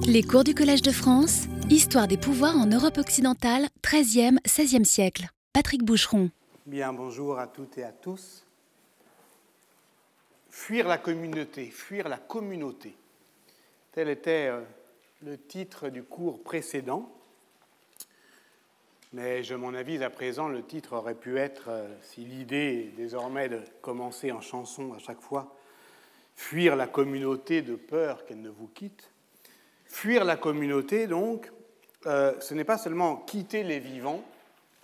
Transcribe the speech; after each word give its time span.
Les 0.00 0.22
cours 0.22 0.44
du 0.44 0.54
Collège 0.54 0.82
de 0.82 0.90
France, 0.90 1.46
Histoire 1.70 2.08
des 2.08 2.16
pouvoirs 2.16 2.56
en 2.56 2.66
Europe 2.66 2.98
occidentale, 2.98 3.68
13e, 3.82 4.40
16e 4.46 4.84
siècle. 4.84 5.28
Patrick 5.52 5.84
Boucheron. 5.84 6.30
Bien, 6.66 6.92
bonjour 6.92 7.38
à 7.38 7.46
toutes 7.46 7.78
et 7.78 7.84
à 7.84 7.92
tous. 7.92 8.44
Fuir 10.50 10.88
la 10.88 10.98
communauté, 10.98 11.66
fuir 11.66 12.08
la 12.08 12.18
communauté. 12.18 12.96
Tel 13.92 14.08
était 14.08 14.48
euh, 14.50 14.62
le 15.22 15.38
titre 15.38 15.88
du 15.88 16.02
cours 16.02 16.42
précédent. 16.42 17.12
Mais 19.12 19.42
je 19.42 19.54
m'en 19.54 19.74
avise 19.74 20.02
à 20.02 20.10
présent, 20.10 20.48
le 20.48 20.62
titre 20.62 20.94
aurait 20.94 21.14
pu 21.14 21.38
être, 21.38 21.68
euh, 21.68 21.88
si 22.02 22.24
l'idée 22.24 22.88
est 22.88 22.96
désormais 22.96 23.48
de 23.48 23.60
commencer 23.80 24.32
en 24.32 24.40
chanson 24.40 24.92
à 24.94 24.98
chaque 24.98 25.20
fois, 25.20 25.54
Fuir 26.34 26.76
la 26.76 26.86
communauté 26.86 27.62
de 27.62 27.76
peur 27.76 28.24
qu'elle 28.24 28.40
ne 28.40 28.48
vous 28.48 28.68
quitte. 28.68 29.11
Fuir 29.92 30.24
la 30.24 30.36
communauté, 30.36 31.06
donc, 31.06 31.52
euh, 32.06 32.32
ce 32.40 32.54
n'est 32.54 32.64
pas 32.64 32.78
seulement 32.78 33.16
quitter 33.16 33.62
les 33.62 33.78
vivants, 33.78 34.24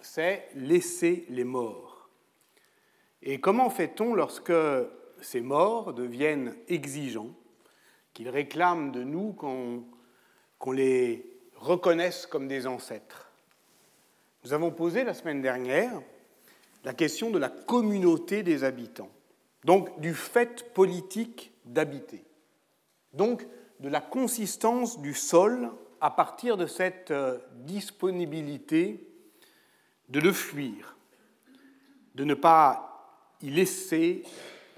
c'est 0.03 0.49
laisser 0.55 1.25
les 1.31 1.45
morts. 1.45 2.11
Et 3.23 3.41
comment 3.41 3.71
fait-on 3.71 4.15
lorsque 4.15 4.53
ces 5.23 5.41
morts 5.41 5.95
deviennent 5.95 6.55
exigeants, 6.69 7.31
qu'ils 8.13 8.29
réclament 8.29 8.93
de 8.93 9.03
nous 9.03 9.33
qu'on 9.33 10.73
les 10.73 11.25
reconnaisse 11.57 12.27
comme 12.27 12.47
des 12.47 12.67
ancêtres? 12.67 13.33
Nous 14.45 14.53
avons 14.53 14.71
posé 14.71 15.05
la 15.05 15.15
semaine 15.15 15.41
dernière 15.41 16.03
la 16.85 16.93
question 16.93 17.31
de 17.31 17.39
la 17.39 17.49
communauté 17.49 18.43
des 18.43 18.63
habitants, 18.63 19.11
donc 19.65 20.01
du 20.01 20.13
fait 20.13 20.71
politique 20.75 21.51
d'habiter, 21.65 22.23
donc 23.15 23.47
de 23.81 23.89
la 23.89 24.01
consistance 24.01 25.01
du 25.01 25.15
sol 25.15 25.71
à 26.01 26.11
partir 26.11 26.57
de 26.57 26.67
cette 26.67 27.11
euh, 27.11 27.39
disponibilité 27.65 29.09
de 30.09 30.21
le 30.21 30.33
fuir, 30.33 30.97
de 32.15 32.25
ne 32.25 32.35
pas 32.35 33.35
y 33.43 33.51
laisser, 33.51 34.23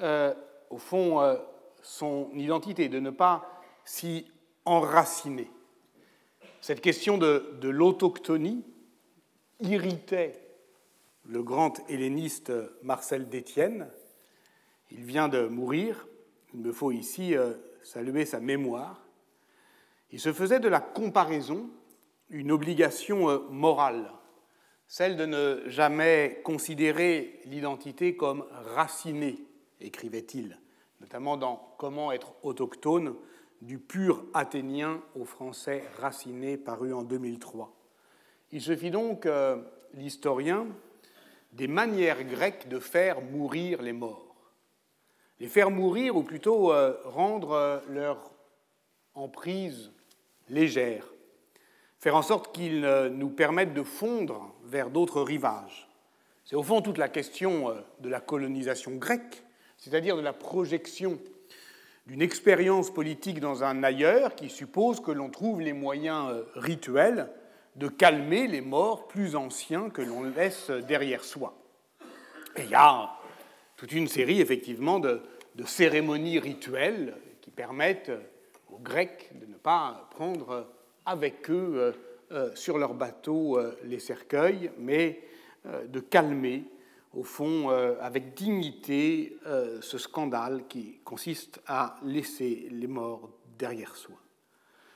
euh, 0.01 0.35
au 0.71 0.79
fond, 0.79 1.21
euh, 1.21 1.37
son 1.83 2.31
identité, 2.35 2.89
de 2.89 3.01
ne 3.01 3.11
pas 3.11 3.63
s'y 3.85 4.27
enraciner. 4.65 5.51
Cette 6.61 6.81
question 6.81 7.17
de, 7.17 7.59
l'autochtonie, 7.63 8.65
irritait 9.61 10.41
le 11.27 11.43
grand 11.43 11.79
helléniste 11.91 12.53
Marcel 12.83 13.29
d'Étienne. 13.29 13.89
Il 14.91 15.05
vient 15.05 15.29
de 15.29 15.47
mourir. 15.47 16.07
Il 16.55 16.61
me 16.61 16.73
faut 16.73 16.93
ici 16.93 17.35
saluer 17.83 18.25
sa 18.25 18.41
mémoire. 18.41 19.03
Il 20.11 20.21
se 20.21 20.33
faisait 20.33 20.61
de 20.61 20.69
la 20.69 20.81
comparaison 20.81 21.71
une 22.31 22.53
obligation 22.53 23.29
euh, 23.29 23.39
morale, 23.51 24.11
celle 24.87 25.17
de 25.17 25.27
ne 25.27 25.63
jamais 25.67 26.41
considérer 26.45 27.41
l'identité 27.45 28.17
comme 28.17 28.45
racinée, 28.75 29.39
écrivait-il, 29.81 30.59
notamment 31.01 31.37
dans 31.37 31.75
Comment 31.79 32.13
être 32.13 32.35
autochtone 32.43 33.15
du 33.63 33.79
pur 33.79 34.25
athénien 34.35 35.03
au 35.15 35.25
français 35.25 35.85
raciné 35.99 36.57
paru 36.57 36.93
en 36.93 37.03
2003. 37.03 37.75
Il 38.53 38.63
se 38.63 38.77
fit 38.77 38.91
donc, 38.91 39.27
euh, 39.27 39.57
l'historien, 39.95 40.67
des 41.53 41.69
manières 41.69 42.25
grecques 42.25 42.69
de 42.69 42.79
faire 42.79 43.21
mourir 43.21 43.83
les 43.83 43.93
morts. 43.93 44.30
Les 45.41 45.49
faire 45.49 45.71
mourir, 45.71 46.17
ou 46.17 46.23
plutôt 46.23 46.73
euh, 46.73 46.95
rendre 47.05 47.53
euh, 47.53 47.79
leur 47.89 48.31
emprise 49.15 49.91
légère, 50.49 51.07
faire 51.99 52.17
en 52.17 52.23
sorte 52.23 52.55
qu'ils 52.55 52.83
nous 53.13 53.29
permettent 53.29 53.75
de 53.75 53.83
fondre 53.83 54.55
vers 54.65 54.91
d'autres 54.91 55.23
rivages. 55.23 55.89
C'est 56.45 56.57
au 56.57 56.63
fond 56.63 56.81
toute 56.81 56.99
la 56.99 57.09
question 57.09 57.75
de 58.01 58.09
la 58.09 58.21
colonisation 58.21 58.93
grecque, 58.93 59.43
c'est-à-dire 59.77 60.17
de 60.17 60.23
la 60.23 60.33
projection 60.33 61.19
d'une 62.07 62.23
expérience 62.23 62.91
politique 62.93 63.39
dans 63.39 63.63
un 63.63 63.83
ailleurs 63.83 64.35
qui 64.35 64.49
suppose 64.49 65.01
que 65.01 65.11
l'on 65.11 65.29
trouve 65.29 65.61
les 65.61 65.73
moyens 65.73 66.33
rituels 66.55 67.29
de 67.77 67.89
calmer 67.89 68.47
les 68.47 68.63
morts 68.63 69.07
plus 69.07 69.37
anciens 69.37 69.91
que 69.91 70.03
l'on 70.03 70.23
laisse 70.23 70.71
derrière 70.71 71.25
soi. 71.25 71.55
Et 72.57 72.63
il 72.63 72.71
y 72.71 72.75
a 72.75 73.20
toute 73.81 73.93
une 73.93 74.09
série, 74.09 74.43
effectivement, 74.43 75.01
de, 75.01 75.23
cérémonies 75.65 76.39
rituelles 76.39 77.17
qui 77.41 77.51
permettent 77.51 78.13
aux 78.71 78.79
Grecs 78.79 79.31
de 79.41 79.47
ne 79.47 79.55
pas 79.55 80.07
prendre 80.11 80.69
avec 81.07 81.49
eux 81.49 81.73
euh, 81.77 81.93
euh, 82.33 82.55
sur 82.55 82.77
leur 82.77 82.93
bateau 82.93 83.59
euh, 83.59 83.75
les 83.85 83.99
cercueils, 83.99 84.71
mais 84.79 85.23
de 85.65 86.01
calmer, 86.01 86.65
au 87.13 87.23
fond, 87.23 87.69
avec 87.69 88.33
dignité, 88.33 89.37
ce 89.83 89.99
scandale 89.99 90.63
qui 90.71 91.01
consiste 91.05 91.61
à 91.67 91.97
laisser 92.03 92.67
les 92.71 92.87
morts 92.87 93.29
derrière 93.59 93.95
soi. 93.95 94.17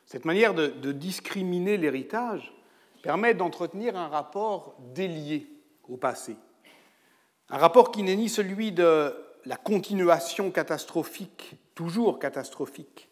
Cette 0.07 0.25
manière 0.25 0.55
de 0.55 0.93
discriminer 0.93 1.77
l'héritage 1.77 2.55
permet 3.03 3.35
d'entretenir 3.35 3.95
un 3.95 4.09
rapport 4.09 4.75
délié 4.95 5.47
au 5.87 5.99
passé. 5.99 6.35
Un 7.51 7.59
rapport 7.59 7.93
qui 7.93 8.03
n'est 8.03 8.17
ni 8.17 8.29
celui 8.29 8.73
de 8.73 9.15
la 9.45 9.57
continuation 9.57 10.51
catastrophique, 10.51 11.57
toujours 11.75 12.19
catastrophique, 12.19 13.09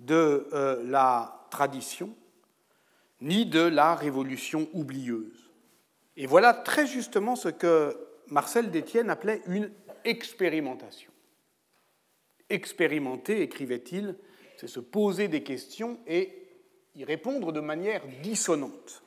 de 0.00 0.48
euh, 0.52 0.82
la 0.84 1.46
tradition, 1.50 2.14
ni 3.20 3.46
de 3.46 3.60
la 3.60 3.94
révolution 3.94 4.68
oublieuse. 4.72 5.50
Et 6.16 6.26
voilà 6.26 6.52
très 6.52 6.86
justement 6.86 7.36
ce 7.36 7.48
que 7.48 7.96
Marcel 8.28 8.70
Détienne 8.70 9.10
appelait 9.10 9.42
une 9.46 9.70
expérimentation. 10.04 11.10
Expérimenter, 12.50 13.40
écrivait-il, 13.40 14.16
c'est 14.58 14.66
se 14.66 14.80
poser 14.80 15.28
des 15.28 15.42
questions 15.42 15.98
et 16.06 16.42
y 16.94 17.04
répondre 17.04 17.52
de 17.52 17.60
manière 17.60 18.02
dissonante. 18.22 19.01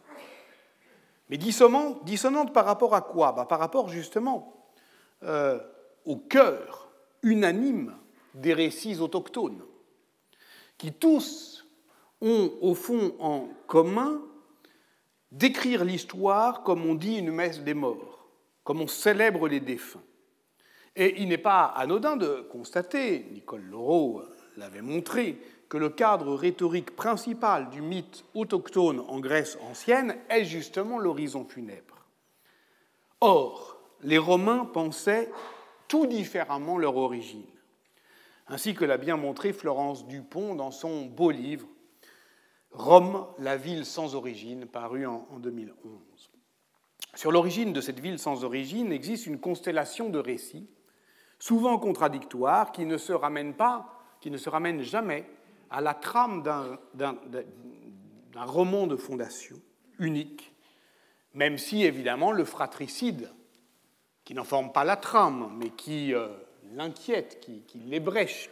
Mais 1.30 1.38
dissonante, 1.38 2.54
par 2.54 2.66
rapport 2.66 2.94
à 2.94 3.02
quoi? 3.02 3.32
Bah, 3.32 3.46
Par 3.46 3.60
rapport 3.60 3.90
justement 3.90 4.68
euh, 5.24 5.60
au 6.06 6.18
cœur 6.18 6.92
unanime 7.24 7.96
des 8.36 8.54
récits 8.54 9.00
autochtones, 9.00 9.64
qui 10.78 10.94
tous 10.94 11.66
ont 12.22 12.52
au 12.62 12.76
fond 12.76 13.16
en 13.20 13.50
commun 13.68 14.22
d'écrire 15.32 15.84
l'histoire 15.84 16.64
comme 16.64 16.86
on 16.86 16.96
dit 16.96 17.18
une 17.18 17.32
messe 17.32 17.62
des 17.62 17.74
morts, 17.74 18.28
comme 18.64 18.82
on 18.82 18.88
célèbre 18.88 19.48
les 19.48 19.60
défunts. 19.60 20.04
Et 20.96 21.22
il 21.22 21.28
n'est 21.28 21.38
pas 21.38 21.66
anodin 21.66 22.16
de 22.16 22.48
constater, 22.52 23.28
Nicole 23.32 23.64
Laureau 23.64 24.22
l'avait 24.58 24.82
montré, 24.82 25.38
que 25.70 25.78
le 25.78 25.90
cadre 25.90 26.36
rhétorique 26.36 26.96
principal 26.96 27.70
du 27.70 27.82
mythe 27.82 28.24
autochtone 28.34 29.02
en 29.08 29.20
Grèce 29.20 29.58
ancienne 29.62 30.16
est 30.30 30.46
justement 30.46 31.00
l'horizon 31.00 31.46
funèbre. 31.46 32.06
Or, 33.22 33.78
les 34.02 34.18
Romains 34.18 34.66
pensaient 34.66 35.32
tout 35.88 36.06
différemment 36.06 36.78
leur 36.78 36.98
origine, 36.98 37.46
ainsi 38.48 38.74
que 38.74 38.86
l'a 38.86 38.98
bien 38.98 39.18
montré 39.18 39.54
Florence 39.54 40.06
Dupont 40.06 40.56
dans 40.56 40.72
son 40.72 41.06
beau 41.06 41.32
livre 41.32 41.68
Rome, 42.72 43.26
la 43.40 43.56
ville 43.56 43.86
sans 43.86 44.16
origine, 44.16 44.66
paru 44.66 45.06
en 45.06 45.26
2011. 45.40 45.72
Sur 47.16 47.32
l'origine 47.32 47.72
de 47.72 47.80
cette 47.80 48.02
ville 48.02 48.20
sans 48.20 48.44
origine 48.44 48.92
existe 48.92 49.26
une 49.26 49.40
constellation 49.40 50.10
de 50.10 50.20
récits, 50.20 50.70
souvent 51.40 51.80
contradictoires, 51.80 52.74
qui 52.74 52.86
ne 52.86 52.98
se 52.98 53.14
ramènent 53.14 53.54
pas, 53.54 54.02
qui 54.20 54.30
ne 54.30 54.38
se 54.38 54.50
ramènent 54.50 54.82
jamais 54.82 55.26
à 55.76 55.82
la 55.82 55.94
trame 55.94 56.42
d'un 56.42 58.46
roman 58.46 58.88
de 58.88 58.96
fondation 58.96 59.58
unique, 60.00 60.54
même 61.34 61.58
si 61.58 61.84
évidemment 61.84 62.32
le 62.32 62.46
fratricide, 62.46 63.30
qui 64.24 64.34
n'en 64.34 64.46
forme 64.46 64.72
pas 64.72 64.86
la 64.86 64.96
trame, 64.96 65.54
mais 65.60 65.72
qui 65.72 66.14
euh, 66.14 66.30
l'inquiète, 66.76 67.46
qui, 67.68 67.80
l'ébrèche, 67.80 68.50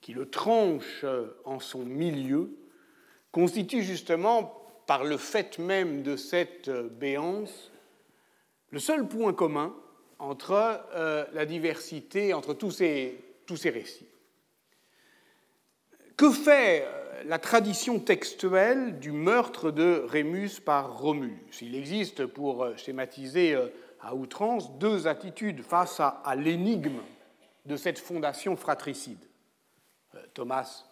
qui, 0.00 0.12
le 0.12 0.28
tranche 0.28 1.04
euh, 1.04 1.28
en 1.44 1.60
son 1.60 1.84
milieu, 1.84 2.50
constitue 3.30 3.84
justement, 3.84 4.60
par 4.88 5.04
le 5.04 5.16
fait 5.16 5.60
même 5.60 6.02
de 6.02 6.16
cette 6.16 6.66
euh, 6.66 6.88
béance, 6.88 7.70
le 8.70 8.80
seul 8.80 9.06
point 9.06 9.32
commun 9.32 9.72
entre 10.18 10.82
la 11.32 11.46
diversité, 11.46 12.34
entre 12.34 12.52
tous 12.52 12.72
ces 12.72 13.70
récits. 13.70 14.07
Que 16.18 16.32
fait 16.32 16.82
euh, 16.82 17.22
la 17.26 17.38
tradition 17.38 18.00
textuelle 18.00 18.98
du 18.98 19.12
meurtre 19.12 19.70
de 19.70 20.04
Rémus 20.04 20.58
par 20.58 20.98
Romulus? 20.98 21.62
Il 21.62 21.76
existe, 21.76 22.26
pour 22.26 22.64
euh, 22.64 22.76
schématiser 22.76 23.54
euh, 23.54 23.68
à 24.00 24.16
outrance, 24.16 24.76
deux 24.80 25.06
attitudes 25.06 25.62
face 25.62 26.00
à, 26.00 26.34
l'énigme 26.34 26.98
de 27.66 27.76
cette 27.76 28.00
fondation 28.00 28.56
fratricide. 28.56 29.24
Thomas 30.34 30.86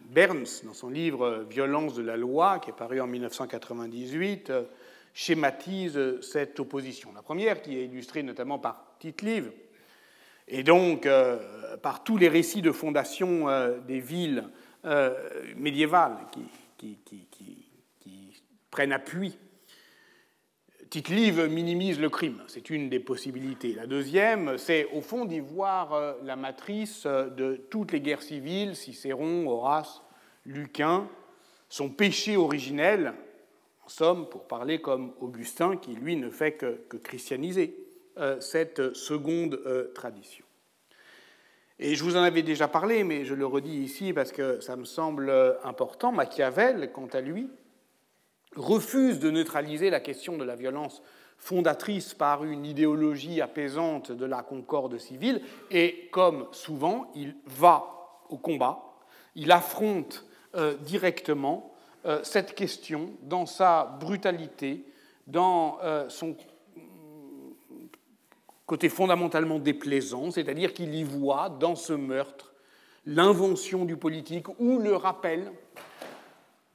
Berns, 0.00 0.64
dans 0.64 0.74
son 0.74 0.88
livre 0.88 1.46
Violence 1.48 1.94
de 1.94 2.02
la 2.02 2.16
loi, 2.16 2.58
qui 2.58 2.70
est 2.70 2.76
paru 2.76 3.00
en 3.00 3.06
1998, 3.06 4.52
schématise 5.14 6.20
cette 6.22 6.58
opposition. 6.58 7.12
La 7.14 7.22
première, 7.22 7.62
qui 7.62 7.78
est 7.78 7.84
illustrée 7.84 8.24
notamment 8.24 8.58
par 8.58 8.96
Tite-Live, 8.98 9.52
et 10.48 10.64
donc 10.64 11.08
par 11.82 12.02
tous 12.02 12.16
les 12.16 12.28
récits 12.28 12.62
de 12.62 12.72
fondation 12.72 13.46
des 13.86 14.00
villes 14.00 14.44
euh, 14.84 15.14
qui, 16.78 16.98
prennent 18.70 18.92
appui. 18.92 19.38
Tite-Live 20.88 21.46
minimise 21.46 22.00
le 22.00 22.10
crime, 22.10 22.42
c'est 22.48 22.70
une 22.70 22.88
des 22.88 23.00
possibilités. 23.00 23.74
La 23.74 23.86
deuxième, 23.86 24.58
c'est 24.58 24.86
au 24.92 25.00
fond 25.00 25.24
d'y 25.24 25.40
voir 25.40 26.16
la 26.22 26.36
matrice 26.36 27.06
de 27.06 27.56
toutes 27.70 27.92
les 27.92 28.00
guerres 28.00 28.22
civiles, 28.22 28.76
Cicéron, 28.76 29.46
Horace, 29.48 30.02
Lucain, 30.44 31.08
son 31.72 31.88
péché 31.88 32.36
originel, 32.36 33.14
en 33.84 33.88
somme, 33.88 34.28
pour 34.28 34.46
parler 34.46 34.80
comme 34.80 35.14
Augustin, 35.20 35.78
qui 35.78 35.94
lui 35.94 36.16
ne 36.16 36.28
fait 36.28 36.52
que, 36.52 36.78
christianiser 36.98 37.74
euh, 38.18 38.38
cette 38.40 38.94
seconde 38.94 39.58
euh, 39.64 39.90
tradition. 39.94 40.44
Et 41.78 41.94
je 41.94 42.04
vous 42.04 42.16
en 42.16 42.22
avais 42.22 42.42
déjà 42.42 42.68
parlé, 42.68 43.04
mais 43.04 43.24
je 43.24 43.34
le 43.34 43.46
redis 43.46 43.78
ici 43.78 44.12
parce 44.12 44.32
que 44.32 44.60
ça 44.60 44.76
me 44.76 44.84
semble 44.84 45.30
euh, 45.30 45.54
important. 45.64 46.12
Machiavel, 46.12 46.92
quant 46.92 47.08
à 47.12 47.20
lui, 47.20 47.48
refuse 48.56 49.18
de 49.18 49.30
neutraliser 49.30 49.90
la 49.90 50.00
question 50.00 50.36
de 50.36 50.44
la 50.44 50.56
violence 50.56 51.02
fondatrice 51.38 52.14
par 52.14 52.44
une 52.44 52.64
idéologie 52.64 53.40
apaisante 53.40 54.12
de 54.12 54.24
la 54.24 54.42
concorde 54.42 54.98
civile, 54.98 55.42
et 55.70 56.08
comme 56.12 56.46
souvent, 56.52 57.10
il 57.16 57.34
va 57.46 57.84
au 58.28 58.36
combat, 58.36 58.94
il 59.34 59.50
affronte 59.50 60.24
directement 60.82 61.72
euh, 62.04 62.18
cette 62.24 62.56
question 62.56 63.10
dans 63.22 63.46
sa 63.46 63.84
brutalité, 64.00 64.84
dans 65.28 65.78
euh, 65.84 66.08
son 66.08 66.36
côté 68.72 68.88
fondamentalement 68.88 69.58
déplaisant, 69.58 70.30
c'est-à-dire 70.30 70.72
qu'il 70.72 70.94
y 70.94 71.04
voit 71.04 71.50
dans 71.50 71.76
ce 71.76 71.92
meurtre 71.92 72.54
l'invention 73.04 73.84
du 73.84 73.98
politique 73.98 74.48
ou 74.58 74.78
le 74.78 74.96
rappel 74.96 75.52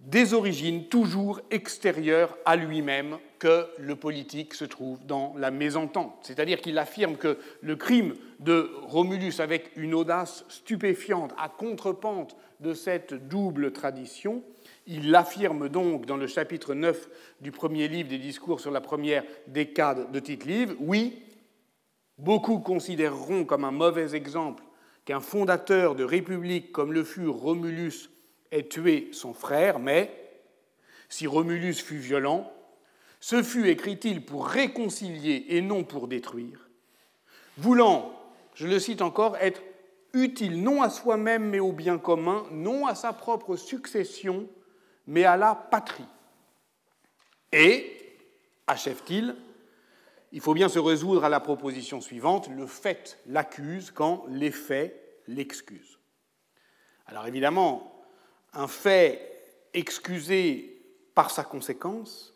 des 0.02 0.36
origines 0.36 0.90
toujours 0.90 1.42
extérieures 1.50 2.38
à 2.46 2.56
lui-même 2.56 3.18
que 3.40 3.66
le 3.80 3.96
politique 3.96 4.54
se 4.54 4.64
trouve 4.64 5.04
dans 5.08 5.34
la 5.40 5.50
mésentente. 5.50 6.14
C'est-à-dire 6.22 6.62
qu'il 6.62 6.78
affirme 6.78 7.18
que 7.18 7.40
le 7.62 7.76
crime 7.76 8.14
de 8.42 8.70
Romulus, 8.84 9.40
avec 9.40 9.72
une 9.76 9.96
audace 9.96 10.46
stupéfiante 10.50 11.34
à 11.40 11.50
contrepente 11.50 12.36
de 12.60 12.76
cette 12.76 13.28
double 13.28 13.72
tradition, 13.72 14.44
il 14.86 15.10
l'affirme 15.10 15.68
donc 15.68 16.06
dans 16.06 16.18
le 16.18 16.28
chapitre 16.28 16.76
9 16.76 17.10
du 17.42 17.52
premier 17.52 17.88
livre 17.88 18.10
des 18.10 18.20
discours 18.20 18.60
sur 18.60 18.70
la 18.70 18.82
première 18.82 19.24
décade 19.48 20.12
de 20.12 20.20
Tite-Livre. 20.20 20.76
Oui, 20.80 21.24
beaucoup 22.18 22.60
considéreront 22.60 23.46
comme 23.46 23.64
un 23.64 23.72
mauvais 23.72 24.16
exemple 24.16 24.64
qu'un 25.06 25.20
fondateur 25.20 25.96
de 25.96 26.04
république 26.04 26.72
comme 26.72 26.94
le 26.94 27.04
fut 27.04 27.28
Romulus 27.28 28.10
ait 28.52 28.68
tué 28.68 29.10
son 29.12 29.34
frère, 29.34 29.80
mais 29.80 30.12
si 31.10 31.28
Romulus 31.28 31.76
fut 31.76 31.98
violent, 31.98 32.52
ce 33.20 33.42
fut, 33.42 33.70
écrit-il, 33.70 34.24
pour 34.26 34.48
réconcilier 34.48 35.46
et 35.50 35.62
non 35.62 35.84
pour 35.84 36.08
détruire, 36.08 36.70
voulant, 37.58 38.14
je 38.54 38.68
le 38.68 38.80
cite 38.80 39.02
encore, 39.02 39.38
être 39.38 39.62
utile 40.14 40.62
non 40.62 40.82
à 40.82 40.90
soi-même 40.90 41.50
mais 41.50 41.60
au 41.60 41.72
bien 41.72 41.98
commun, 41.98 42.46
non 42.52 42.86
à 42.86 42.96
sa 42.96 43.14
propre 43.14 43.56
succession 43.56 44.48
mais 45.08 45.24
à 45.24 45.38
la 45.38 45.56
patrie. 45.56 46.04
Et, 47.54 48.18
achève-t-il, 48.68 49.36
il 50.32 50.42
faut 50.42 50.54
bien 50.54 50.70
se 50.70 50.80
résoudre 50.80 51.24
à 51.24 51.30
la 51.30 51.40
proposition 51.40 52.02
suivante, 52.02 52.50
le 52.50 52.68
fait 52.68 53.20
l'accuse 53.28 53.92
quand 53.92 54.26
l'effet 54.30 55.00
l'excuse. 55.28 56.00
Alors 57.06 57.28
évidemment, 57.28 58.02
un 58.54 58.68
fait 58.68 59.44
excusé 59.74 60.82
par 61.16 61.32
sa 61.32 61.44
conséquence, 61.44 62.34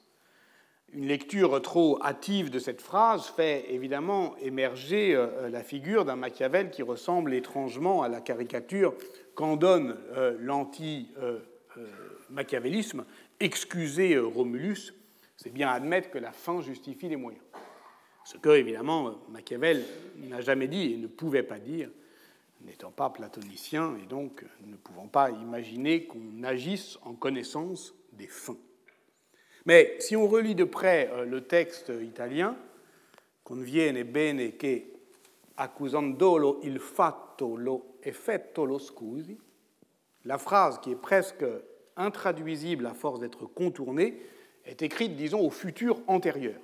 une 0.94 1.08
lecture 1.08 1.62
trop 1.62 2.02
hâtive 2.04 2.50
de 2.50 2.60
cette 2.60 2.82
phrase 2.82 3.28
fait 3.28 3.74
évidemment 3.74 4.36
émerger 4.38 5.16
euh, 5.16 5.50
la 5.50 5.64
figure 5.64 6.04
d'un 6.04 6.18
Machiavel 6.18 6.70
qui 6.70 6.84
ressemble 6.84 7.34
étrangement 7.34 8.04
à 8.04 8.10
la 8.10 8.20
caricature 8.20 8.94
qu'en 9.36 9.56
donne 9.56 9.98
euh, 10.12 10.36
l'anti- 10.40 11.12
euh, 11.22 11.40
machiavélisme, 12.30 13.06
excuser 13.40 14.16
euh, 14.16 14.26
Romulus, 14.26 14.94
c'est 15.38 15.54
bien 15.54 15.70
admettre 15.70 16.10
que 16.10 16.18
la 16.18 16.34
fin 16.34 16.62
justifie 16.62 17.08
les 17.08 17.16
moyens. 17.16 17.44
Ce 18.24 18.38
que, 18.38 18.50
évidemment, 18.50 19.20
Machiavel 19.30 19.84
n'a 20.18 20.42
jamais 20.42 20.68
dit 20.68 20.94
et 20.94 20.98
ne 20.98 21.08
pouvait 21.08 21.44
pas 21.44 21.60
dire, 21.60 21.90
n'étant 22.62 22.92
pas 22.92 23.10
platonicien 23.10 23.96
et 23.98 24.06
donc 24.06 24.46
ne 24.66 24.76
pouvant 24.76 25.08
pas 25.08 25.32
imaginer 25.32 26.06
qu'on 26.06 26.44
agisse 26.44 27.00
en 27.04 27.14
connaissance 27.14 27.96
des 28.14 28.28
fins. 28.28 28.58
Mais 29.66 29.96
si 30.00 30.16
on 30.16 30.28
relit 30.28 30.56
de 30.56 30.64
près 30.64 31.10
euh, 31.12 31.26
le 31.26 31.42
texte 31.42 31.92
italien, 32.02 32.56
conviene 33.44 34.06
bene 34.06 34.56
che 34.56 34.92
accusandolo 35.56 36.62
il 36.64 36.80
fatto 36.80 37.56
lo 37.56 37.98
effetto 38.02 38.66
lo 38.66 38.80
scusi, 38.80 39.38
la 40.24 40.38
phrase 40.38 40.80
qui 40.80 40.92
est 40.92 41.02
presque 41.02 41.46
intraduisible 41.96 42.86
à 42.86 42.94
force 42.94 43.20
d'être 43.20 43.46
contournée, 43.46 44.22
est 44.66 44.82
écrite, 44.82 45.16
disons, 45.16 45.42
au 45.42 45.50
futur 45.50 46.02
antérieur. 46.08 46.60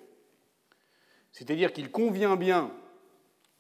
C'est-à-dire 1.38 1.72
qu'il 1.72 1.92
convient 1.92 2.36
bien 2.36 2.72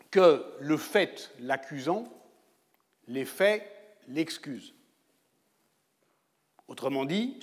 que 0.09 0.43
le 0.59 0.77
fait 0.77 1.31
l'accusant, 1.39 2.05
les 3.07 3.23
faits 3.23 3.61
l'excusent. 4.07 4.73
Autrement 6.67 7.05
dit, 7.05 7.39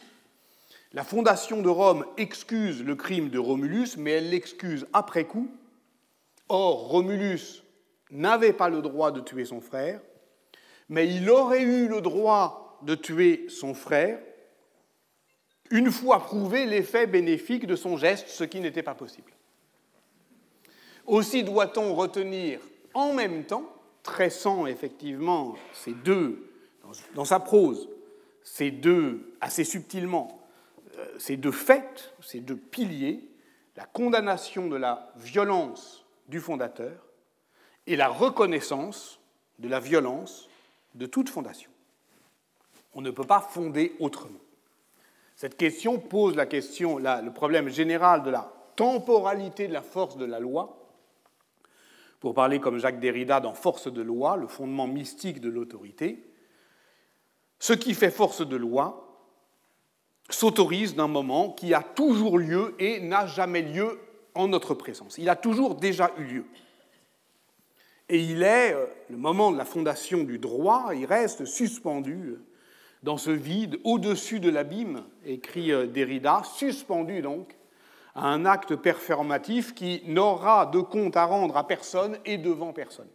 la 0.93 1.05
fondation 1.05 1.63
de 1.63 1.69
Rome 1.69 2.05
excuse 2.17 2.83
le 2.83 2.97
crime 2.97 3.29
de 3.29 3.39
Romulus, 3.39 3.97
mais 3.97 4.11
elle 4.11 4.31
l'excuse 4.31 4.89
après 4.93 5.25
coup. 5.25 5.49
Or, 6.49 6.89
Romulus 6.89 7.63
n'avait 8.11 8.53
pas 8.53 8.69
le 8.69 8.83
droit 8.83 9.13
de 9.13 9.21
tuer 9.21 9.45
son 9.45 9.61
frère, 9.61 10.01
mais 10.89 11.15
il 11.15 11.31
aurait 11.31 11.63
eu 11.63 11.87
le 11.87 12.01
droit 12.01 12.81
de 12.83 12.97
tuer 12.97 13.47
son 13.49 13.73
frère, 13.73 14.19
une 15.71 15.93
fois 15.93 16.19
prouvé 16.19 16.67
l'effet 16.67 17.07
bénéfique 17.07 17.69
de 17.69 17.77
son 17.77 17.97
geste, 17.97 18.27
ce 18.27 18.43
qui 18.43 18.59
n'était 18.59 18.83
pas 18.83 18.97
possible. 18.97 19.34
Aussi 21.07 21.43
doit-on 21.43 21.95
retenir 21.95 22.61
en 22.95 23.13
même 23.13 23.45
temps, 23.45 23.65
tressant 24.03 24.67
effectivement 24.67 25.55
ces 25.73 25.93
deux, 25.93 26.51
dans 27.15 27.25
sa 27.25 27.41
prose, 27.41 27.89
ces 28.43 28.71
deux, 28.71 29.35
assez 29.41 29.65
subtilement, 29.65 30.41
euh, 30.99 31.07
ces 31.19 31.37
deux 31.37 31.53
faits, 31.53 32.15
ces 32.23 32.41
deux 32.41 32.57
piliers, 32.57 33.29
la 33.77 33.85
condamnation 33.85 34.69
de 34.69 34.77
la 34.77 35.13
violence 35.17 36.05
du 36.29 36.41
fondateur 36.41 36.93
et 37.87 37.97
la 37.97 38.09
reconnaissance 38.09 39.19
de 39.59 39.69
la 39.69 39.81
violence 39.81 40.49
de 40.95 41.07
toute 41.07 41.29
fondation 41.29 41.71
on 42.95 43.01
ne 43.01 43.11
peut 43.11 43.25
pas 43.25 43.41
fonder 43.41 43.95
autrement. 44.01 44.39
Cette 45.37 45.57
question 45.57 45.99
pose 45.99 46.37
la 46.37 46.47
question, 46.47 46.99
le 46.99 47.31
problème 47.31 47.69
général 47.69 48.23
de 48.23 48.31
la 48.31 48.53
temporalité 48.77 49.69
de 49.69 49.73
la 49.73 49.83
force 49.83 50.17
de 50.17 50.25
la 50.25 50.39
loi. 50.39 50.79
Pour 52.25 52.33
parler 52.33 52.59
comme 52.59 52.79
Jacques 52.79 53.01
Derrida 53.01 53.39
dans 53.39 53.53
Force 53.53 53.93
de 53.93 54.01
loi, 54.01 54.39
le 54.39 54.47
fondement 54.47 54.87
mystique 54.87 55.43
de 55.43 55.51
l'autorité, 55.51 56.25
ce 57.59 57.75
qui 57.75 57.93
fait 57.93 58.11
force 58.11 58.41
de 58.41 58.57
loi 58.57 59.29
s'autorise 60.31 60.95
d'un 60.95 61.07
moment 61.07 61.51
qui 61.51 61.75
a 61.75 61.83
toujours 61.83 62.39
lieu 62.39 62.75
et 62.79 63.01
n'a 63.01 63.27
jamais 63.27 63.61
lieu 63.61 64.01
en 64.35 64.49
notre 64.49 64.73
présence. 64.73 65.19
Il 65.19 65.29
a 65.29 65.37
toujours 65.37 65.75
déjà 65.75 66.13
eu 66.17 66.25
lieu. 66.25 66.45
Et 68.09 68.21
il 68.21 68.43
est, 68.43 68.73
euh, 68.73 68.87
le 69.11 69.19
moment 69.19 69.53
de 69.53 69.59
la 69.59 69.67
fondation 69.67 70.25
du 70.25 70.39
droit, 70.39 70.93
il 70.95 71.05
reste 71.05 71.45
suspendu 71.45 72.39
dans 73.03 73.19
ce 73.19 73.33
vide, 73.33 73.79
au-dessus 73.85 74.41
de 74.41 74.49
l'abîme, 74.49 75.05
écrit 75.27 75.73
euh, 75.73 75.87
Derrida, 75.87 76.41
suspendu 76.57 77.21
donc 77.21 77.55
à 78.15 78.29
un 78.29 78.47
acte 78.47 78.77
performatif 78.77 79.75
qui 79.75 80.03
n'aura 80.07 80.67
de 80.67 80.81
compte 80.81 81.17
à 81.17 81.25
rendre 81.25 81.57
à 81.57 81.67
personne 81.67 82.19
et 82.25 82.39
devant 82.39 82.73
personne. 82.73 83.09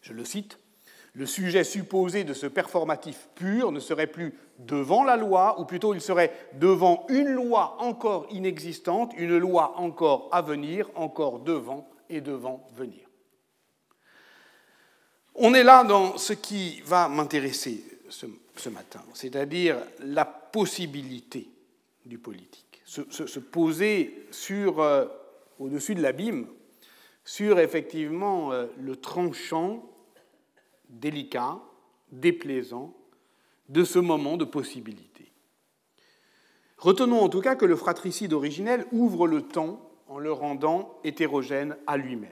Je 0.00 0.12
le 0.12 0.24
cite, 0.24 0.58
le 1.14 1.26
sujet 1.26 1.64
supposé 1.64 2.24
de 2.24 2.34
ce 2.34 2.46
performatif 2.46 3.28
pur 3.34 3.70
ne 3.70 3.80
serait 3.80 4.08
plus 4.08 4.34
devant 4.58 5.04
la 5.04 5.16
loi, 5.16 5.60
ou 5.60 5.64
plutôt 5.64 5.94
il 5.94 6.00
serait 6.00 6.32
devant 6.54 7.06
une 7.08 7.28
loi 7.28 7.76
encore 7.80 8.26
inexistante, 8.30 9.12
une 9.16 9.38
loi 9.38 9.78
encore 9.78 10.28
à 10.32 10.42
venir, 10.42 10.90
encore 10.96 11.40
devant 11.40 11.88
et 12.10 12.20
devant 12.20 12.66
venir. 12.74 13.08
On 15.36 15.54
est 15.54 15.64
là 15.64 15.84
dans 15.84 16.16
ce 16.18 16.32
qui 16.32 16.80
va 16.82 17.08
m'intéresser 17.08 17.84
ce 18.08 18.26
ce 18.56 18.68
matin, 18.68 19.02
c'est-à-dire 19.14 19.76
la 20.00 20.24
possibilité 20.24 21.48
du 22.04 22.18
politique, 22.18 22.63
se, 22.84 23.38
poser 23.38 24.26
sur, 24.30 24.80
euh, 24.80 25.06
au-dessus 25.58 25.94
de 25.94 26.02
l'abîme, 26.02 26.46
sur 27.24 27.58
effectivement 27.58 28.52
euh, 28.52 28.66
le 28.78 28.96
tranchant 28.96 29.90
délicat, 30.88 31.58
déplaisant 32.12 32.94
de 33.68 33.84
ce 33.84 33.98
moment 33.98 34.36
de 34.36 34.44
possibilité. 34.44 35.32
Retenons 36.76 37.20
en 37.20 37.28
tout 37.28 37.40
cas 37.40 37.56
que 37.56 37.64
le 37.64 37.76
fratricide 37.76 38.34
originel 38.34 38.86
ouvre 38.92 39.26
le 39.26 39.42
temps 39.42 39.90
en 40.08 40.18
le 40.18 40.30
rendant 40.30 41.00
hétérogène 41.02 41.76
à 41.86 41.96
lui-même. 41.96 42.30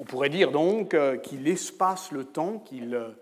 On 0.00 0.04
pourrait 0.04 0.28
dire 0.28 0.50
donc 0.50 0.94
euh, 0.94 1.16
qu'il 1.16 1.46
espace 1.46 2.10
le 2.10 2.24
temps, 2.24 2.58
qu'il, 2.58 2.88
qu'il 2.88 3.21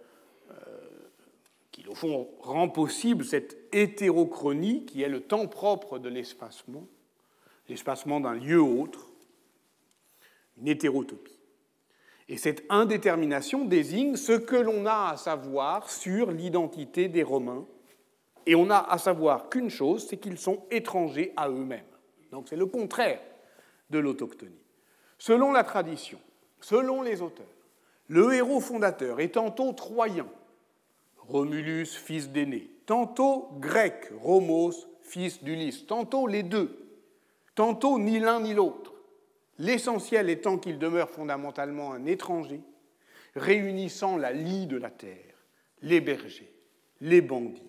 au 1.91 1.95
fond 1.95 2.29
rend 2.41 2.69
possible 2.69 3.25
cette 3.25 3.57
hétérochronie 3.73 4.87
qui 4.87 5.03
est 5.03 5.09
le 5.09 5.21
temps 5.21 5.49
propre 5.49 5.99
de 5.99 6.09
l'espacement, 6.09 6.87
l'espacement 7.69 8.21
d'un 8.21 8.35
lieu 8.35 8.63
autre, 8.63 9.09
une 10.59 10.69
hétérotopie. 10.69 11.39
Et 12.29 12.37
cette 12.37 12.63
indétermination 12.69 13.65
désigne 13.65 14.15
ce 14.15 14.33
que 14.33 14.55
l'on 14.55 14.87
a 14.87 15.11
à 15.11 15.17
savoir 15.17 15.91
sur 15.91 16.31
l'identité 16.31 17.09
des 17.09 17.25
Romains. 17.25 17.67
Et 18.47 18.55
on 18.55 18.67
n'a 18.67 18.79
à 18.79 18.99
savoir 18.99 19.49
qu'une 19.49 19.69
chose, 19.69 20.07
c'est 20.09 20.17
qu'ils 20.17 20.39
sont 20.39 20.63
étrangers 20.71 21.33
à 21.37 21.49
eux-mêmes. 21.49 21.83
Donc 22.31 22.47
c'est 22.49 22.57
le 22.57 22.67
contraire 22.67 23.21
de 23.91 23.99
l'autochtonie. 23.99 24.63
Selon 25.19 25.51
la 25.51 25.65
tradition, 25.65 26.21
selon 26.61 27.03
les 27.03 27.21
auteurs, 27.21 27.47
le 28.07 28.33
héros 28.33 28.61
fondateur 28.61 29.19
est 29.19 29.35
tantôt 29.35 29.73
troyen, 29.73 30.27
Romulus, 31.31 31.87
fils 31.87 32.29
d'Aîné, 32.29 32.71
tantôt 32.87 33.51
grec, 33.61 34.11
Romos, 34.21 34.73
fils 35.03 35.43
d'Ulysse, 35.43 35.87
tantôt 35.87 36.27
les 36.27 36.43
deux, 36.43 37.01
tantôt 37.55 37.99
ni 37.99 38.19
l'un 38.19 38.41
ni 38.41 38.55
l'autre 38.55 38.91
l'essentiel 39.61 40.31
étant 40.31 40.59
qu'il 40.59 40.79
demeure 40.79 41.11
fondamentalement 41.11 41.93
un 41.93 42.07
étranger, 42.07 42.63
réunissant 43.37 44.17
la 44.17 44.33
lie 44.33 44.67
de 44.67 44.77
la 44.77 44.91
terre, 44.91 45.37
les 45.83 46.01
bergers, 46.01 46.53
les 47.03 47.21
bandits, 47.21 47.63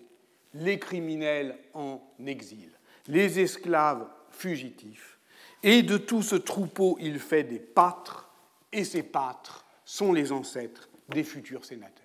les 0.54 0.78
criminels 0.78 1.56
en 1.74 2.00
exil, 2.26 2.70
les 3.06 3.40
esclaves 3.40 4.08
fugitifs. 4.30 5.18
Et 5.62 5.82
de 5.82 5.98
tout 5.98 6.22
ce 6.22 6.34
troupeau, 6.34 6.96
il 6.98 7.18
fait 7.18 7.44
des 7.44 7.60
pâtres, 7.60 8.30
et 8.72 8.84
ces 8.84 9.02
pâtres 9.02 9.64
sont 9.84 10.12
les 10.12 10.32
ancêtres 10.32 10.88
des 11.10 11.22
futurs 11.22 11.64
sénateurs. 11.64 12.01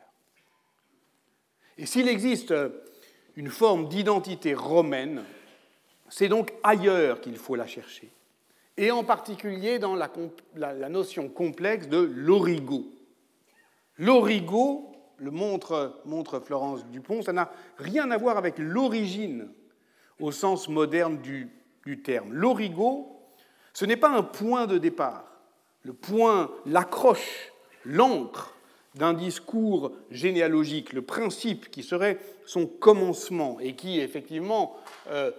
Et 1.77 1.85
s'il 1.85 2.07
existe 2.07 2.53
une 3.35 3.49
forme 3.49 3.87
d'identité 3.87 4.53
romaine, 4.53 5.23
c'est 6.09 6.29
donc 6.29 6.53
ailleurs 6.63 7.21
qu'il 7.21 7.37
faut 7.37 7.55
la 7.55 7.67
chercher 7.67 8.11
et 8.77 8.91
en 8.91 9.03
particulier 9.03 9.79
dans 9.79 9.95
la, 9.95 10.89
notion 10.89 11.29
complexe 11.29 11.87
de 11.89 11.97
l'origo. 11.97 12.85
L'origo, 13.97 14.91
le 15.17 15.31
montre, 15.31 15.97
Florence 16.45 16.85
Dupont, 16.87 17.23
ça 17.23 17.33
n'a 17.33 17.51
rien 17.77 18.11
à 18.11 18.17
voir 18.17 18.37
avec 18.37 18.59
l'origine 18.59 19.49
au 20.19 20.31
sens 20.31 20.69
moderne 20.69 21.17
du, 21.17 21.49
du 21.85 22.01
terme. 22.03 22.31
L'origo, 22.33 23.19
ce 23.73 23.85
n'est 23.85 23.97
pas 23.97 24.11
un 24.11 24.23
point 24.23 24.67
de 24.67 24.77
départ, 24.77 25.25
le 25.81 25.93
point, 25.93 26.51
l'accroche, 26.65 27.51
l'encre 27.83 28.56
d'un 28.97 29.13
discours 29.13 29.91
généalogique, 30.11 30.93
le 30.93 31.01
principe 31.01 31.69
qui 31.69 31.83
serait 31.83 32.19
son 32.45 32.65
commencement 32.65 33.59
et 33.59 33.75
qui 33.75 33.99
effectivement 33.99 34.75
euh, 35.09 35.31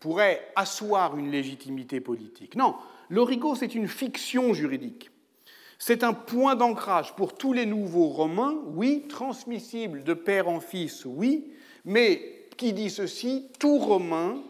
pourrait 0.00 0.46
asseoir 0.56 1.16
une 1.16 1.30
légitimité 1.30 2.00
politique. 2.00 2.56
Non, 2.56 2.74
l'origo, 3.10 3.54
c'est 3.54 3.74
une 3.74 3.88
fiction 3.88 4.52
juridique. 4.52 5.10
C'est 5.78 6.04
un 6.04 6.12
point 6.12 6.54
d'ancrage 6.54 7.14
pour 7.14 7.34
tous 7.34 7.52
les 7.52 7.66
nouveaux 7.66 8.08
romains, 8.08 8.56
oui, 8.74 9.04
transmissible 9.08 10.04
de 10.04 10.14
père 10.14 10.48
en 10.48 10.60
fils, 10.60 11.04
oui, 11.04 11.52
mais 11.84 12.46
qui 12.56 12.72
dit 12.72 12.90
ceci, 12.90 13.50
tout 13.58 13.78
romain 13.78 14.42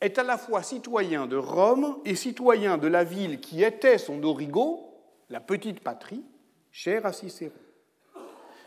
est 0.00 0.18
à 0.18 0.22
la 0.22 0.36
fois 0.36 0.62
citoyen 0.62 1.26
de 1.26 1.36
Rome 1.36 1.96
et 2.04 2.14
citoyen 2.14 2.78
de 2.78 2.86
la 2.86 3.04
ville 3.04 3.40
qui 3.40 3.64
était 3.64 3.98
son 3.98 4.22
origo, 4.22 4.92
la 5.30 5.40
petite 5.40 5.80
patrie, 5.80 6.22
chère 6.70 7.06
à 7.06 7.12
Cicéron. 7.12 7.54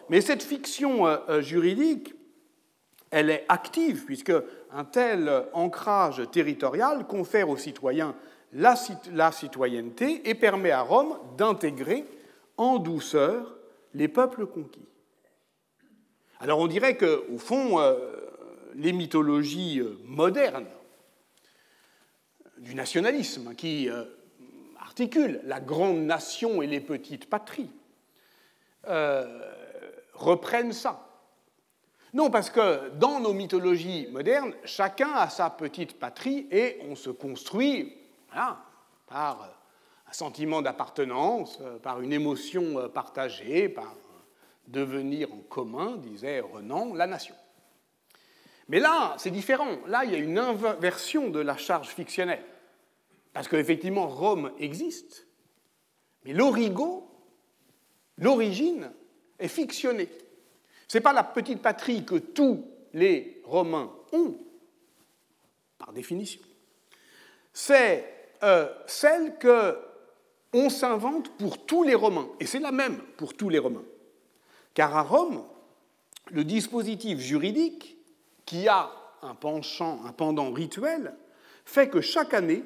Mais 0.10 0.22
cette 0.22 0.44
fiction 0.44 1.08
euh, 1.08 1.18
euh, 1.30 1.42
juridique, 1.42 2.14
elle 3.12 3.30
est 3.30 3.46
active, 3.50 4.06
puisque 4.06 4.34
un 4.72 4.84
tel 4.84 5.46
ancrage 5.54 6.22
territorial 6.32 7.08
confère 7.08 7.50
aux 7.50 7.58
citoyens 7.58 8.16
la, 8.54 9.32
citoyenneté 9.32 10.30
et 10.30 10.36
permet 10.36 10.72
à 10.72 10.82
Rome 10.82 11.18
d'intégrer 11.38 12.06
en 12.58 12.78
douceur 12.78 13.56
les 13.94 14.08
peuples 14.08 14.46
conquis. 14.46 14.88
Alors 16.40 16.60
on 16.60 16.68
dirait 16.68 16.98
qu'au 16.98 17.38
fond, 17.38 17.80
euh, 17.80 17.98
les 18.76 18.94
mythologies 18.94 19.80
euh, 19.80 19.98
modernes 20.06 20.68
du 22.58 22.76
nationalisme 22.76 23.56
qui 23.56 23.90
euh, 23.90 24.04
articulent 24.80 25.42
la 25.44 25.60
grande 25.60 26.00
nation 26.00 26.62
et 26.62 26.68
les 26.68 26.82
petites 26.82 27.30
patries 27.30 27.72
reprennent 30.20 30.74
ça. 30.74 31.06
Non, 32.14 32.30
parce 32.30 32.50
que 32.50 32.90
dans 32.90 33.20
nos 33.20 33.34
mythologies 33.34 34.08
modernes, 34.12 34.54
chacun 34.66 35.12
a 35.12 35.30
sa 35.30 35.50
petite 35.50 36.00
patrie 36.00 36.48
et 36.52 36.80
on 36.90 36.96
se 36.96 37.10
construit 37.10 37.96
par 39.08 39.50
un 40.08 40.14
sentiment 40.14 40.62
d'appartenance, 40.62 41.60
par 41.84 42.02
une 42.02 42.12
émotion 42.12 42.90
partagée, 42.90 43.70
par 43.70 43.94
devenir 44.68 45.32
en 45.34 45.42
commun, 45.50 45.98
disait 45.98 46.40
Renan, 46.40 46.94
la 46.94 47.08
nation. 47.08 47.36
Mais 48.68 48.80
là, 48.80 49.16
c'est 49.18 49.32
différent. 49.32 49.78
Là, 49.88 50.06
il 50.06 50.12
y 50.12 50.16
a 50.16 50.20
une 50.20 50.38
inversion 50.38 51.30
de 51.30 51.40
la 51.40 51.58
charge 51.58 51.88
fictionnelle. 51.88 52.44
Parce 53.34 53.48
qu'effectivement, 53.48 54.08
Rome 54.08 54.52
existe, 54.60 55.28
mais 56.24 56.34
l'origo, 56.34 57.10
l'origine, 58.18 58.92
est 59.40 59.48
fictionnée. 59.48 60.10
Ce 60.88 60.98
n'est 60.98 61.02
pas 61.02 61.14
la 61.14 61.24
petite 61.24 61.62
patrie 61.62 62.04
que 62.04 62.16
tous 62.16 62.66
les 62.94 63.42
Romains 63.46 63.92
ont, 64.12 64.38
par 65.78 65.94
définition. 65.94 66.42
C'est 67.54 68.32
euh, 68.44 68.68
celle 68.88 69.38
que 69.38 69.78
on 70.54 70.70
s'invente 70.70 71.30
pour 71.38 71.66
tous 71.66 71.84
les 71.84 71.94
Romains, 71.94 72.28
et 72.40 72.46
c'est 72.46 72.60
la 72.60 72.72
même 72.72 72.98
pour 73.18 73.36
tous 73.36 73.50
les 73.50 73.60
Romains. 73.60 73.84
Car 74.74 74.96
à 74.96 75.04
Rome, 75.04 75.44
le 76.32 76.44
dispositif 76.44 77.20
juridique, 77.20 77.98
qui 78.46 78.68
a 78.68 78.92
un 79.22 79.36
penchant, 79.36 80.02
un 80.06 80.12
pendant 80.12 80.52
rituel, 80.52 81.14
fait 81.66 81.90
que 81.90 82.02
chaque 82.02 82.34
année, 82.34 82.64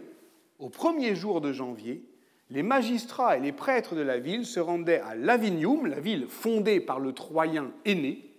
au 0.59 0.69
premier 0.69 1.15
jour 1.15 1.41
de 1.41 1.51
janvier, 1.51 2.05
les 2.53 2.61
magistrats 2.61 3.35
et 3.35 3.39
les 3.39 3.51
prêtres 3.51 3.95
de 3.95 4.01
la 4.01 4.19
ville 4.19 4.45
se 4.45 4.59
rendaient 4.59 4.99
à 4.99 5.15
Lavinium, 5.15 5.87
la 5.87 5.99
ville 5.99 6.27
fondée 6.27 6.79
par 6.79 6.99
le 6.99 7.11
Troyen 7.11 7.71
aîné, 7.83 8.31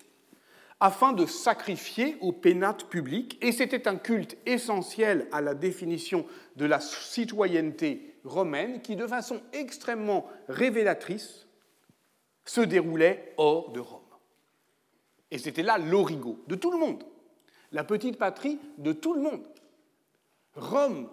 afin 0.79 1.13
de 1.13 1.27
sacrifier 1.27 2.17
au 2.21 2.31
pénate 2.31 2.85
public, 2.85 3.37
et 3.43 3.51
c'était 3.51 3.89
un 3.89 3.97
culte 3.97 4.37
essentiel 4.47 5.27
à 5.33 5.41
la 5.41 5.55
définition 5.55 6.27
de 6.55 6.65
la 6.65 6.79
citoyenneté 6.79 8.15
romaine 8.23 8.83
qui, 8.83 8.95
de 8.95 9.07
façon 9.09 9.43
extrêmement 9.53 10.27
révélatrice, 10.49 11.49
se 12.45 12.61
déroulait 12.61 13.35
hors 13.37 13.73
de 13.73 13.81
Rome. 13.81 14.01
Et 15.33 15.39
c'était 15.39 15.65
là 15.65 15.77
l'origo 15.77 16.39
de 16.47 16.55
tout 16.55 16.71
le 16.71 16.79
monde, 16.79 17.03
la 17.73 17.83
petite 17.83 18.19
patrie 18.19 18.61
de 18.79 18.93
tout 18.93 19.15
le 19.15 19.23
monde. 19.23 19.49
Rome 20.55 21.09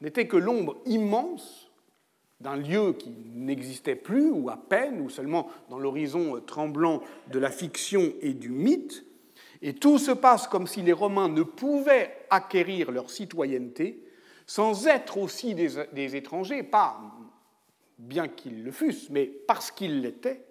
n'était 0.00 0.26
que 0.26 0.36
l'ombre 0.36 0.78
immense 0.86 1.69
d'un 2.40 2.56
lieu 2.56 2.94
qui 2.94 3.10
n'existait 3.34 3.96
plus, 3.96 4.30
ou 4.30 4.48
à 4.48 4.56
peine, 4.56 5.00
ou 5.00 5.10
seulement 5.10 5.48
dans 5.68 5.78
l'horizon 5.78 6.40
tremblant 6.46 7.02
de 7.30 7.38
la 7.38 7.50
fiction 7.50 8.12
et 8.22 8.32
du 8.32 8.48
mythe, 8.48 9.04
et 9.62 9.74
tout 9.74 9.98
se 9.98 10.10
passe 10.10 10.46
comme 10.46 10.66
si 10.66 10.82
les 10.82 10.92
Romains 10.92 11.28
ne 11.28 11.42
pouvaient 11.42 12.26
acquérir 12.30 12.90
leur 12.90 13.10
citoyenneté 13.10 14.02
sans 14.46 14.88
être 14.88 15.18
aussi 15.18 15.54
des, 15.54 16.16
étrangers, 16.16 16.64
pas 16.64 17.00
bien 17.98 18.26
qu'ils 18.26 18.64
le 18.64 18.72
fussent, 18.72 19.08
mais 19.10 19.26
parce 19.26 19.70
qu'ils 19.70 20.00
l'étaient, 20.00 20.44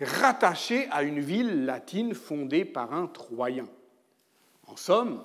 rattachés 0.00 0.86
à 0.90 1.02
une 1.02 1.20
ville 1.20 1.64
latine 1.64 2.12
fondée 2.12 2.66
par 2.66 2.92
un 2.92 3.06
Troyen. 3.06 3.66
En 4.66 4.76
somme, 4.76 5.24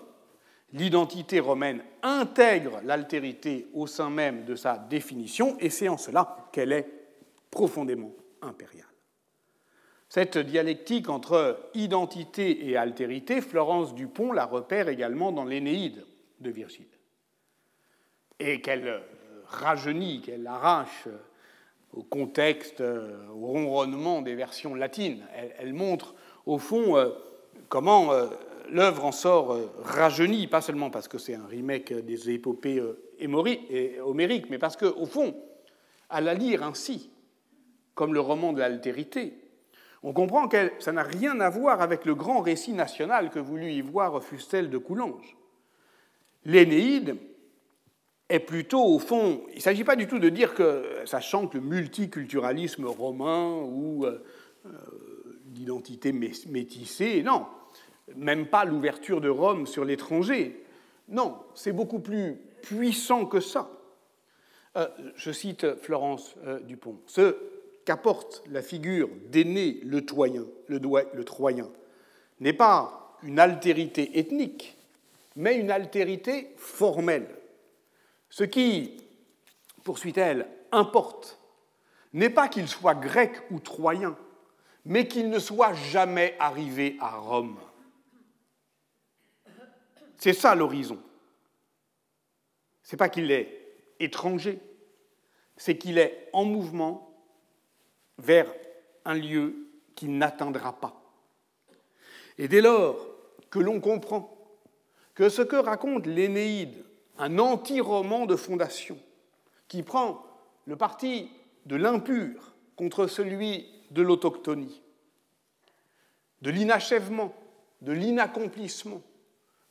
l'identité 0.74 1.40
romaine 1.40 1.84
intègre 2.04 2.82
l'altérité 2.84 3.68
au 3.74 3.88
sein 3.88 4.10
même 4.10 4.46
de 4.46 4.56
sa 4.56 4.78
définition, 4.78 5.58
et 5.60 5.70
c'est 5.70 5.88
en 5.88 5.98
cela 5.98 6.50
qu'elle 6.52 6.72
est 6.72 6.88
profondément 7.52 8.12
impériale. 8.42 8.86
Cette 10.10 10.38
dialectique 10.38 11.10
entre 11.10 11.70
identité 11.74 12.70
et 12.70 12.78
altérité, 12.78 13.42
Florence 13.42 13.94
Dupont 13.94 14.32
la 14.32 14.46
repère 14.46 14.88
également 14.88 15.32
dans 15.32 15.44
l'Énéide 15.44 16.06
de 16.40 16.50
Virgile. 16.50 16.86
Et 18.40 18.62
qu'elle 18.62 19.02
rajeunit, 19.48 20.22
qu'elle 20.22 20.48
arrache 20.48 21.08
au 21.94 22.04
contexte, 22.04 22.82
au 22.82 23.48
ronronnement 23.48 24.22
des 24.22 24.36
versions 24.36 24.76
latines. 24.76 25.26
Elle, 25.58 25.74
montre, 25.74 26.14
au 26.46 26.58
fond, 26.58 26.96
euh, 26.96 27.10
comment 27.70 28.12
euh, 28.12 28.28
l'œuvre 28.72 29.06
en 29.06 29.12
sort 29.12 29.54
euh, 29.54 29.72
rajeunie, 29.84 30.48
pas 30.48 30.62
seulement 30.62 30.90
parce 30.90 31.08
que 31.08 31.18
c'est 31.18 31.36
un 31.36 31.46
remake 31.46 31.94
des 31.94 32.30
épopées 32.32 32.82
homériques, 34.04 34.50
mais 34.50 34.58
parce 34.58 34.78
qu'au 34.78 35.06
fond, 35.06 35.36
à 36.10 36.22
la 36.22 36.34
lire 36.34 36.64
ainsi, 36.64 37.10
comme 37.96 38.14
le 38.14 38.20
roman 38.20 38.54
de 38.54 38.60
l'altérité, 38.60 39.34
on 40.04 40.14
comprend 40.14 40.48
que 40.48 40.72
ça 40.80 40.92
n'a 40.92 41.04
rien 41.04 41.40
à 41.40 41.50
voir 41.50 41.82
avec 41.82 42.06
le 42.06 42.16
grand 42.16 42.42
récit 42.42 42.74
national 42.74 43.30
que 43.30 43.40
voulut 43.40 43.72
y 43.72 43.82
voir 43.82 44.24
Fustel 44.24 44.70
de 44.70 44.78
Coulanges. 44.78 45.36
L'Énéide 46.46 47.18
est 48.30 48.40
plutôt, 48.40 48.84
au 48.84 49.00
fond, 49.00 49.44
il 49.50 49.56
ne 49.56 49.62
s'agit 49.62 49.84
pas 49.84 49.96
du 49.96 50.08
tout 50.08 50.20
de 50.20 50.30
dire 50.30 50.54
que 50.54 51.02
ça 51.06 51.20
chante 51.20 51.54
le 51.56 51.62
multiculturalisme 51.62 52.86
romain 52.86 53.62
ou 53.64 54.06
euh, 54.06 54.24
euh, 54.66 54.70
l'identité 55.54 56.12
métissée, 56.12 57.24
non, 57.24 57.46
même 58.16 58.48
pas 58.48 58.66
l'ouverture 58.66 59.22
de 59.22 59.30
Rome 59.30 59.68
sur 59.68 59.86
l'étranger. 59.86 60.64
Non, 61.10 61.38
c'est 61.54 61.72
beaucoup 61.72 62.00
plus 62.00 62.36
puissant 62.62 63.26
que 63.26 63.40
ça. 63.40 63.70
Euh, 64.76 64.88
je 65.16 65.32
cite 65.32 65.76
Florence 65.76 66.36
Dupont. 66.64 67.00
Ce 67.06 67.36
qu'apporte 67.86 68.44
la 68.50 68.62
figure 68.62 69.10
d'aîné 69.30 69.80
le, 69.84 70.04
le, 70.68 70.80
le 71.14 71.24
Troyen 71.24 71.70
n'est 72.40 72.54
pas 72.54 73.18
une 73.24 73.40
altérité 73.40 74.20
ethnique, 74.20 74.78
mais 75.36 75.56
une 75.58 75.72
altérité 75.72 76.54
formelle. 76.58 77.28
Ce 78.30 78.44
qui, 78.44 78.98
poursuit-elle, 79.84 80.48
importe 80.72 81.40
n'est 82.14 82.30
pas 82.30 82.48
qu'il 82.48 82.68
soit 82.68 82.96
grec 82.96 83.32
ou 83.52 83.60
troyen, 83.60 84.18
mais 84.86 85.08
qu'il 85.08 85.30
ne 85.30 85.40
soit 85.40 85.74
jamais 85.74 86.36
arrivé 86.40 86.98
à 87.00 87.18
Rome. 87.18 87.58
C'est 90.18 90.34
ça 90.34 90.56
l'horizon. 90.56 91.00
C'est 92.84 92.98
pas 92.98 93.10
qu'il 93.10 93.32
est 93.32 93.58
étranger, 94.00 94.60
c'est 95.56 95.78
qu'il 95.78 95.98
est 95.98 96.30
en 96.34 96.46
mouvement 96.46 97.16
vers 98.18 98.52
un 99.06 99.16
lieu 99.16 99.68
qu'il 99.96 100.18
n'atteindra 100.18 100.80
pas. 100.80 101.02
Et 102.38 102.48
dès 102.48 102.62
lors 102.62 102.98
que 103.50 103.60
l'on 103.60 103.80
comprend 103.80 104.34
que 105.14 105.30
ce 105.30 105.42
que 105.42 105.56
raconte 105.56 106.06
l'Énéide, 106.06 106.84
un 107.18 107.40
anti-roman 107.40 108.26
de 108.26 108.36
fondation, 108.36 109.00
qui 109.68 109.84
prend 109.84 110.24
le 110.66 110.76
parti 110.76 111.32
de 111.66 111.76
l'impur 111.76 112.54
contre 112.76 113.08
celui 113.08 113.68
de 113.92 114.02
l'autochtonie, 114.02 114.82
de 116.42 116.52
l'inachèvement, 116.52 117.34
de 117.82 117.92
l'inaccomplissement 117.92 119.02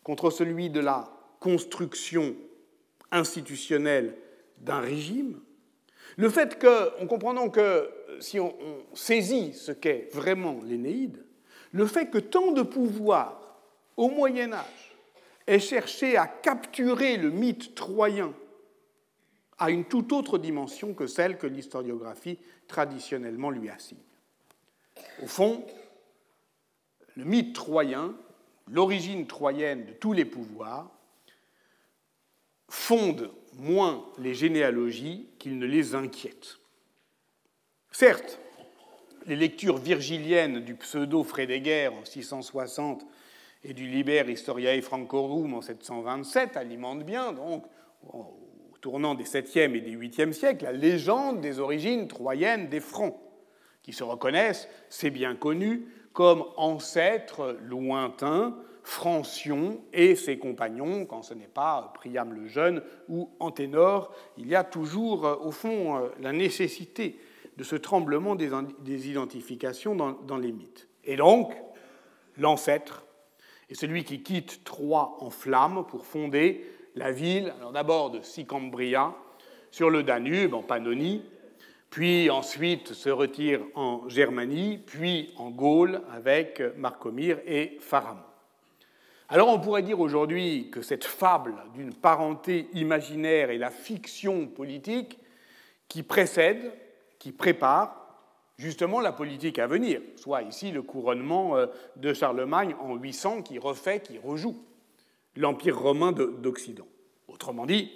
contre 0.07 0.31
celui 0.31 0.71
de 0.71 0.79
la 0.79 1.11
construction 1.41 2.37
institutionnelle 3.11 4.17
d'un 4.59 4.79
régime, 4.79 5.41
le 6.17 6.29
fait 6.29 6.61
que, 6.61 7.03
en 7.03 7.09
comprenant 7.09 7.51
que 7.51 7.91
si 8.21 8.39
on, 8.39 8.55
saisit 8.95 9.53
ce 9.53 9.73
qu'est 9.73 10.09
vraiment 10.13 10.61
l'Énéide, 10.63 11.25
le 11.73 11.87
fait 11.87 12.09
que 12.09 12.19
tant 12.19 12.53
de 12.53 12.63
pouvoir 12.63 13.59
au 13.97 14.09
Moyen 14.09 14.53
Âge 14.53 14.95
ait 15.49 15.59
cherché 15.59 16.17
à 16.17 16.29
capturer 16.29 17.17
le 17.17 17.31
mythe 17.31 17.75
troyen 17.75 18.33
a 19.59 19.71
une 19.71 19.87
toute 19.87 20.13
autre 20.13 20.39
dimension 20.39 20.95
que 20.95 21.09
celle 21.09 21.37
que 21.37 21.49
l'historiographie 21.49 22.39
traditionnellement 22.69 23.51
lui 23.51 23.71
assigne. 23.71 23.99
Au 25.21 25.27
fond, 25.27 25.67
le 27.17 27.25
mythe 27.25 27.57
troyen, 27.57 28.15
l'origine 28.71 29.27
troyenne 29.27 29.87
de 29.87 29.93
tous 29.93 30.13
les 30.13 30.25
pouvoirs, 30.25 30.91
fonde 32.69 33.31
moins 33.55 34.05
les 34.19 34.35
généalogies 34.35 35.29
qu'il 35.39 35.59
ne 35.59 35.67
les 35.67 35.95
inquiète. 35.95 36.59
Certes, 37.93 38.39
les 39.27 39.37
lectures 39.37 39.79
virgiliennes 39.79 40.61
du 40.61 40.75
pseudo 40.75 41.25
Frédéguerre 41.25 41.95
en 41.95 42.05
660 42.05 43.07
et 43.65 43.73
du 43.73 43.89
Liber 43.89 44.25
Historiae 44.29 44.81
Francorum 44.83 45.55
en 45.55 45.63
727 45.63 46.57
alimentent 46.57 47.05
bien, 47.05 47.33
donc, 47.33 47.65
au 48.13 48.37
tournant 48.81 49.15
des 49.15 49.25
7e 49.25 49.75
et 49.75 49.81
des 49.81 49.97
8e 49.97 50.33
siècles, 50.33 50.65
la 50.65 50.73
légende 50.73 51.41
des 51.41 51.59
origines 51.59 52.07
troyennes 52.07 52.69
des 52.69 52.81
Francs, 52.81 53.17
qui 53.83 53.93
se 53.93 54.05
reconnaissent, 54.05 54.69
c'est 54.89 55.11
bien 55.11 55.35
connu, 55.35 55.87
comme 56.17 56.45
ancêtres 56.57 57.59
lointains 57.61 58.57
Francion 58.83 59.83
et 59.93 60.15
ses 60.15 60.39
compagnons, 60.39 61.05
quand 61.05 61.21
ce 61.21 61.35
n'est 61.35 61.47
pas 61.47 61.93
Priam 61.95 62.33
le 62.33 62.47
Jeune 62.47 62.83
ou 63.11 63.29
Anténor, 63.39 64.15
il 64.39 64.49
y 64.49 64.55
a 64.55 64.65
toujours, 64.65 65.27
euh, 65.27 65.37
au 65.43 65.51
fond, 65.51 65.99
euh, 65.99 66.09
la 66.21 66.33
nécessité 66.33 67.19
de 67.59 67.65
ce 67.65 67.77
tremblement 67.77 68.35
des 68.35 69.11
identifications 69.11 69.95
dans 69.95 70.39
les 70.39 70.53
mythes. 70.53 70.89
Et 71.05 71.17
donc, 71.17 71.55
l'ancêtre 72.39 73.05
est 73.69 73.75
celui 73.75 74.05
qui 74.05 74.23
quitte 74.23 74.65
Troie 74.65 75.19
en 75.21 75.29
flammes 75.29 75.85
pour 75.87 76.07
fonder 76.07 76.65
la 76.95 77.13
ville, 77.13 77.53
alors 77.59 77.73
d'abord 77.73 78.11
de 78.11 78.23
Sicambria, 78.23 79.15
sur 79.71 79.91
le 79.91 80.03
Danube, 80.03 80.55
en 80.55 80.63
Pannonie, 80.63 81.23
puis 81.91 82.31
ensuite 82.31 82.93
se 82.93 83.09
retire 83.09 83.61
en 83.75 84.09
Germanie, 84.09 84.79
puis 84.79 85.33
en 85.37 85.51
Gaule 85.51 86.03
avec 86.13 86.63
Marcomire 86.77 87.39
et 87.47 87.77
Pharamond. 87.81 88.21
Alors 89.29 89.49
on 89.49 89.59
pourrait 89.59 89.83
dire 89.83 90.01
aujourd'hui 90.01 90.71
que 90.71 90.83
cette 90.83 91.05
fable 91.05 91.55
d'une 91.75 91.95
parenté 91.95 92.69
imaginaire 92.75 93.51
est 93.51 93.59
la 93.59 93.71
fiction 93.71 94.47
politique 94.47 95.19
qui 95.89 96.03
précède, 96.03 96.73
qui 97.19 97.33
prépare 97.33 98.07
justement 98.57 99.01
la 99.01 99.13
politique 99.13 99.59
à 99.59 99.67
venir, 99.67 100.01
soit 100.17 100.43
ici 100.43 100.71
le 100.71 100.83
couronnement 100.83 101.57
euh, 101.57 101.67
de 101.97 102.13
Charlemagne 102.13 102.75
en 102.81 102.95
800 102.95 103.43
qui 103.43 103.59
refait, 103.59 104.01
qui 104.01 104.19
rejoue 104.19 104.57
l'Empire 105.37 105.79
romain 105.79 106.13
d'Occident. 106.13 106.87
Autrement 107.29 107.67
dit, 107.67 107.91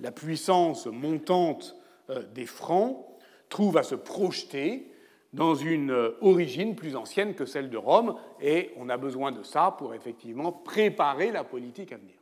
la 0.00 0.12
puissance 0.12 0.86
montante 0.86 1.76
euh, 2.10 2.22
des 2.32 2.46
Francs 2.46 3.04
trouve 3.48 3.76
à 3.76 3.82
se 3.82 3.94
projeter 3.94 4.90
dans 5.32 5.54
une 5.54 5.90
euh, 5.90 6.16
origine 6.22 6.74
plus 6.74 6.96
ancienne 6.96 7.34
que 7.34 7.44
celle 7.44 7.68
de 7.68 7.76
Rome, 7.76 8.16
et 8.40 8.72
on 8.76 8.88
a 8.88 8.96
besoin 8.96 9.32
de 9.32 9.42
ça 9.42 9.74
pour 9.78 9.94
effectivement 9.94 10.50
préparer 10.50 11.30
la 11.30 11.44
politique 11.44 11.92
à 11.92 11.98
venir, 11.98 12.16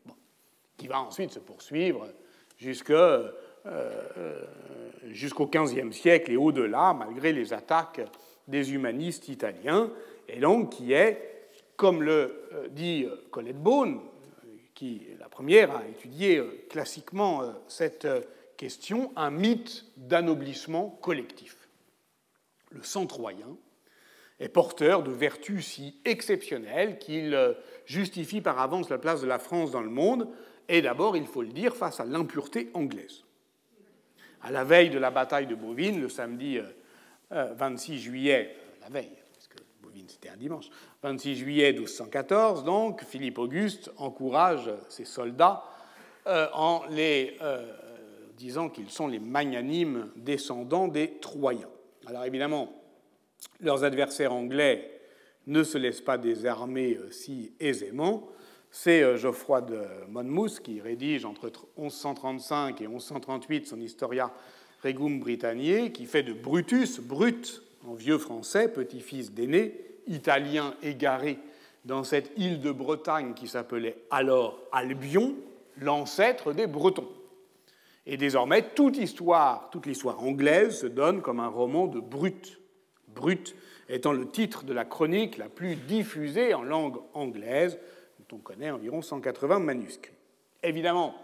qui 0.76 0.88
va 0.88 1.00
ensuite 1.00 1.30
se 1.30 1.38
poursuivre 1.38 2.08
euh, 2.90 3.28
euh, 3.66 4.42
jusqu'au 5.06 5.46
XVe 5.46 5.92
siècle 5.92 6.32
et 6.32 6.36
au-delà, 6.36 6.92
malgré 6.92 7.32
les 7.32 7.52
attaques 7.52 8.00
des 8.48 8.74
humanistes 8.74 9.28
italiens, 9.28 9.90
et 10.28 10.40
donc 10.40 10.70
qui 10.70 10.92
est, 10.92 11.50
comme 11.76 12.02
le 12.02 12.68
dit 12.70 13.06
Colette 13.30 13.62
Beaune, 13.62 14.00
qui 14.74 15.06
la 15.18 15.28
première 15.28 15.76
a 15.76 15.86
étudié 15.86 16.42
classiquement 16.68 17.42
cette 17.68 18.06
question, 18.56 19.12
un 19.16 19.30
mythe 19.30 19.84
d'anoblissement 19.96 20.90
collectif 21.02 21.64
le 22.74 22.82
sang 22.82 23.06
troyen, 23.06 23.56
est 24.40 24.48
porteur 24.48 25.02
de 25.02 25.12
vertus 25.12 25.64
si 25.64 26.00
exceptionnelles 26.04 26.98
qu'il 26.98 27.34
euh, 27.34 27.54
justifie 27.86 28.40
par 28.40 28.58
avance 28.58 28.90
la 28.90 28.98
place 28.98 29.20
de 29.20 29.26
la 29.26 29.38
France 29.38 29.70
dans 29.70 29.80
le 29.80 29.90
monde, 29.90 30.28
et 30.68 30.82
d'abord, 30.82 31.16
il 31.16 31.26
faut 31.26 31.42
le 31.42 31.52
dire, 31.52 31.76
face 31.76 32.00
à 32.00 32.04
l'impureté 32.04 32.70
anglaise. 32.74 33.22
À 34.42 34.50
la 34.50 34.64
veille 34.64 34.90
de 34.90 34.98
la 34.98 35.10
bataille 35.10 35.46
de 35.46 35.54
Bovine, 35.54 36.00
le 36.00 36.08
samedi 36.08 36.58
26 37.30 37.92
euh, 37.92 37.94
euh, 37.94 37.98
juillet, 37.98 38.56
la 38.82 38.88
veille, 38.88 39.12
parce 39.32 39.46
que 39.46 39.58
Bovine 39.82 40.08
c'était 40.08 40.30
un 40.30 40.36
dimanche, 40.36 40.68
26 41.02 41.36
juillet 41.36 41.72
1214, 41.72 42.64
donc, 42.64 43.04
Philippe 43.04 43.38
Auguste 43.38 43.92
encourage 43.98 44.70
ses 44.88 45.04
soldats 45.04 45.64
en 46.26 46.82
les 46.88 47.36
disant 48.36 48.68
qu'ils 48.68 48.90
sont 48.90 49.06
les 49.06 49.18
magnanimes 49.18 50.10
descendants 50.16 50.88
des 50.88 51.18
Troyens. 51.20 51.68
Alors 52.06 52.24
évidemment, 52.24 52.72
leurs 53.60 53.84
adversaires 53.84 54.32
anglais 54.32 54.90
ne 55.46 55.62
se 55.62 55.78
laissent 55.78 56.00
pas 56.00 56.18
désarmer 56.18 56.96
euh, 56.96 57.10
si 57.10 57.52
aisément. 57.60 58.28
C'est 58.70 59.02
euh, 59.02 59.16
Geoffroy 59.16 59.60
de 59.62 59.82
Monmouth 60.08 60.60
qui 60.60 60.80
rédige 60.80 61.24
entre 61.24 61.52
1135 61.76 62.80
et 62.80 62.88
1138 62.88 63.66
son 63.66 63.80
Historia 63.80 64.32
Regum 64.82 65.20
Britanniae, 65.20 65.90
qui 65.90 66.06
fait 66.06 66.22
de 66.22 66.32
Brutus, 66.32 67.00
Brut, 67.00 67.62
en 67.86 67.94
vieux 67.94 68.18
français, 68.18 68.68
petit-fils 68.68 69.32
d'aîné, 69.32 69.80
italien 70.06 70.74
égaré 70.82 71.38
dans 71.84 72.04
cette 72.04 72.32
île 72.36 72.60
de 72.60 72.70
Bretagne 72.70 73.34
qui 73.34 73.48
s'appelait 73.48 73.96
alors 74.10 74.58
Albion, 74.72 75.34
l'ancêtre 75.80 76.52
des 76.52 76.66
Bretons. 76.66 77.08
Et 78.06 78.16
désormais, 78.16 78.62
toute 78.74 78.98
histoire, 78.98 79.70
toute 79.70 79.86
l'histoire 79.86 80.22
anglaise 80.22 80.80
se 80.80 80.86
donne 80.86 81.22
comme 81.22 81.40
un 81.40 81.48
roman 81.48 81.86
de 81.86 82.00
Brut. 82.00 82.60
Brut 83.08 83.54
étant 83.88 84.12
le 84.12 84.28
titre 84.28 84.64
de 84.64 84.72
la 84.72 84.84
chronique 84.84 85.38
la 85.38 85.48
plus 85.48 85.76
diffusée 85.76 86.54
en 86.54 86.62
langue 86.62 86.98
anglaise, 87.14 87.78
dont 88.18 88.36
on 88.36 88.40
connaît 88.40 88.70
environ 88.70 89.02
180 89.02 89.58
manuscrits. 89.58 90.12
Évidemment, 90.62 91.14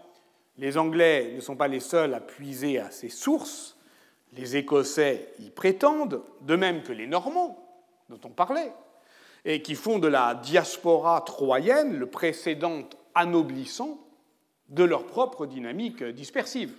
les 0.57 0.77
Anglais 0.77 1.33
ne 1.35 1.41
sont 1.41 1.55
pas 1.55 1.67
les 1.67 1.79
seuls 1.79 2.13
à 2.13 2.19
puiser 2.19 2.79
à 2.79 2.91
ces 2.91 3.09
sources, 3.09 3.77
les 4.33 4.55
Écossais 4.55 5.33
y 5.39 5.49
prétendent, 5.49 6.23
de 6.41 6.55
même 6.55 6.83
que 6.83 6.93
les 6.93 7.07
Normands, 7.07 7.57
dont 8.09 8.19
on 8.25 8.29
parlait, 8.29 8.71
et 9.43 9.61
qui 9.61 9.75
font 9.75 9.99
de 9.99 10.07
la 10.07 10.35
diaspora 10.35 11.21
troyenne 11.21 11.97
le 11.97 12.05
précédent 12.05 12.83
anoblissant 13.15 13.99
de 14.71 14.83
leur 14.83 15.05
propre 15.05 15.45
dynamique 15.45 16.03
dispersive. 16.03 16.73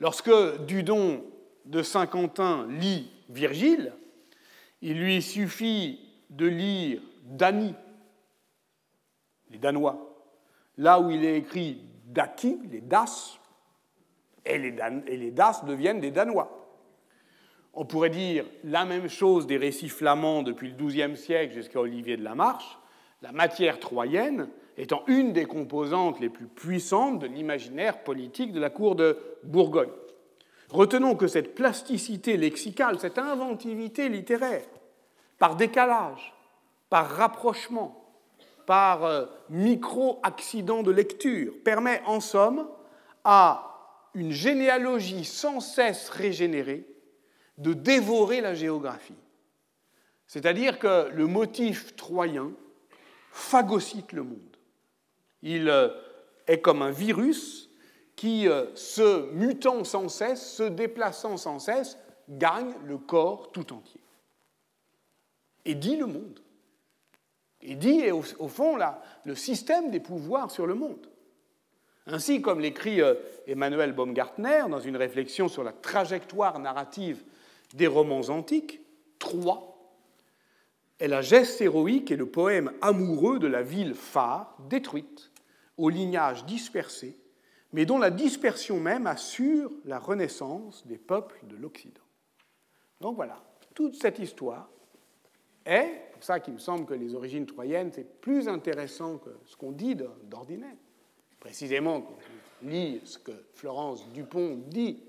Lorsque 0.00 0.30
Dudon 0.66 1.24
de 1.64 1.82
Saint-Quentin 1.82 2.66
lit 2.68 3.10
Virgile, 3.28 3.92
il 4.82 5.00
lui 5.00 5.22
suffit 5.22 6.00
de 6.28 6.46
lire 6.46 7.00
Dani, 7.22 7.74
les 9.50 9.58
Danois, 9.58 10.26
là 10.76 11.00
où 11.00 11.10
il 11.10 11.24
est 11.24 11.38
écrit 11.38 11.80
Daki, 12.06 12.58
les 12.70 12.80
Das, 12.80 13.38
et 14.44 14.58
les, 14.58 14.74
et 15.06 15.16
les 15.16 15.30
Das 15.30 15.64
deviennent 15.64 16.00
des 16.00 16.10
Danois. 16.10 16.58
On 17.74 17.86
pourrait 17.86 18.10
dire 18.10 18.44
la 18.64 18.84
même 18.84 19.08
chose 19.08 19.46
des 19.46 19.56
récits 19.56 19.88
flamands 19.88 20.42
depuis 20.42 20.68
le 20.70 20.74
XIIe 20.74 21.16
siècle 21.16 21.54
jusqu'à 21.54 21.80
Olivier 21.80 22.16
de 22.16 22.24
la 22.24 22.34
Marche, 22.34 22.78
la 23.22 23.32
matière 23.32 23.78
troyenne 23.78 24.48
étant 24.76 25.02
une 25.06 25.32
des 25.32 25.44
composantes 25.44 26.20
les 26.20 26.28
plus 26.28 26.46
puissantes 26.46 27.18
de 27.20 27.26
l'imaginaire 27.26 28.02
politique 28.02 28.52
de 28.52 28.60
la 28.60 28.70
cour 28.70 28.94
de 28.94 29.18
Bourgogne. 29.44 29.90
Retenons 30.70 31.16
que 31.16 31.26
cette 31.26 31.54
plasticité 31.54 32.36
lexicale, 32.36 32.98
cette 32.98 33.18
inventivité 33.18 34.08
littéraire, 34.08 34.64
par 35.38 35.56
décalage, 35.56 36.34
par 36.88 37.08
rapprochement, 37.10 38.02
par 38.66 39.04
euh, 39.04 39.26
micro-accident 39.50 40.82
de 40.82 40.90
lecture, 40.90 41.52
permet 41.64 42.00
en 42.06 42.20
somme 42.20 42.66
à 43.24 44.08
une 44.14 44.30
généalogie 44.30 45.24
sans 45.24 45.60
cesse 45.60 46.08
régénérée 46.08 46.86
de 47.58 47.72
dévorer 47.72 48.40
la 48.40 48.54
géographie. 48.54 49.14
C'est-à-dire 50.26 50.78
que 50.78 51.10
le 51.10 51.26
motif 51.26 51.94
troyen 51.96 52.50
phagocyte 53.32 54.12
le 54.12 54.22
monde. 54.22 54.51
Il 55.42 55.68
euh, 55.68 55.88
est 56.46 56.60
comme 56.60 56.82
un 56.82 56.90
virus 56.90 57.68
qui, 58.16 58.48
euh, 58.48 58.66
se 58.74 59.32
mutant 59.32 59.84
sans 59.84 60.08
cesse, 60.08 60.54
se 60.54 60.62
déplaçant 60.62 61.36
sans 61.36 61.58
cesse, 61.58 61.98
gagne 62.28 62.72
le 62.84 62.98
corps 62.98 63.50
tout 63.52 63.72
entier. 63.72 64.00
Et 65.64 65.74
dit 65.74 65.96
le 65.96 66.06
monde. 66.06 66.40
Et 67.60 67.74
dit, 67.76 68.10
au, 68.10 68.48
fond, 68.48 68.76
là, 68.76 69.02
le 69.24 69.34
système 69.34 69.90
des 69.90 70.00
pouvoirs 70.00 70.50
sur 70.50 70.66
le 70.66 70.74
monde. 70.74 71.06
Ainsi, 72.06 72.42
comme 72.42 72.60
l'écrit 72.60 73.00
euh, 73.00 73.14
Emmanuel 73.46 73.92
Baumgartner 73.92 74.64
dans 74.68 74.80
une 74.80 74.96
réflexion 74.96 75.48
sur 75.48 75.62
la 75.62 75.72
trajectoire 75.72 76.58
narrative 76.58 77.22
des 77.74 77.86
romans 77.86 78.28
antiques, 78.28 78.80
Troie 79.18 79.72
est 80.98 81.08
la 81.08 81.22
geste 81.22 81.60
héroïque 81.60 82.10
et 82.10 82.16
le 82.16 82.26
poème 82.26 82.72
amoureux 82.80 83.38
de 83.38 83.48
la 83.48 83.62
ville 83.62 83.94
phare, 83.94 84.56
détruite, 84.68 85.31
au 85.82 85.88
lignage 85.88 86.44
dispersé, 86.44 87.18
mais 87.72 87.86
dont 87.86 87.98
la 87.98 88.12
dispersion 88.12 88.78
même 88.78 89.08
assure 89.08 89.72
la 89.84 89.98
renaissance 89.98 90.86
des 90.86 90.96
peuples 90.96 91.40
de 91.48 91.56
l'Occident. 91.56 92.04
Donc 93.00 93.16
voilà, 93.16 93.42
toute 93.74 93.96
cette 94.00 94.20
histoire 94.20 94.70
est, 95.66 96.12
pour 96.12 96.22
ça 96.22 96.38
qu'il 96.38 96.54
me 96.54 96.60
semble 96.60 96.86
que 96.86 96.94
les 96.94 97.16
origines 97.16 97.46
troyennes, 97.46 97.90
c'est 97.92 98.20
plus 98.20 98.46
intéressant 98.46 99.18
que 99.18 99.30
ce 99.44 99.56
qu'on 99.56 99.72
dit 99.72 99.96
d'ordinaire. 100.22 100.76
Précisément, 101.40 102.00
quand 102.02 102.16
on 102.62 102.68
lit 102.68 103.00
ce 103.02 103.18
que 103.18 103.32
Florence 103.52 104.08
Dupont 104.12 104.60
dit 104.68 105.02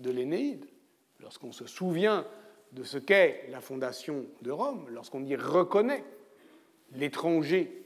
de 0.00 0.10
l'Énéide, 0.10 0.66
lorsqu'on 1.20 1.52
se 1.52 1.66
souvient 1.66 2.26
de 2.72 2.82
ce 2.82 2.98
qu'est 2.98 3.46
la 3.50 3.60
fondation 3.60 4.26
de 4.42 4.50
Rome, 4.50 4.88
lorsqu'on 4.90 5.24
y 5.24 5.36
reconnaît 5.36 6.02
l'étranger 6.94 7.84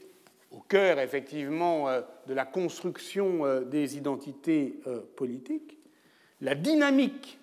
au 0.51 0.59
cœur 0.59 0.99
effectivement 0.99 1.89
euh, 1.89 2.01
de 2.27 2.33
la 2.33 2.45
construction 2.45 3.45
euh, 3.45 3.61
des 3.61 3.97
identités 3.97 4.79
euh, 4.87 5.01
politiques, 5.15 5.77
la 6.41 6.55
dynamique 6.55 7.39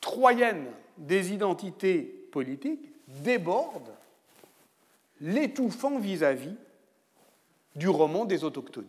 troyenne 0.00 0.66
des 0.98 1.32
identités 1.32 2.02
politiques 2.32 2.90
déborde 3.22 3.90
l'étouffant 5.20 5.98
vis-à-vis 5.98 6.54
du 7.74 7.88
roman 7.88 8.24
des 8.24 8.44
autochtonies. 8.44 8.86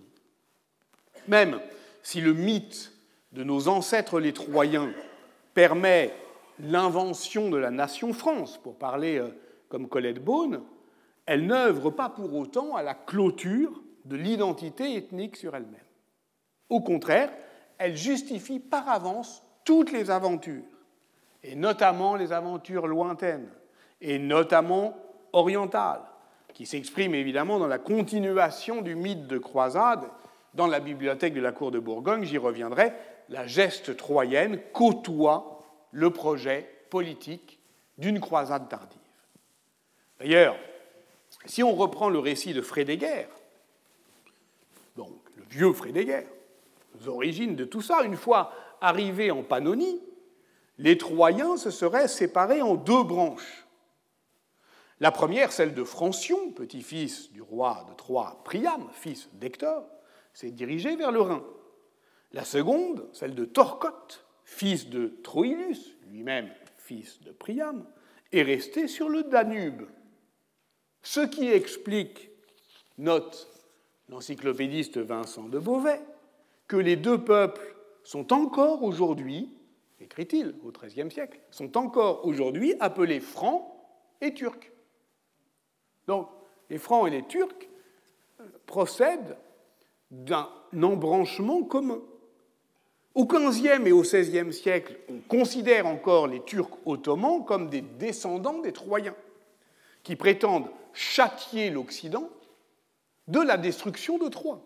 Même 1.27 1.59
si 2.03 2.21
le 2.21 2.33
mythe 2.33 2.93
de 3.33 3.43
nos 3.43 3.67
ancêtres 3.67 4.19
les 4.19 4.33
Troyens 4.33 4.91
permet 5.53 6.13
l'invention 6.59 7.49
de 7.49 7.57
la 7.57 7.71
nation 7.71 8.13
France, 8.13 8.57
pour 8.57 8.77
parler 8.77 9.21
comme 9.67 9.89
Colette 9.89 10.23
Beaune, 10.23 10.61
elle 11.27 11.45
n'œuvre 11.45 11.91
pas 11.91 12.09
pour 12.09 12.33
autant 12.33 12.75
à 12.75 12.81
la 12.81 12.95
clôture 12.95 13.83
de 14.05 14.15
l'identité 14.15 14.95
ethnique 14.95 15.35
sur 15.35 15.55
elle-même. 15.55 15.75
Au 16.69 16.81
contraire, 16.81 17.29
elle 17.77 17.95
justifie 17.95 18.59
par 18.59 18.89
avance 18.89 19.43
toutes 19.65 19.91
les 19.91 20.09
aventures, 20.09 20.63
et 21.43 21.55
notamment 21.55 22.15
les 22.15 22.31
aventures 22.31 22.87
lointaines, 22.87 23.49
et 24.01 24.17
notamment 24.17 24.97
orientales, 25.33 26.01
qui 26.53 26.65
s'expriment 26.65 27.15
évidemment 27.15 27.59
dans 27.59 27.67
la 27.67 27.77
continuation 27.77 28.81
du 28.81 28.95
mythe 28.95 29.27
de 29.27 29.37
croisade. 29.37 30.05
Dans 30.53 30.67
la 30.67 30.79
bibliothèque 30.79 31.33
de 31.33 31.41
la 31.41 31.51
cour 31.51 31.71
de 31.71 31.77
Bourgogne, 31.77 32.23
j'y 32.23 32.37
reviendrai, 32.37 32.93
la 33.29 33.45
geste 33.45 33.95
troyenne 33.97 34.59
côtoie 34.73 35.61
le 35.91 36.09
projet 36.09 36.67
politique 36.89 37.59
d'une 37.97 38.19
croisade 38.19 38.69
tardive. 38.69 38.97
D'ailleurs, 40.19 40.55
si 41.47 41.63
on 41.63 41.73
reprend 41.73 42.09
le 42.09 42.19
récit 42.19 42.53
de 42.53 42.61
Frédéguerre, 42.61 43.29
donc 44.95 45.13
le 45.35 45.43
vieux 45.49 45.73
Frédéguerre, 45.73 46.27
les 46.99 47.07
origines 47.07 47.55
de 47.55 47.65
tout 47.65 47.81
ça, 47.81 48.03
une 48.03 48.17
fois 48.17 48.51
arrivés 48.81 49.31
en 49.31 49.43
Pannonie, 49.43 50.01
les 50.77 50.97
Troyens 50.97 51.57
se 51.57 51.71
seraient 51.71 52.07
séparés 52.07 52.61
en 52.61 52.75
deux 52.75 53.03
branches. 53.03 53.65
La 54.99 55.11
première, 55.11 55.51
celle 55.51 55.73
de 55.73 55.83
Francion, 55.83 56.51
petit-fils 56.51 57.31
du 57.31 57.41
roi 57.41 57.85
de 57.89 57.95
Troie 57.95 58.41
Priam, 58.43 58.87
fils 58.91 59.29
d'Hector, 59.33 59.85
s'est 60.33 60.51
dirigée 60.51 60.95
vers 60.95 61.11
le 61.11 61.21
Rhin. 61.21 61.43
La 62.31 62.43
seconde, 62.43 63.07
celle 63.13 63.35
de 63.35 63.45
Torcote, 63.45 64.25
fils 64.43 64.89
de 64.89 65.19
Troilus, 65.23 65.97
lui-même 66.09 66.49
fils 66.77 67.21
de 67.21 67.31
Priam, 67.31 67.85
est 68.31 68.41
restée 68.41 68.87
sur 68.87 69.09
le 69.09 69.23
Danube. 69.23 69.83
Ce 71.09 71.21
qui 71.21 71.47
explique, 71.47 72.29
note 72.97 73.47
l'encyclopédiste 74.09 74.97
Vincent 74.97 75.47
de 75.47 75.57
Beauvais, 75.57 76.01
que 76.67 76.75
les 76.75 76.97
deux 76.97 77.23
peuples 77.23 77.77
sont 78.03 78.33
encore 78.33 78.83
aujourd'hui, 78.83 79.49
écrit-il 80.01 80.53
au 80.65 80.71
XIIIe 80.73 81.09
siècle, 81.09 81.39
sont 81.49 81.77
encore 81.77 82.25
aujourd'hui 82.25 82.73
appelés 82.81 83.21
francs 83.21 83.65
et 84.19 84.33
turcs. 84.33 84.69
Donc, 86.07 86.27
les 86.69 86.77
francs 86.77 87.07
et 87.07 87.11
les 87.11 87.23
turcs 87.23 87.69
procèdent 88.65 89.37
d'un 90.11 90.49
embranchement 90.83 91.63
commun. 91.63 92.01
Au 93.15 93.25
XVe 93.25 93.87
et 93.87 93.93
au 93.93 94.01
XVIe 94.01 94.51
siècle, 94.51 94.99
on 95.07 95.19
considère 95.19 95.87
encore 95.87 96.27
les 96.27 96.43
Turcs 96.43 96.77
ottomans 96.85 97.45
comme 97.45 97.69
des 97.69 97.81
descendants 97.81 98.59
des 98.59 98.73
Troyens, 98.73 99.15
qui 100.07 100.15
prétendent 100.15 100.69
châtier 100.93 101.69
l'Occident 101.69 102.29
de 103.27 103.41
la 103.41 103.57
destruction 103.57 104.17
de 104.17 104.29
Troie, 104.29 104.61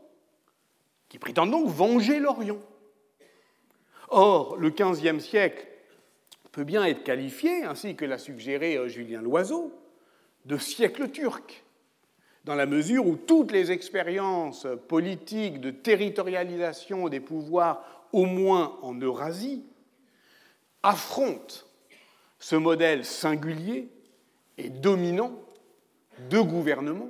qui 1.10 1.18
prétend 1.18 1.48
donc 1.48 1.68
venger 1.68 2.20
l'Orient. 2.20 2.62
Or, 4.10 4.56
le 4.58 4.70
XVe 4.70 5.18
siècle 5.18 5.66
peut 6.52 6.64
bien 6.64 6.86
être 6.86 7.04
qualifié, 7.04 7.64
ainsi 7.64 7.96
que 7.96 8.06
l'a 8.06 8.20
suggéré 8.20 8.76
euh, 8.76 8.88
Julien 8.88 9.20
Loiseau, 9.20 9.74
de 10.46 10.60
siècle 10.60 11.10
turc, 11.10 11.64
dans 12.44 12.54
la 12.54 12.68
mesure 12.68 13.08
où 13.08 13.16
toutes 13.16 13.52
les 13.52 13.72
expériences 13.72 14.68
politiques 14.88 15.60
de 15.60 15.72
territorialisation 15.72 17.10
des 17.10 17.20
pouvoirs, 17.20 18.08
au 18.14 18.26
moins 18.26 18.78
en 18.84 18.94
Eurasie, 18.94 19.66
affrontent 20.84 21.66
ce 22.38 22.56
modèle 22.56 23.06
singulier 23.06 23.90
et 24.58 24.70
dominant 24.70 25.34
de 26.30 26.40
gouvernement, 26.40 27.10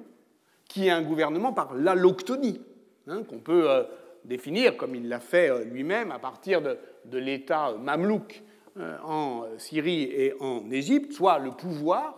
qui 0.67 0.87
est 0.87 0.91
un 0.91 1.01
gouvernement 1.01 1.53
par 1.53 1.73
l'alloctonie, 1.73 2.61
hein, 3.07 3.23
qu'on 3.23 3.39
peut 3.39 3.69
euh, 3.69 3.83
définir, 4.23 4.77
comme 4.77 4.95
il 4.95 5.09
l'a 5.09 5.19
fait 5.19 5.49
euh, 5.49 5.63
lui-même, 5.63 6.11
à 6.11 6.19
partir 6.19 6.61
de, 6.61 6.77
l'État 7.17 7.73
mamelouk 7.73 8.41
euh, 8.77 8.97
en 9.03 9.45
Syrie 9.57 10.03
et 10.03 10.33
en 10.39 10.69
Égypte, 10.71 11.11
soit 11.13 11.39
le 11.39 11.51
pouvoir 11.51 12.15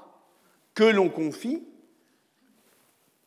que 0.76 0.84
l'on 0.84 1.10
confie 1.10 1.64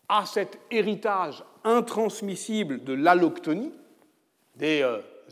à 0.09 0.27
cet 0.27 0.61
héritage 0.71 1.43
intransmissible 1.65 2.85
de 2.85 2.93
l'alloctonie 2.93 3.73
des 4.55 4.85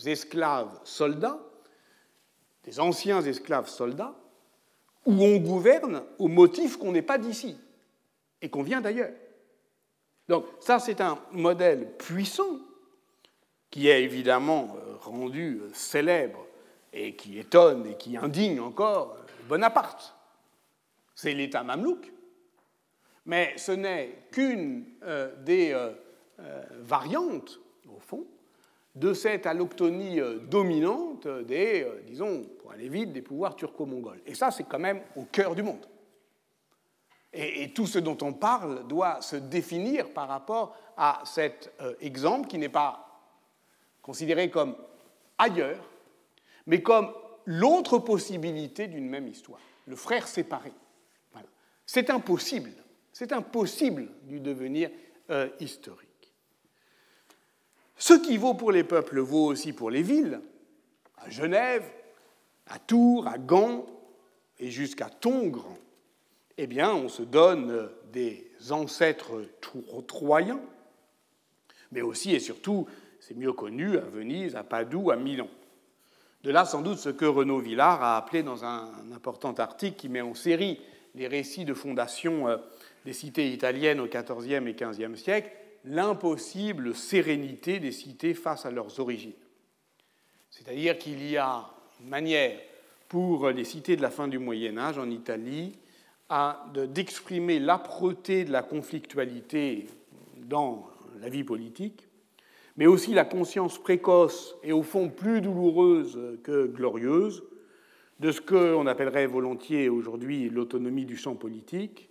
esclaves 0.04 0.80
soldats, 0.82 1.38
des 2.64 2.80
anciens 2.80 3.22
esclaves 3.22 3.68
soldats, 3.68 4.16
où 5.06 5.12
on 5.12 5.36
gouverne 5.38 6.02
au 6.18 6.28
motif 6.28 6.76
qu'on 6.76 6.92
n'est 6.92 7.02
pas 7.02 7.18
d'ici 7.18 7.56
et 8.40 8.48
qu'on 8.48 8.62
vient 8.62 8.80
d'ailleurs. 8.80 9.12
Donc 10.28 10.46
ça, 10.60 10.78
c'est 10.78 11.00
un 11.00 11.18
modèle 11.32 11.96
puissant 11.96 12.58
qui 13.70 13.88
est 13.88 14.02
évidemment 14.02 14.76
euh, 14.76 14.96
rendu 15.00 15.60
euh, 15.60 15.70
célèbre 15.74 16.46
et 16.92 17.16
qui 17.16 17.38
étonne 17.38 17.86
et 17.86 17.96
qui 17.96 18.16
indigne 18.16 18.60
encore 18.60 19.16
Bonaparte. 19.48 20.14
C'est 21.14 21.34
l'État 21.34 21.62
mamelouk. 21.62 22.10
Mais 23.26 23.52
ce 23.56 23.72
n'est 23.72 24.26
qu'une 24.30 24.84
euh, 25.02 25.34
des 25.42 25.76
variantes, 26.80 27.60
au 27.88 27.98
fond, 27.98 28.26
de 28.94 29.12
cette 29.12 29.46
alloctonie 29.46 30.20
euh, 30.20 30.38
dominante 30.38 31.26
des, 31.26 31.82
euh, 31.82 32.02
disons, 32.06 32.44
pour 32.60 32.72
aller 32.72 32.88
vite, 32.88 33.12
des 33.12 33.22
pouvoirs 33.22 33.56
turco-mongols. 33.56 34.20
Et 34.26 34.34
ça, 34.34 34.50
c'est 34.50 34.64
quand 34.64 34.78
même 34.78 35.02
au 35.16 35.24
cœur 35.24 35.54
du 35.54 35.62
monde. 35.62 35.86
Et, 37.32 37.72
tout 37.72 37.86
ce 37.86 37.98
dont 37.98 38.16
on 38.22 38.32
parle 38.32 38.86
doit 38.86 39.20
se 39.20 39.34
définir 39.34 40.10
par 40.10 40.28
rapport 40.28 40.76
à 40.96 41.22
cet 41.24 41.72
euh, 41.80 41.94
exemple 42.00 42.46
qui 42.46 42.58
n'est 42.58 42.68
pas 42.68 43.00
considéré 44.00 44.48
comme 44.48 44.76
ailleurs, 45.38 45.84
mais 46.66 46.80
comme 46.80 47.12
l'autre 47.46 47.98
possibilité 47.98 48.86
d'une 48.86 49.08
même 49.08 49.26
histoire, 49.26 49.60
le 49.86 49.96
frère 49.96 50.28
séparé. 50.28 50.72
C'est 51.86 52.08
impossible, 52.08 52.70
c'est 53.12 53.32
impossible 53.32 54.08
du 54.22 54.40
devenir 54.40 54.90
historique. 55.60 56.13
Ce 58.06 58.12
qui 58.12 58.36
vaut 58.36 58.52
pour 58.52 58.70
les 58.70 58.84
peuples 58.84 59.18
vaut 59.20 59.46
aussi 59.46 59.72
pour 59.72 59.88
les 59.88 60.02
villes. 60.02 60.42
À 61.16 61.30
Genève, 61.30 61.90
à 62.66 62.78
Tours, 62.78 63.26
à 63.26 63.38
Gand 63.38 63.86
et 64.58 64.70
jusqu'à 64.70 65.08
Tongres, 65.08 65.74
eh 66.58 66.66
bien, 66.66 66.92
on 66.92 67.08
se 67.08 67.22
donne 67.22 67.88
des 68.12 68.52
ancêtres 68.68 69.48
troyens, 70.06 70.60
mais 71.92 72.02
aussi 72.02 72.34
et 72.34 72.40
surtout, 72.40 72.86
c'est 73.20 73.38
mieux 73.38 73.54
connu, 73.54 73.96
à 73.96 74.02
Venise, 74.02 74.54
à 74.54 74.64
Padoue, 74.64 75.10
à 75.10 75.16
Milan. 75.16 75.48
De 76.42 76.50
là, 76.50 76.66
sans 76.66 76.82
doute, 76.82 76.98
ce 76.98 77.08
que 77.08 77.24
Renaud 77.24 77.60
Villard 77.60 78.02
a 78.02 78.18
appelé 78.18 78.42
dans 78.42 78.66
un 78.66 79.12
important 79.14 79.54
article 79.54 79.96
qui 79.96 80.10
met 80.10 80.20
en 80.20 80.34
série 80.34 80.78
les 81.14 81.26
récits 81.26 81.64
de 81.64 81.72
fondation 81.72 82.48
euh, 82.48 82.58
des 83.06 83.14
cités 83.14 83.50
italiennes 83.50 84.00
au 84.00 84.08
XIVe 84.08 84.68
et 84.68 84.74
XVe 84.74 85.16
siècle, 85.16 85.50
l'impossible 85.84 86.94
sérénité 86.94 87.78
des 87.78 87.92
cités 87.92 88.34
face 88.34 88.66
à 88.66 88.70
leurs 88.70 89.00
origines. 89.00 89.32
C'est-à-dire 90.50 90.98
qu'il 90.98 91.28
y 91.28 91.36
a 91.36 91.68
une 92.00 92.08
manière 92.08 92.58
pour 93.08 93.50
les 93.50 93.64
cités 93.64 93.96
de 93.96 94.02
la 94.02 94.10
fin 94.10 94.28
du 94.28 94.38
Moyen 94.38 94.78
Âge 94.78 94.98
en 94.98 95.10
Italie 95.10 95.78
d'exprimer 96.74 97.60
l'âpreté 97.60 98.44
de 98.44 98.50
la 98.50 98.62
conflictualité 98.62 99.86
dans 100.36 100.88
la 101.20 101.28
vie 101.28 101.44
politique, 101.44 102.08
mais 102.76 102.86
aussi 102.86 103.14
la 103.14 103.24
conscience 103.24 103.78
précoce 103.78 104.56
et 104.62 104.72
au 104.72 104.82
fond 104.82 105.10
plus 105.10 105.40
douloureuse 105.40 106.18
que 106.42 106.66
glorieuse 106.66 107.44
de 108.20 108.32
ce 108.32 108.40
qu'on 108.40 108.86
appellerait 108.86 109.26
volontiers 109.26 109.88
aujourd'hui 109.88 110.48
l'autonomie 110.48 111.04
du 111.04 111.16
champ 111.16 111.34
politique, 111.34 112.10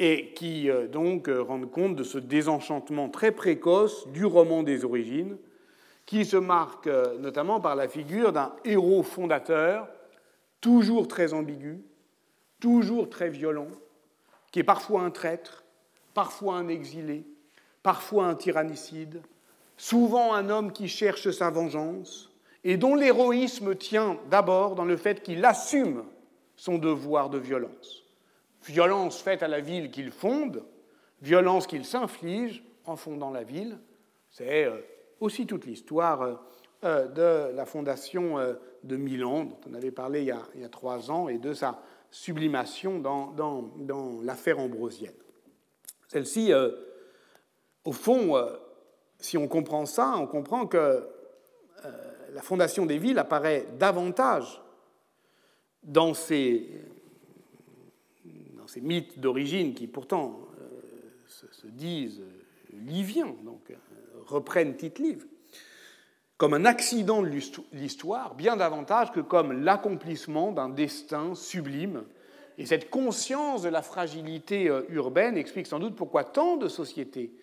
et 0.00 0.32
qui 0.32 0.70
euh, 0.70 0.88
donc 0.88 1.28
euh, 1.28 1.42
rendent 1.42 1.70
compte 1.70 1.94
de 1.94 2.04
ce 2.04 2.16
désenchantement 2.16 3.10
très 3.10 3.32
précoce 3.32 4.08
du 4.08 4.24
roman 4.24 4.62
des 4.62 4.86
origines, 4.86 5.36
qui 6.06 6.24
se 6.24 6.38
marque 6.38 6.86
euh, 6.86 7.18
notamment 7.18 7.60
par 7.60 7.76
la 7.76 7.86
figure 7.86 8.32
d'un 8.32 8.56
héros 8.64 9.02
fondateur, 9.02 9.86
toujours 10.62 11.06
très 11.06 11.34
ambigu, 11.34 11.82
toujours 12.60 13.10
très 13.10 13.28
violent, 13.28 13.68
qui 14.50 14.60
est 14.60 14.64
parfois 14.64 15.02
un 15.02 15.10
traître, 15.10 15.64
parfois 16.14 16.54
un 16.54 16.68
exilé, 16.68 17.26
parfois 17.82 18.24
un 18.24 18.34
tyrannicide, 18.34 19.20
souvent 19.76 20.32
un 20.32 20.48
homme 20.48 20.72
qui 20.72 20.88
cherche 20.88 21.30
sa 21.30 21.50
vengeance, 21.50 22.32
et 22.64 22.78
dont 22.78 22.94
l'héroïsme 22.94 23.74
tient 23.74 24.18
d'abord 24.30 24.76
dans 24.76 24.86
le 24.86 24.96
fait 24.96 25.22
qu'il 25.22 25.44
assume 25.44 26.04
son 26.56 26.78
devoir 26.78 27.28
de 27.28 27.38
violence 27.38 28.00
violence 28.64 29.20
faite 29.20 29.42
à 29.42 29.48
la 29.48 29.60
ville 29.60 29.90
qu'il 29.90 30.10
fonde, 30.10 30.64
violence 31.22 31.66
qu'il 31.66 31.84
s'inflige 31.84 32.62
en 32.84 32.96
fondant 32.96 33.30
la 33.30 33.42
ville. 33.42 33.78
C'est 34.30 34.64
euh, 34.64 34.78
aussi 35.20 35.46
toute 35.46 35.66
l'histoire 35.66 36.22
euh, 36.22 36.34
euh, 36.84 37.08
de 37.50 37.54
la 37.54 37.66
fondation 37.66 38.38
de 38.84 38.96
Milan, 38.96 39.44
dont 39.44 39.60
on 39.70 39.74
avait 39.74 39.90
parlé 39.90 40.22
il 40.22 40.60
y 40.60 40.64
a, 40.64 40.68
trois 40.68 41.10
ans, 41.10 41.28
et 41.28 41.38
de 41.38 41.52
sa 41.52 41.82
sublimation 42.10 42.98
dans 42.98 44.20
l'affaire 44.24 44.58
ambrosienne. 44.58 45.14
Celle-ci, 46.08 46.52
au 47.84 47.92
fond, 47.92 48.34
si 49.18 49.36
on 49.36 49.46
comprend 49.46 49.86
ça, 49.86 50.14
on 50.16 50.26
comprend 50.26 50.66
que 50.66 51.06
la 52.32 52.42
fondation 52.42 52.86
des 52.86 52.98
villes 52.98 53.18
apparaît 53.18 53.66
davantage 53.78 54.60
dans 55.82 56.14
ces 56.14 56.68
ces 58.70 58.80
mythes 58.80 59.18
d'origine 59.18 59.74
qui 59.74 59.88
pourtant 59.88 60.38
euh, 60.60 60.68
se, 61.26 61.66
disent 61.66 62.22
liviens, 62.72 63.34
donc 63.44 63.62
euh, 63.70 63.74
reprennent 64.26 64.76
Tite-Livre, 64.76 65.26
comme 66.36 66.54
un 66.54 66.64
accident 66.64 67.20
de 67.20 67.30
l'histoire, 67.72 68.36
bien 68.36 68.56
davantage 68.56 69.10
que 69.10 69.20
comme 69.20 69.64
l'accomplissement 69.64 70.52
d'un 70.52 70.68
destin 70.68 71.34
sublime. 71.34 72.04
Et 72.58 72.66
cette 72.66 72.90
conscience 72.90 73.62
de 73.62 73.68
la 73.68 73.82
fragilité 73.82 74.68
euh, 74.68 74.82
urbaine 74.88 75.36
explique 75.36 75.66
sans 75.66 75.80
doute 75.80 75.96
pourquoi 75.96 76.22
tant 76.22 76.56
de 76.56 76.68
sociétés, 76.68 77.34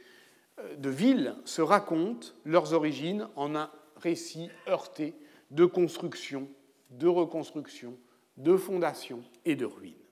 de 0.77 0.89
villes, 0.89 1.35
se 1.43 1.61
racontent 1.61 2.29
leurs 2.45 2.73
origines 2.73 3.27
en 3.35 3.53
un 3.53 3.69
récit 3.97 4.49
heurté 4.67 5.13
de 5.51 5.65
construction, 5.65 6.47
de 6.91 7.07
reconstruction, 7.07 7.97
de 8.37 8.55
fondation 8.55 9.21
et 9.45 9.55
de 9.55 9.65
ruines. 9.65 10.06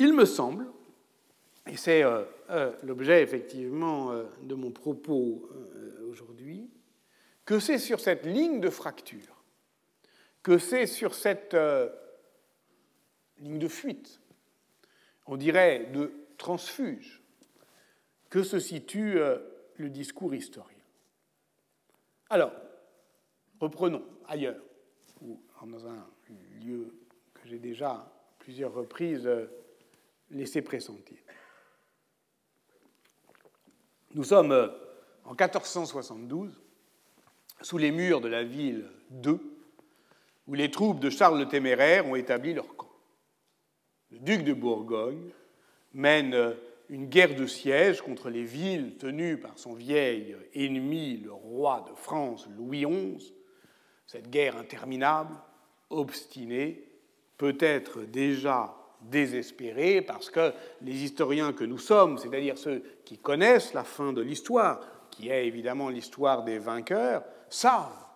Il 0.00 0.14
me 0.14 0.24
semble, 0.24 0.66
et 1.66 1.76
c'est 1.76 2.02
euh, 2.02 2.24
euh, 2.48 2.72
l'objet 2.84 3.22
effectivement 3.22 4.12
euh, 4.12 4.24
de 4.42 4.54
mon 4.54 4.70
propos 4.70 5.46
aujourd'hui, 6.08 6.70
que 7.44 7.60
c'est 7.60 7.78
sur 7.78 8.00
cette 8.00 8.24
ligne 8.24 8.60
de 8.60 8.70
fracture, 8.70 9.44
que 10.42 10.56
c'est 10.56 10.86
sur 10.86 11.14
cette 11.14 11.54
ligne 13.40 13.58
de 13.58 13.68
fuite, 13.68 14.22
on 15.26 15.36
dirait 15.36 15.90
de 15.92 16.10
transfuge, 16.38 17.22
que 18.30 18.42
se 18.42 18.58
situe 18.58 19.18
le 19.76 19.90
discours 19.90 20.34
historien. 20.34 20.78
Alors, 22.30 22.52
reprenons 23.60 24.04
ailleurs, 24.26 24.62
ou 25.20 25.38
dans 25.66 25.86
un 25.86 26.06
lieu 26.62 26.94
que 27.34 27.46
j'ai 27.46 27.58
déjà 27.58 28.10
plusieurs 28.38 28.72
reprises 28.72 29.28
laisser 30.30 30.62
pressentir. 30.62 31.18
Nous 34.14 34.24
sommes 34.24 34.52
euh, 34.52 34.68
en 35.24 35.30
1472, 35.30 36.60
sous 37.60 37.78
les 37.78 37.92
murs 37.92 38.20
de 38.20 38.28
la 38.28 38.42
ville 38.42 38.88
d'Eu, 39.10 39.40
où 40.46 40.54
les 40.54 40.70
troupes 40.70 41.00
de 41.00 41.10
Charles 41.10 41.38
le 41.38 41.48
Téméraire 41.48 42.06
ont 42.06 42.16
établi 42.16 42.54
leur 42.54 42.74
camp. 42.76 42.90
Le 44.10 44.18
duc 44.18 44.42
de 44.42 44.52
Bourgogne 44.52 45.30
mène 45.92 46.34
euh, 46.34 46.54
une 46.88 47.06
guerre 47.06 47.36
de 47.36 47.46
siège 47.46 48.02
contre 48.02 48.30
les 48.30 48.42
villes 48.42 48.96
tenues 48.96 49.38
par 49.38 49.56
son 49.56 49.74
vieil 49.74 50.36
ennemi, 50.54 51.18
le 51.18 51.32
roi 51.32 51.86
de 51.88 51.94
France, 51.94 52.48
Louis 52.56 52.84
XI. 52.84 53.32
Cette 54.08 54.28
guerre 54.28 54.56
interminable, 54.56 55.36
obstinée, 55.88 56.84
peut-être 57.38 58.02
déjà 58.02 58.79
désespéré 59.02 60.02
parce 60.02 60.30
que 60.30 60.52
les 60.82 61.04
historiens 61.04 61.52
que 61.52 61.64
nous 61.64 61.78
sommes, 61.78 62.18
c'est-à-dire 62.18 62.58
ceux 62.58 62.82
qui 63.04 63.18
connaissent 63.18 63.74
la 63.74 63.84
fin 63.84 64.12
de 64.12 64.20
l'histoire, 64.20 64.80
qui 65.10 65.28
est 65.28 65.46
évidemment 65.46 65.88
l'histoire 65.88 66.44
des 66.44 66.58
vainqueurs, 66.58 67.24
savent 67.48 68.06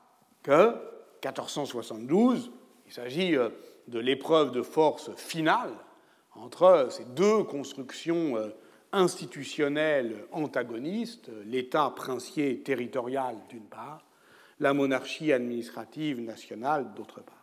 que 0.42 0.74
1472, 1.24 2.52
et 2.86 2.90
s'agit 2.90 3.36
euh, 3.36 3.48
de 3.88 3.98
l'épreuve 3.98 4.52
de 4.52 4.62
force 4.62 5.14
finale 5.16 5.72
entre 6.34 6.88
ces 6.90 7.04
deux 7.04 7.44
constructions 7.44 8.36
euh, 8.36 8.48
institutionnelles 8.92 10.26
antagonistes, 10.30 11.30
l'État 11.46 11.92
princier 11.94 12.60
territorial 12.60 13.36
d'une 13.48 13.66
part, 13.66 14.04
la 14.60 14.72
monarchie 14.72 15.32
administrative 15.32 16.20
nationale 16.20 16.94
d'autre 16.94 17.20
part. 17.20 17.33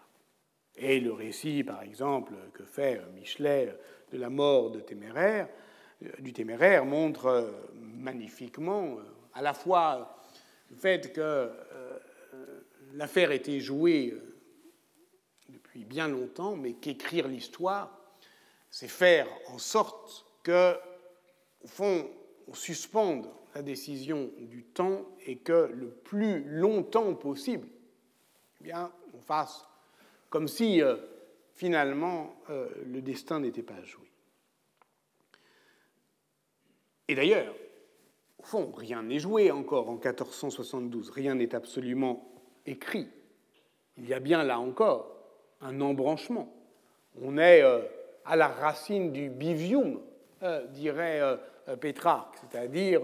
Et 0.77 0.99
le 0.99 1.11
récit, 1.13 1.63
par 1.63 1.83
exemple, 1.83 2.33
que 2.53 2.63
fait 2.63 3.01
Michelet 3.13 3.75
de 4.11 4.17
la 4.17 4.29
mort 4.29 4.71
Téméraire, 4.85 5.47
du 6.19 6.33
Téméraire 6.33 6.85
montre 6.85 7.53
magnifiquement 7.75 8.97
à 9.33 9.41
la 9.41 9.53
fois 9.53 10.17
le 10.69 10.75
fait 10.75 11.13
que 11.13 11.51
l'affaire 12.93 13.31
était 13.31 13.59
jouée 13.59 14.15
depuis 15.49 15.85
bien 15.85 16.07
longtemps, 16.07 16.55
mais 16.55 16.73
qu'écrire 16.73 17.27
l'histoire, 17.27 17.97
c'est 18.69 18.87
faire 18.87 19.27
en 19.49 19.57
sorte 19.57 20.25
que, 20.43 20.75
au 21.63 21.67
fond, 21.67 22.09
on 22.47 22.53
suspende 22.53 23.29
la 23.53 23.61
décision 23.61 24.31
du 24.39 24.63
temps 24.63 25.05
et 25.25 25.37
que 25.37 25.69
le 25.73 25.89
plus 25.89 26.43
longtemps 26.45 27.13
possible, 27.15 27.67
eh 28.59 28.63
bien, 28.63 28.91
on 29.13 29.21
fasse 29.21 29.67
comme 30.31 30.47
si 30.47 30.81
euh, 30.81 30.95
finalement 31.53 32.33
euh, 32.49 32.69
le 32.85 33.01
destin 33.01 33.41
n'était 33.41 33.61
pas 33.61 33.83
joué. 33.83 34.09
Et 37.07 37.13
d'ailleurs, 37.13 37.53
au 38.39 38.43
fond, 38.43 38.71
rien 38.71 39.03
n'est 39.03 39.19
joué 39.19 39.51
encore 39.51 39.89
en 39.89 39.95
1472, 39.95 41.11
rien 41.11 41.35
n'est 41.35 41.53
absolument 41.53 42.33
écrit. 42.65 43.09
Il 43.97 44.07
y 44.07 44.13
a 44.13 44.19
bien 44.19 44.43
là 44.43 44.59
encore 44.59 45.17
un 45.59 45.81
embranchement. 45.81 46.51
On 47.21 47.37
est 47.37 47.61
euh, 47.61 47.81
à 48.25 48.37
la 48.37 48.47
racine 48.47 49.11
du 49.11 49.29
bivium, 49.29 50.01
dirait 50.69 51.21
Pétrarque, 51.79 52.35
c'est-à-dire 52.37 53.01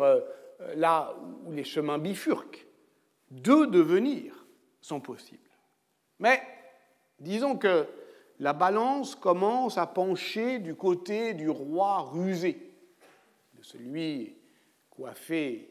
là 0.76 1.16
où 1.46 1.52
les 1.52 1.64
chemins 1.64 2.00
bifurquent. 2.00 2.66
Deux 3.30 3.68
devenirs 3.68 4.48
sont 4.82 5.00
possibles. 5.00 5.52
Mais 6.18 6.42
disons 7.20 7.58
que 7.58 7.88
la 8.40 8.54
balance 8.54 9.16
commence 9.16 9.78
à 9.78 9.88
pencher 9.88 10.60
du 10.60 10.76
côté 10.76 11.34
du 11.34 11.50
roi 11.50 12.02
rusé, 12.02 12.72
de 13.54 13.64
celui 13.64 14.36
coiffé 14.90 15.70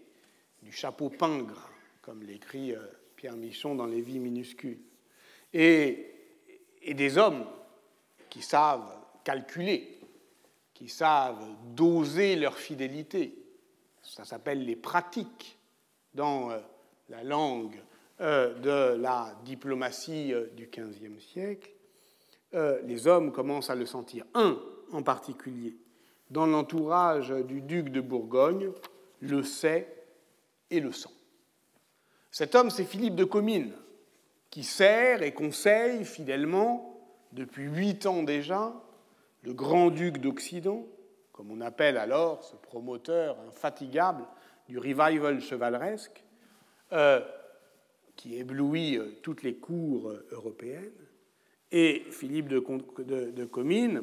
du 0.63 0.73
chapeau 0.73 1.09
pingre, 1.09 1.71
comme 2.03 2.23
l'écrit 2.23 2.75
Pierre 3.15 3.37
Michon 3.37 3.75
dans 3.75 3.87
Les 3.87 4.01
Vies 4.01 4.19
minuscules. 4.19 4.81
Et 5.53 6.13
des 6.87 7.19
hommes 7.19 7.47
qui 8.29 8.43
savent 8.43 8.99
calculer, 9.25 9.99
qui 10.73 10.89
savent 10.89 11.45
doser 11.75 12.37
leur 12.37 12.57
fidélité. 12.57 13.35
Ça 14.03 14.25
s'appelle 14.25 14.65
les 14.65 14.77
pratiques 14.77 15.59
dans 16.15 16.51
euh, 16.51 16.59
la 17.09 17.25
langue 17.25 17.77
euh, 17.77 17.96
de 18.19 18.97
la 18.97 19.35
diplomatie 19.45 20.33
euh, 20.33 20.47
du 20.57 20.69
XVe 20.69 21.21
siècle. 21.21 21.71
Les 22.85 23.07
hommes 23.07 23.33
commencent 23.33 23.69
à 23.69 23.75
le 23.75 23.85
sentir. 23.85 24.25
Un 24.33 24.59
en 24.93 25.03
particulier, 25.03 25.77
dans 26.31 26.47
l'entourage 26.47 27.31
du 27.31 27.61
duc 27.61 27.91
de 27.91 28.01
Bourgogne, 28.01 28.71
le 29.21 29.43
sait 29.43 29.95
et 30.71 30.81
le 30.81 30.93
sent. 30.93 31.11
Cet 32.31 32.55
homme, 32.55 32.71
c'est 32.71 32.85
Philippe 32.85 33.15
de 33.15 33.25
Comines, 33.25 33.75
qui 34.51 34.63
sert 34.65 35.23
et 35.23 35.33
conseille 35.33 36.05
fidèlement, 36.05 36.99
depuis 37.33 37.65
huit 37.65 38.07
ans 38.07 38.23
déjà, 38.23 38.73
le 39.43 39.53
grand-duc 39.53 40.19
d'Occident, 40.19 40.87
comme 41.33 41.51
on 41.51 41.61
appelle 41.61 41.99
alors 41.99 42.43
ce 42.45 42.57
promoteur 42.57 43.37
infatigable 43.49 44.25
du 44.69 44.79
revival 44.79 45.41
chevaleresque, 45.41 46.25
euh, 46.93 47.21
qui 48.17 48.37
éblouit 48.37 48.99
euh, 48.99 49.19
toutes 49.23 49.43
les 49.43 49.57
cours 49.57 50.09
euh, 50.09 50.27
européennes. 50.33 50.93
Et 51.71 52.05
Philippe 52.11 52.49
de, 52.49 53.45
Comines 53.45 54.03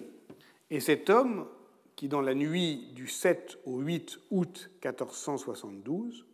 est 0.69 0.79
cet 0.79 1.09
homme 1.09 1.47
qui, 1.95 2.07
dans 2.07 2.21
la 2.21 2.33
nuit 2.33 2.91
du 2.93 3.07
7 3.07 3.59
au 3.65 3.79
8 3.79 4.19
août 4.31 4.69
1472, 4.83 6.25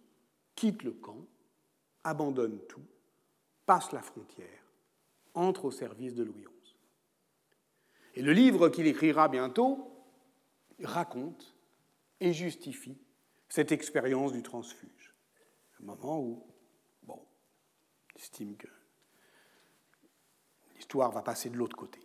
quitte 0.56 0.84
le 0.84 0.92
camp, 0.92 1.26
abandonne 2.04 2.60
tout 2.68 2.82
passe 3.70 3.92
la 3.92 4.02
frontière, 4.02 4.64
entre 5.36 5.66
au 5.66 5.70
service 5.72 6.16
de 6.16 6.24
Louis 6.24 6.42
XI. 6.42 6.76
Et 8.16 8.24
le 8.24 8.34
livre 8.34 8.70
qu'il 8.70 8.88
écrira 8.88 9.28
bientôt 9.28 9.92
raconte 10.82 11.56
et 12.20 12.34
justifie 12.34 12.98
cette 13.48 13.72
expérience 13.72 14.32
du 14.32 14.42
transfuge. 14.42 15.14
Un 15.80 15.86
moment 15.86 16.20
où, 16.20 16.44
bon, 17.04 17.20
estime 18.20 18.56
que 18.56 18.68
l'histoire 20.76 21.12
va 21.12 21.22
passer 21.22 21.50
de 21.50 21.58
l'autre 21.58 21.76
côté. 21.76 22.00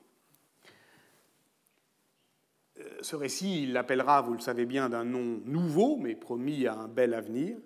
Euh, 2.78 2.98
ce 3.02 3.16
récit, 3.16 3.64
il 3.64 3.72
l'appellera, 3.72 4.22
vous 4.22 4.34
le 4.34 4.40
savez 4.40 4.64
bien, 4.64 4.88
d'un 4.88 5.04
nom 5.04 5.40
nouveau, 5.44 5.96
mais 5.96 6.14
promis 6.14 6.66
à 6.66 6.74
un 6.74 6.88
bel 6.88 7.14
avenir, 7.14 7.56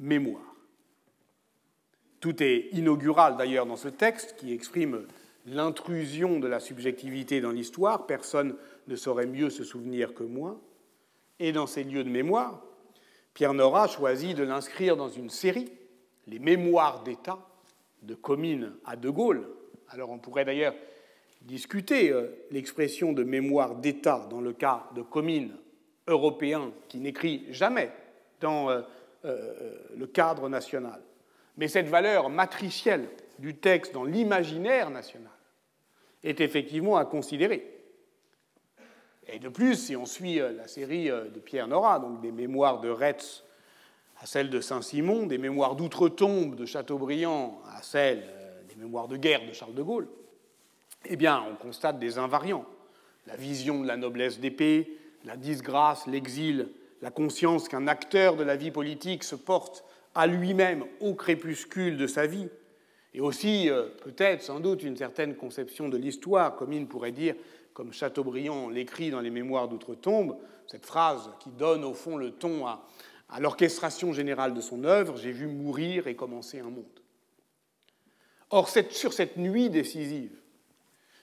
Mémoire. 0.00 0.56
Tout 2.20 2.42
est 2.42 2.70
inaugural 2.72 3.36
d'ailleurs 3.36 3.66
dans 3.66 3.76
ce 3.76 3.88
texte 3.88 4.34
qui 4.36 4.52
exprime 4.52 5.06
l'intrusion 5.46 6.40
de 6.40 6.48
la 6.48 6.58
subjectivité 6.58 7.40
dans 7.40 7.52
l'histoire. 7.52 8.06
Personne 8.06 8.56
ne 8.88 8.96
saurait 8.96 9.26
mieux 9.26 9.50
se 9.50 9.62
souvenir 9.62 10.14
que 10.14 10.24
moi. 10.24 10.60
Et 11.38 11.52
dans 11.52 11.66
ces 11.66 11.84
lieux 11.84 12.02
de 12.02 12.08
mémoire, 12.08 12.64
Pierre 13.34 13.54
Nora 13.54 13.86
choisit 13.86 14.36
de 14.36 14.42
l'inscrire 14.42 14.96
dans 14.96 15.08
une 15.08 15.30
série, 15.30 15.70
Les 16.26 16.38
Mémoires 16.38 17.02
d'État, 17.02 17.38
de 18.02 18.14
Comines 18.14 18.72
à 18.84 18.96
De 18.96 19.10
Gaulle. 19.10 19.48
Alors 19.88 20.10
on 20.10 20.18
pourrait 20.18 20.44
d'ailleurs 20.44 20.74
discuter 21.42 22.10
euh, 22.10 22.28
l'expression 22.50 23.12
de 23.12 23.24
mémoire 23.24 23.76
d'État 23.76 24.26
dans 24.30 24.40
le 24.40 24.52
cas 24.52 24.88
de 24.94 25.02
Comines 25.02 25.56
européen 26.06 26.72
qui 26.88 26.98
n'écrit 26.98 27.46
jamais 27.50 27.90
dans 28.40 28.70
euh, 28.70 28.82
euh, 29.24 29.74
le 29.96 30.06
cadre 30.06 30.48
national. 30.48 31.00
Mais 31.56 31.68
cette 31.68 31.88
valeur 31.88 32.30
matricielle 32.30 33.08
du 33.38 33.56
texte 33.56 33.92
dans 33.92 34.04
l'imaginaire 34.04 34.90
national 34.90 35.32
est 36.22 36.40
effectivement 36.40 36.96
à 36.96 37.04
considérer. 37.04 37.68
Et 39.26 39.38
de 39.38 39.48
plus, 39.48 39.76
si 39.76 39.96
on 39.96 40.06
suit 40.06 40.36
la 40.36 40.66
série 40.66 41.06
de 41.06 41.40
Pierre 41.40 41.68
Nora, 41.68 41.98
donc 41.98 42.20
des 42.20 42.32
mémoires 42.32 42.80
de 42.80 42.90
Retz 42.90 43.44
à 44.22 44.26
celle 44.26 44.50
de 44.50 44.60
Saint-Simon, 44.60 45.26
des 45.26 45.36
mémoires 45.36 45.74
d'outre-tombe 45.74 46.54
de 46.54 46.64
Chateaubriand 46.64 47.60
à 47.76 47.82
celle 47.82 48.22
euh, 48.24 48.62
des 48.68 48.76
mémoires 48.76 49.08
de 49.08 49.16
guerre 49.16 49.44
de 49.44 49.52
Charles 49.52 49.74
de 49.74 49.82
Gaulle, 49.82 50.08
eh 51.06 51.16
bien, 51.16 51.44
on 51.50 51.56
constate 51.56 51.98
des 51.98 52.18
invariants. 52.18 52.64
La 53.26 53.34
vision 53.34 53.80
de 53.82 53.88
la 53.88 53.96
noblesse 53.96 54.38
d'épée, 54.38 54.96
la 55.24 55.36
disgrâce, 55.36 56.06
l'exil, 56.06 56.68
la 57.00 57.10
conscience 57.10 57.68
qu'un 57.68 57.88
acteur 57.88 58.36
de 58.36 58.44
la 58.44 58.54
vie 58.54 58.70
politique 58.70 59.24
se 59.24 59.34
porte 59.34 59.84
à 60.14 60.28
lui-même 60.28 60.84
au 61.00 61.14
crépuscule 61.14 61.96
de 61.96 62.06
sa 62.06 62.26
vie, 62.26 62.48
et 63.14 63.20
aussi 63.20 63.68
euh, 63.68 63.88
peut-être 64.04 64.42
sans 64.42 64.60
doute 64.60 64.84
une 64.84 64.96
certaine 64.96 65.34
conception 65.34 65.88
de 65.88 65.96
l'histoire, 65.96 66.54
comme 66.54 66.72
il 66.72 66.86
pourrait 66.86 67.10
dire, 67.10 67.34
comme 67.74 67.92
Chateaubriand 67.92 68.68
l'écrit 68.68 69.10
dans 69.10 69.20
les 69.20 69.30
Mémoires 69.30 69.66
d'outre-tombe, 69.66 70.36
cette 70.68 70.86
phrase 70.86 71.28
qui 71.40 71.50
donne 71.50 71.82
au 71.82 71.92
fond 71.92 72.16
le 72.16 72.30
ton 72.30 72.68
à, 72.68 72.86
l'orchestration 73.40 74.12
générale 74.12 74.54
de 74.54 74.60
son 74.60 74.84
œuvre, 74.84 75.16
j'ai 75.16 75.32
vu 75.32 75.46
mourir 75.46 76.06
et 76.06 76.16
commencer 76.16 76.60
un 76.60 76.70
monde. 76.70 77.00
Or, 78.50 78.68
sur 78.68 79.12
cette 79.12 79.38
nuit 79.38 79.70
décisive, 79.70 80.36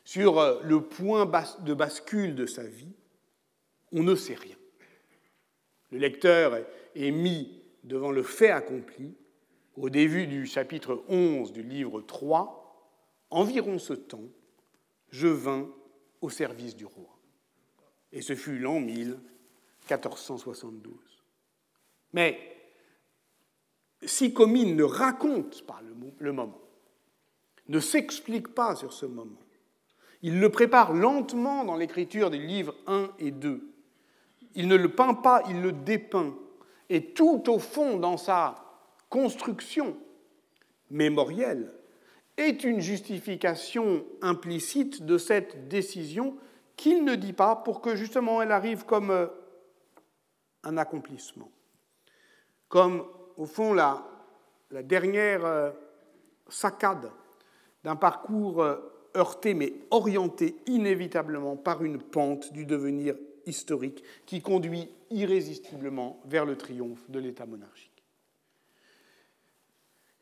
sur 0.03 0.39
euh, 0.39 0.59
le 0.63 0.81
point 0.81 1.29
de 1.59 1.73
bascule 1.73 2.33
de 2.33 2.47
sa 2.47 2.63
vie, 2.63 2.93
on 3.91 4.01
ne 4.01 4.15
sait 4.15 4.35
rien. 4.35 4.55
Le 5.91 5.99
lecteur 5.99 6.57
est 6.95 7.11
mis 7.11 7.61
devant 7.83 8.11
le 8.11 8.23
fait 8.23 8.49
accompli, 8.49 9.15
au 9.75 9.89
début 9.89 10.27
du 10.27 10.45
chapitre 10.45 11.03
11 11.07 11.53
du 11.53 11.63
livre 11.63 12.01
3, 12.01 12.59
environ 13.29 13.79
ce 13.79 13.93
temps, 13.93 14.27
je 15.11 15.27
vins 15.27 15.69
au 16.21 16.29
service 16.29 16.75
du 16.75 16.85
roi. 16.85 17.17
Et 18.11 18.21
ce 18.21 18.35
fut 18.35 18.57
l'an 18.57 18.79
1472. 18.79 21.18
Mais 22.13 22.39
si 24.03 24.33
Comines 24.33 24.75
ne 24.75 24.83
raconte 24.83 25.65
pas 25.65 25.81
le 26.19 26.31
moment, 26.33 26.59
ne 27.67 27.79
s'explique 27.79 28.49
pas 28.49 28.75
sur 28.75 28.93
ce 28.93 29.05
moment, 29.05 29.39
il 30.21 30.39
le 30.39 30.49
prépare 30.49 30.93
lentement 30.93 31.63
dans 31.63 31.77
l'écriture 31.77 32.29
des 32.29 32.39
livres 32.39 32.75
1 32.87 33.11
et 33.19 33.31
2. 33.31 33.73
Il 34.55 34.67
ne 34.67 34.75
le 34.75 34.93
peint 34.93 35.13
pas, 35.13 35.43
il 35.47 35.61
le 35.61 35.71
dépeint 35.71 36.35
et 36.89 37.13
tout 37.13 37.49
au 37.49 37.59
fond 37.59 37.97
dans 37.97 38.17
sa 38.17 38.55
construction 39.09 39.95
mémorielle, 40.89 41.71
est 42.37 42.63
une 42.63 42.79
justification 42.79 44.05
implicite 44.21 45.03
de 45.03 45.17
cette 45.17 45.67
décision 45.67 46.35
qu'il 46.77 47.03
ne 47.03 47.15
dit 47.15 47.33
pas 47.33 47.55
pour 47.55 47.81
que 47.81 47.95
justement 47.95 48.41
elle 48.41 48.51
arrive 48.51 48.85
comme 48.85 49.11
euh, 49.11 49.27
un 50.63 50.77
accomplissement, 50.77 51.51
comme 52.69 53.03
au 53.37 53.45
fond 53.45 53.73
la, 53.73 54.05
dernière 54.71 55.45
euh, 55.45 55.71
saccade 56.47 57.11
d'un 57.83 57.95
parcours 57.95 58.61
euh, 58.61 58.77
heurté 59.17 59.53
mais 59.53 59.73
orienté 59.91 60.55
inévitablement 60.67 61.57
par 61.57 61.83
une 61.83 61.97
pente 61.97 62.53
du 62.53 62.65
devenir 62.65 63.15
historique 63.45 64.03
qui 64.25 64.41
conduit 64.41 64.87
irrésistiblement 65.09 66.21
vers 66.25 66.45
le 66.45 66.55
triomphe 66.55 67.09
de 67.09 67.19
l'État 67.19 67.45
monarchique. 67.45 67.89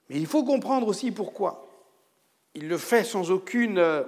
Mais 0.09 0.15
il 0.15 0.25
faut 0.25 0.45
comprendre 0.45 0.87
aussi 0.87 1.11
pourquoi. 1.11 1.67
Il 2.53 2.69
le 2.69 2.77
fait 2.77 3.03
sans 3.03 3.29
aucune 3.29 3.77
euh, 3.77 4.03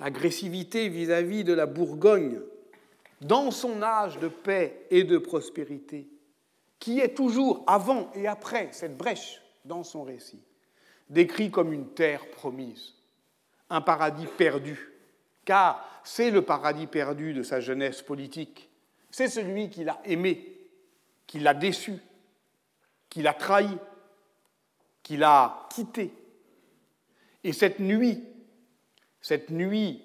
agressivité 0.00 0.88
vis-à-vis 0.88 1.44
de 1.44 1.54
la 1.54 1.66
Bourgogne, 1.66 2.40
dans 3.22 3.50
son 3.50 3.82
âge 3.82 4.18
de 4.18 4.28
paix 4.28 4.86
et 4.90 5.04
de 5.04 5.18
prospérité, 5.18 6.06
qui 6.78 7.00
est 7.00 7.16
toujours, 7.16 7.64
avant 7.66 8.10
et 8.14 8.26
après 8.26 8.68
cette 8.72 8.96
brèche 8.96 9.42
dans 9.64 9.82
son 9.82 10.04
récit, 10.04 10.42
décrit 11.10 11.50
comme 11.50 11.72
une 11.72 11.88
terre 11.94 12.30
promise, 12.30 12.94
un 13.70 13.80
paradis 13.80 14.26
perdu, 14.26 14.92
car 15.44 15.84
c'est 16.04 16.30
le 16.30 16.42
paradis 16.42 16.86
perdu 16.86 17.34
de 17.34 17.42
sa 17.42 17.60
jeunesse 17.60 18.02
politique, 18.02 18.70
c'est 19.10 19.28
celui 19.28 19.70
qu'il 19.70 19.88
a 19.88 20.00
aimé, 20.04 20.56
qui 21.26 21.38
l'a 21.38 21.54
déçu, 21.54 21.94
qui 23.08 23.22
l'a 23.22 23.34
trahi, 23.34 23.76
qui 25.02 25.16
l'a 25.16 25.66
quitté. 25.70 26.12
Et 27.44 27.52
cette 27.52 27.80
nuit, 27.80 28.24
cette 29.20 29.50
nuit 29.50 30.02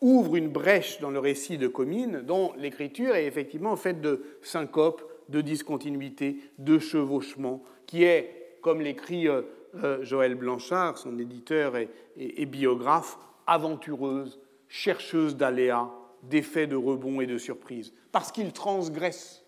ouvre 0.00 0.36
une 0.36 0.48
brèche 0.48 1.00
dans 1.00 1.10
le 1.10 1.18
récit 1.18 1.58
de 1.58 1.68
Comines, 1.68 2.22
dont 2.22 2.52
l'écriture 2.56 3.14
est 3.14 3.26
effectivement 3.26 3.76
faite 3.76 4.00
de 4.00 4.38
syncopes, 4.42 5.02
de 5.28 5.40
discontinuité, 5.40 6.38
de 6.58 6.78
chevauchement, 6.78 7.62
qui 7.86 8.04
est, 8.04 8.58
comme 8.62 8.80
l'écrit 8.80 9.28
euh, 9.28 9.42
euh, 9.82 10.02
Joël 10.04 10.34
Blanchard, 10.34 10.98
son 10.98 11.18
éditeur 11.18 11.74
et, 11.76 12.46
biographe, 12.46 13.18
aventureuse, 13.46 14.38
chercheuse 14.68 15.36
d'aléas, 15.36 15.90
d'effets 16.22 16.66
de 16.66 16.76
rebond 16.76 17.20
et 17.20 17.26
de 17.26 17.38
surprise, 17.38 17.92
parce 18.12 18.32
qu'il 18.32 18.52
transgresse 18.52 19.44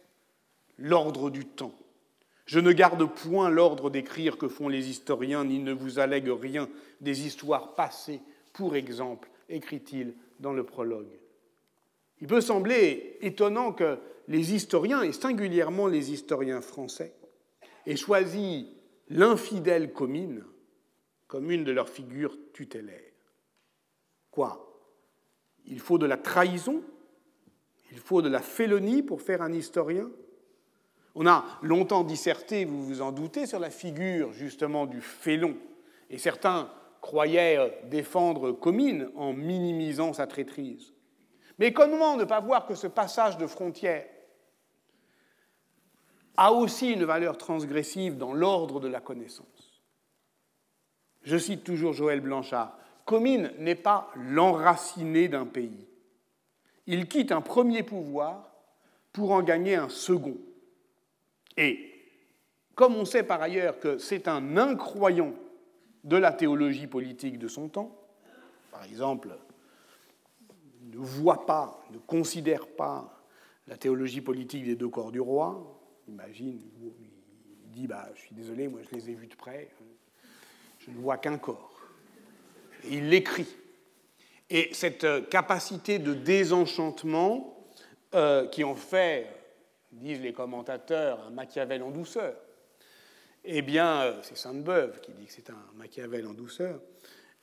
l'ordre 0.79 1.31
du 1.31 1.45
temps. 1.45 1.75
Je 2.47 2.61
ne 2.61 2.73
garde 2.73 3.05
point 3.05 3.51
l'ordre 3.51 3.91
d'écrire 3.91 4.39
que 4.39 4.49
font 4.49 4.69
les 4.69 4.89
historiens, 4.89 5.45
ni 5.45 5.59
ne 5.59 5.73
vous 5.73 5.99
allègue 5.99 6.29
rien 6.29 6.69
des 7.01 7.27
histoires 7.27 7.75
passées, 7.75 8.21
pour 8.53 8.77
exemple, 8.77 9.29
écrit-il 9.49 10.15
dans 10.41 10.53
le 10.53 10.65
prologue. 10.65 11.19
Il 12.21 12.27
peut 12.27 12.41
sembler 12.41 13.17
étonnant 13.21 13.73
que 13.73 13.99
les 14.29 14.55
historiens, 14.55 15.03
et 15.03 15.13
singulièrement 15.13 15.87
les 15.87 16.13
historiens 16.13 16.61
français, 16.61 17.15
aient 17.87 17.97
choisi 17.97 18.71
l'infidèle 19.09 19.93
commune 19.93 20.45
comme 21.27 21.51
une 21.51 21.65
de 21.65 21.73
leurs 21.73 21.89
figures 21.89 22.37
tutélaires. 22.53 23.13
Quoi? 24.31 24.65
Il 25.65 25.81
faut 25.81 25.99
de 25.99 26.07
la 26.07 26.19
trahison? 26.19 26.83
Il 27.91 27.99
faut 27.99 28.21
de 28.21 28.29
la 28.29 28.41
félonie 28.41 29.03
pour 29.03 29.23
faire 29.23 29.43
un 29.43 29.53
historien? 29.53 30.11
On 31.15 31.27
a 31.27 31.45
longtemps 31.63 32.05
disserté, 32.05 32.67
vous 32.67 32.85
vous 32.85 33.01
en 33.01 33.13
doutez, 33.13 33.47
sur 33.47 33.59
la 33.59 33.71
figure 33.71 34.33
justement 34.33 34.87
du 34.87 35.01
félon. 35.01 35.57
Et 36.11 36.19
certains 36.19 36.71
croyaient 37.01 37.81
défendre 37.91 38.53
Comines 38.53 39.11
en 39.17 39.33
minimisant 39.33 40.13
sa 40.13 40.27
traîtrise. 40.27 40.93
Mais 41.59 41.73
comment 41.73 42.17
ne 42.17 42.25
pas 42.25 42.41
voir 42.41 42.67
que 42.67 42.75
ce 42.75 42.87
passage 42.87 43.39
de 43.39 43.47
frontière 43.47 44.07
a 46.39 46.53
aussi 46.53 46.93
une 46.93 47.05
valeur 47.05 47.37
transgressive 47.37 48.17
dans 48.17 48.33
l'ordre 48.33 48.79
de 48.79 48.87
la 48.87 49.01
connaissance. 49.01 49.83
Je 51.23 51.37
cite 51.37 51.65
toujours 51.65 51.93
Joël 51.93 52.21
Blanchard. 52.21 52.79
Comines 53.05 53.53
n'est 53.59 53.75
pas 53.75 54.09
l'enraciné 54.15 55.27
d'un 55.27 55.47
pays. 55.47 55.89
Il 56.87 57.09
quitte 57.09 57.33
un 57.33 57.41
premier 57.41 57.83
pouvoir 57.83 58.53
pour 59.13 59.33
en 59.33 59.43
gagner 59.43 59.75
un 59.75 59.89
second. 59.89 60.37
Et 61.57 61.93
comme 62.77 62.95
on 62.95 63.05
sait 63.05 63.25
par 63.25 63.43
ailleurs 63.43 63.81
que 63.81 63.99
c'est 63.99 64.29
un 64.29 64.57
incroyant 64.57 65.33
de 66.05 66.17
la 66.17 66.31
théologie 66.31 66.87
politique 66.87 67.41
de 67.41 67.49
son 67.49 67.69
temps, 67.69 67.99
par 68.71 68.85
exemple, 68.85 69.37
ne 70.83 70.99
voit 70.99 71.47
pas, 71.47 71.83
ne 71.91 71.99
considère 71.99 72.69
pas 72.69 73.25
la 73.67 73.77
théologie 73.77 74.21
politique 74.21 74.65
des 74.65 74.77
deux 74.77 74.89
corps 74.89 75.11
du 75.11 75.21
roi, 75.21 75.78
imagine, 76.09 76.61
il 76.81 77.71
dit 77.71 77.87
bah, 77.87 78.09
Je 78.15 78.21
suis 78.21 78.35
désolé, 78.35 78.69
moi 78.69 78.81
je 78.83 78.97
les 78.97 79.11
ai 79.11 79.15
vus 79.15 79.27
de 79.27 79.35
près, 79.35 79.69
je 80.81 80.91
ne 80.91 80.97
vois 80.97 81.19
qu'un 81.19 81.39
corps. 81.39 81.81
il 82.85 83.09
l'écrit. 83.09 83.49
Et 84.51 84.71
cette 84.73 85.05
euh, 85.05 85.21
capacité 85.21 85.99
de 85.99 86.15
désenchantement 86.15 87.69
euh, 88.15 88.47
qui 88.49 88.65
en 88.65 88.75
fait, 88.75 89.27
disent 89.93 90.21
les 90.21 90.33
commentateurs, 90.33 91.21
un 91.27 91.31
Machiavel 91.31 91.83
en 91.83 91.91
douceur, 91.91 92.35
eh 93.45 93.63
bien, 93.63 94.03
euh, 94.03 94.21
c'est 94.23 94.37
Sainte-Beuve 94.37 95.01
qui 95.01 95.13
dit 95.13 95.27
que 95.27 95.33
c'est 95.33 95.51
un 95.51 95.67
Machiavel 95.75 96.27
en 96.27 96.33
douceur, 96.33 96.81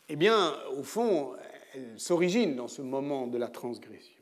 eh 0.10 0.16
bien, 0.16 0.56
au 0.78 0.84
fond, 0.84 1.34
elle 1.74 2.00
s'origine 2.00 2.56
dans 2.56 2.68
ce 2.68 2.82
moment 2.82 3.28
de 3.28 3.38
la 3.38 3.48
transgression. 3.48 4.15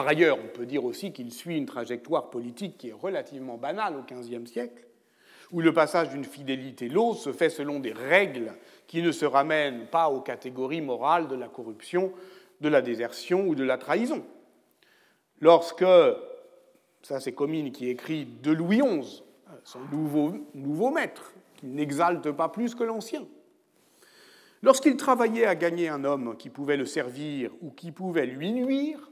Par 0.00 0.08
ailleurs, 0.08 0.38
on 0.42 0.48
peut 0.48 0.64
dire 0.64 0.86
aussi 0.86 1.12
qu'il 1.12 1.30
suit 1.30 1.58
une 1.58 1.66
trajectoire 1.66 2.30
politique 2.30 2.78
qui 2.78 2.88
est 2.88 2.94
relativement 2.94 3.58
banale 3.58 3.96
au 3.96 4.02
XVe 4.02 4.46
siècle, 4.46 4.82
où 5.52 5.60
le 5.60 5.74
passage 5.74 6.08
d'une 6.08 6.24
fidélité 6.24 6.88
l'autre 6.88 7.20
se 7.20 7.34
fait 7.34 7.50
selon 7.50 7.80
des 7.80 7.92
règles 7.92 8.54
qui 8.86 9.02
ne 9.02 9.12
se 9.12 9.26
ramènent 9.26 9.88
pas 9.88 10.08
aux 10.08 10.22
catégories 10.22 10.80
morales 10.80 11.28
de 11.28 11.34
la 11.34 11.48
corruption, 11.48 12.14
de 12.62 12.70
la 12.70 12.80
désertion 12.80 13.46
ou 13.46 13.54
de 13.54 13.62
la 13.62 13.76
trahison. 13.76 14.24
Lorsque, 15.38 15.84
ça 17.02 17.20
c'est 17.20 17.32
Comines 17.32 17.70
qui 17.70 17.90
écrit 17.90 18.24
de 18.24 18.52
Louis 18.52 18.80
XI, 18.80 19.22
son 19.64 19.80
nouveau, 19.92 20.32
nouveau 20.54 20.88
maître, 20.88 21.34
qui 21.56 21.66
n'exalte 21.66 22.30
pas 22.30 22.48
plus 22.48 22.74
que 22.74 22.84
l'ancien, 22.84 23.26
lorsqu'il 24.62 24.96
travaillait 24.96 25.44
à 25.44 25.56
gagner 25.56 25.90
un 25.90 26.04
homme 26.04 26.38
qui 26.38 26.48
pouvait 26.48 26.78
le 26.78 26.86
servir 26.86 27.50
ou 27.60 27.70
qui 27.70 27.92
pouvait 27.92 28.24
lui 28.24 28.52
nuire, 28.52 29.09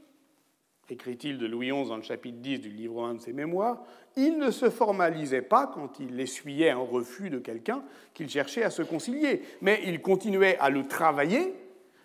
écrit-il 0.89 1.37
de 1.37 1.45
Louis 1.45 1.69
XI 1.71 1.87
dans 1.87 1.97
le 1.97 2.03
chapitre 2.03 2.37
10 2.39 2.59
du 2.59 2.69
livre 2.69 3.03
1 3.05 3.15
de 3.15 3.21
ses 3.21 3.33
mémoires, 3.33 3.83
il 4.15 4.37
ne 4.37 4.51
se 4.51 4.69
formalisait 4.69 5.41
pas 5.41 5.67
quand 5.67 5.99
il 5.99 6.19
essuyait 6.19 6.71
un 6.71 6.77
refus 6.77 7.29
de 7.29 7.39
quelqu'un 7.39 7.83
qu'il 8.13 8.29
cherchait 8.29 8.63
à 8.63 8.69
se 8.69 8.81
concilier, 8.81 9.43
mais 9.61 9.81
il 9.85 10.01
continuait 10.01 10.57
à 10.59 10.69
le 10.69 10.87
travailler 10.87 11.53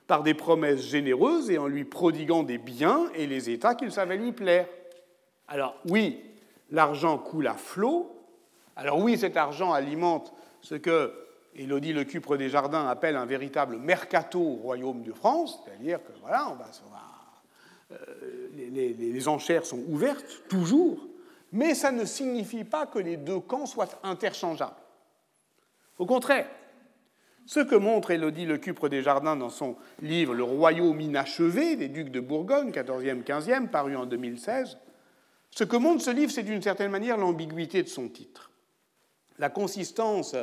par 0.06 0.22
des 0.22 0.34
promesses 0.34 0.82
généreuses 0.82 1.50
et 1.50 1.58
en 1.58 1.66
lui 1.66 1.84
prodiguant 1.84 2.42
des 2.42 2.58
biens 2.58 3.08
et 3.14 3.26
les 3.26 3.50
états 3.50 3.74
qu'il 3.74 3.90
savait 3.90 4.18
lui 4.18 4.32
plaire. 4.32 4.68
Alors 5.48 5.76
oui, 5.88 6.20
l'argent 6.70 7.18
coule 7.18 7.46
à 7.46 7.54
flot, 7.54 8.10
alors 8.76 8.98
oui, 8.98 9.16
cet 9.16 9.36
argent 9.36 9.72
alimente 9.72 10.32
ce 10.60 10.74
que 10.74 11.12
Élodie 11.54 11.92
Lecupre 11.92 12.36
des 12.36 12.48
Jardins 12.48 12.88
appelle 12.88 13.16
un 13.16 13.26
véritable 13.26 13.76
mercato 13.76 14.40
au 14.40 14.54
royaume 14.56 15.02
de 15.02 15.12
France, 15.12 15.62
c'est-à-dire 15.64 16.02
que 16.02 16.12
voilà, 16.20 16.48
on 16.50 16.54
va, 16.54 16.66
on 16.86 16.93
euh, 17.94 18.48
les, 18.72 19.28
enchères 19.28 19.64
sont 19.64 19.82
ouvertes, 19.88 20.42
toujours, 20.48 21.06
mais 21.52 21.74
ça 21.74 21.92
ne 21.92 22.04
signifie 22.04 22.64
pas 22.64 22.86
que 22.86 22.98
les 22.98 23.16
deux 23.16 23.40
camps 23.40 23.66
soient 23.66 23.88
interchangeables. 24.02 24.74
Au 25.98 26.06
contraire, 26.06 26.48
ce 27.46 27.60
que 27.60 27.76
montre 27.76 28.10
Élodie 28.10 28.46
Lecupre 28.46 28.88
des 28.88 29.02
Jardins 29.02 29.36
dans 29.36 29.50
son 29.50 29.76
livre 30.00 30.34
Le 30.34 30.42
royaume 30.42 31.00
inachevé 31.00 31.76
des 31.76 31.88
ducs 31.88 32.10
de 32.10 32.20
Bourgogne, 32.20 32.70
14e, 32.70 33.22
15e, 33.22 33.68
paru 33.68 33.96
en 33.96 34.06
2016, 34.06 34.78
ce 35.50 35.64
que 35.64 35.76
montre 35.76 36.02
ce 36.02 36.10
livre, 36.10 36.32
c'est 36.32 36.42
d'une 36.42 36.62
certaine 36.62 36.90
manière 36.90 37.16
l'ambiguïté 37.16 37.82
de 37.82 37.88
son 37.88 38.08
titre. 38.08 38.50
La 39.38 39.50
consistance 39.50 40.34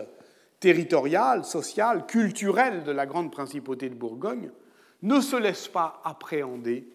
territoriale, 0.59 1.43
sociale, 1.43 2.05
culturelle 2.05 2.83
de 2.83 2.91
la 2.91 3.05
grande 3.05 3.31
principauté 3.31 3.89
de 3.89 3.95
Bourgogne 3.95 4.51
ne 5.01 5.19
se 5.19 5.35
laisse 5.35 5.67
pas 5.67 6.01
appréhender 6.05 6.87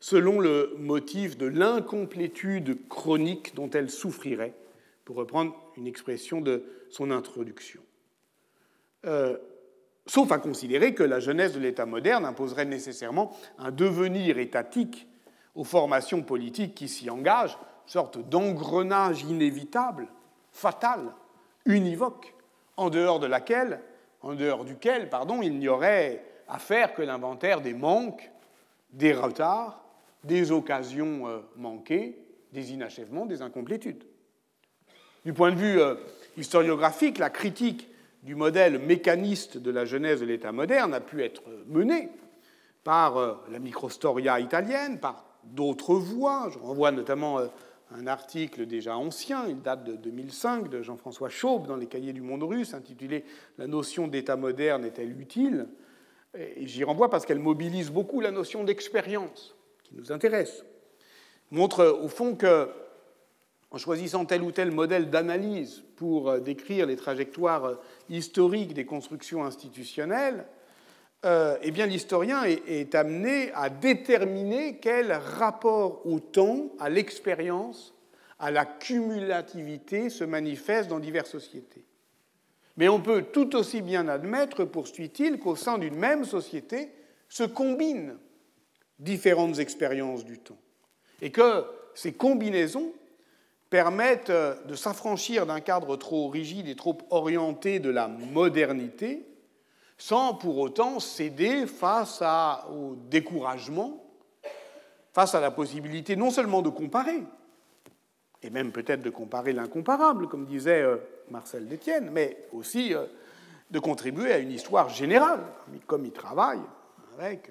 selon 0.00 0.40
le 0.40 0.74
motif 0.78 1.36
de 1.36 1.46
l'incomplétude 1.46 2.88
chronique 2.88 3.54
dont 3.54 3.70
elle 3.70 3.90
souffrirait, 3.90 4.54
pour 5.04 5.16
reprendre 5.16 5.54
une 5.76 5.86
expression 5.86 6.40
de 6.40 6.64
son 6.90 7.10
introduction. 7.10 7.80
Euh, 9.06 9.38
sauf 10.06 10.30
à 10.32 10.38
considérer 10.38 10.94
que 10.94 11.02
la 11.02 11.20
jeunesse 11.20 11.52
de 11.52 11.60
l'État 11.60 11.86
moderne 11.86 12.24
imposerait 12.24 12.64
nécessairement 12.64 13.36
un 13.58 13.70
devenir 13.70 14.38
étatique 14.38 15.06
aux 15.54 15.64
formations 15.64 16.22
politiques 16.22 16.74
qui 16.74 16.88
s'y 16.88 17.10
engagent, 17.10 17.58
sorte 17.86 18.18
d'engrenage 18.28 19.22
inévitable, 19.22 20.08
fatal, 20.52 21.14
univoque, 21.64 22.34
en 22.76 22.90
dehors 22.90 23.18
de 23.18 23.26
laquelle 23.26 23.80
en 24.22 24.34
dehors 24.34 24.64
duquel 24.64 25.08
pardon, 25.08 25.42
il 25.42 25.58
n'y 25.58 25.68
aurait 25.68 26.24
à 26.48 26.58
faire 26.58 26.94
que 26.94 27.02
l'inventaire 27.02 27.60
des 27.60 27.74
manques, 27.74 28.30
des 28.90 29.12
retards, 29.12 29.84
des 30.24 30.52
occasions 30.52 31.28
euh, 31.28 31.38
manquées, 31.56 32.18
des 32.52 32.72
inachèvements, 32.72 33.26
des 33.26 33.42
incomplétudes. 33.42 34.04
Du 35.24 35.32
point 35.32 35.52
de 35.52 35.56
vue 35.56 35.80
euh, 35.80 35.94
historiographique, 36.36 37.18
la 37.18 37.30
critique 37.30 37.88
du 38.22 38.34
modèle 38.34 38.78
mécaniste 38.78 39.58
de 39.58 39.70
la 39.70 39.84
genèse 39.84 40.20
de 40.20 40.26
l'État 40.26 40.52
moderne 40.52 40.94
a 40.94 41.00
pu 41.00 41.22
être 41.22 41.42
menée 41.66 42.08
par 42.84 43.16
euh, 43.16 43.34
la 43.50 43.58
microstoria 43.58 44.40
italienne, 44.40 44.98
par 44.98 45.24
d'autres 45.44 45.94
voies. 45.94 46.48
Je 46.52 46.58
renvoie 46.58 46.90
notamment 46.90 47.40
un 47.90 48.06
article 48.06 48.66
déjà 48.66 48.96
ancien, 48.96 49.46
il 49.46 49.62
date 49.62 49.84
de 49.84 49.94
2005, 49.94 50.68
de 50.68 50.82
Jean-François 50.82 51.28
Chaube 51.28 51.66
dans 51.66 51.76
les 51.76 51.86
cahiers 51.86 52.12
du 52.12 52.20
monde 52.20 52.42
russe, 52.42 52.74
intitulé 52.74 53.24
La 53.56 53.66
notion 53.66 54.08
d'État 54.08 54.36
moderne 54.36 54.84
est-elle 54.84 55.18
utile? 55.18 55.68
Et 56.34 56.66
j'y 56.66 56.84
renvoie 56.84 57.08
parce 57.08 57.24
qu'elle 57.24 57.38
mobilise 57.38 57.90
beaucoup 57.90 58.20
la 58.20 58.30
notion 58.30 58.62
d'expérience 58.62 59.57
qui 59.88 59.96
nous 59.96 60.12
intéresse. 60.12 60.64
Montre 61.50 61.86
au 61.86 62.08
fond 62.08 62.34
que, 62.34 62.68
en 63.70 63.78
choisissant 63.78 64.24
tel 64.24 64.42
ou 64.42 64.52
tel 64.52 64.70
modèle 64.70 65.10
d'analyse 65.10 65.82
pour 65.96 66.30
euh, 66.30 66.40
décrire 66.40 66.86
les 66.86 66.96
trajectoires 66.96 67.64
euh, 67.64 67.74
historiques 68.08 68.74
des 68.74 68.84
constructions 68.84 69.44
institutionnelles, 69.44 70.46
euh, 71.24 71.56
eh 71.62 71.70
bien 71.72 71.86
l'historien 71.86 72.44
est, 72.44 72.94
amené 72.94 73.50
à 73.52 73.70
déterminer 73.70 74.78
quel 74.78 75.12
rapport 75.12 76.06
au 76.06 76.20
temps, 76.20 76.70
à 76.78 76.88
l'expérience, 76.88 77.94
à 78.38 78.52
la 78.52 78.64
cumulativité 78.64 80.10
se 80.10 80.22
manifeste 80.22 80.88
dans 80.88 81.00
diverses 81.00 81.30
sociétés. 81.30 81.84
Mais 82.76 82.88
on 82.88 83.00
peut 83.00 83.22
tout 83.32 83.56
aussi 83.56 83.82
bien 83.82 84.06
admettre, 84.06 84.64
poursuit-il, 84.64 85.40
qu'au 85.40 85.56
sein 85.56 85.78
d'une 85.78 85.96
même 85.96 86.24
société 86.24 86.90
se 87.28 87.42
combinent 87.42 88.16
différentes 88.98 89.58
expériences 89.58 90.24
du 90.24 90.38
temps. 90.38 90.58
Et 91.20 91.30
que 91.30 91.64
ces 91.94 92.12
combinaisons 92.12 92.92
permettent 93.70 94.30
de 94.30 94.74
s'affranchir 94.74 95.46
d'un 95.46 95.60
cadre 95.60 95.96
trop 95.96 96.28
rigide 96.28 96.68
et 96.68 96.76
trop 96.76 96.96
orienté 97.10 97.80
de 97.80 97.90
la 97.90 98.08
modernité 98.08 99.26
sans 99.98 100.32
pour 100.34 100.58
autant 100.58 101.00
céder 101.00 101.66
face 101.66 102.22
au 102.70 102.94
découragement, 103.10 104.04
face 105.12 105.34
à 105.34 105.40
la 105.40 105.50
possibilité 105.50 106.14
non 106.14 106.30
seulement 106.30 106.62
de 106.62 106.68
comparer, 106.68 107.24
et 108.40 108.50
même 108.50 108.70
peut-être 108.70 109.02
de 109.02 109.10
comparer 109.10 109.52
l'incomparable, 109.52 110.28
comme 110.28 110.46
disait 110.46 110.82
euh, 110.82 110.98
Marcel 111.30 111.66
Détienne, 111.66 112.10
mais 112.12 112.46
aussi 112.52 112.94
euh, 112.94 113.06
de 113.72 113.80
contribuer 113.80 114.32
à 114.32 114.38
une 114.38 114.52
histoire 114.52 114.88
générale, 114.88 115.40
comme 115.88 116.04
il 116.04 116.12
travaille 116.12 116.60
avec 117.18 117.50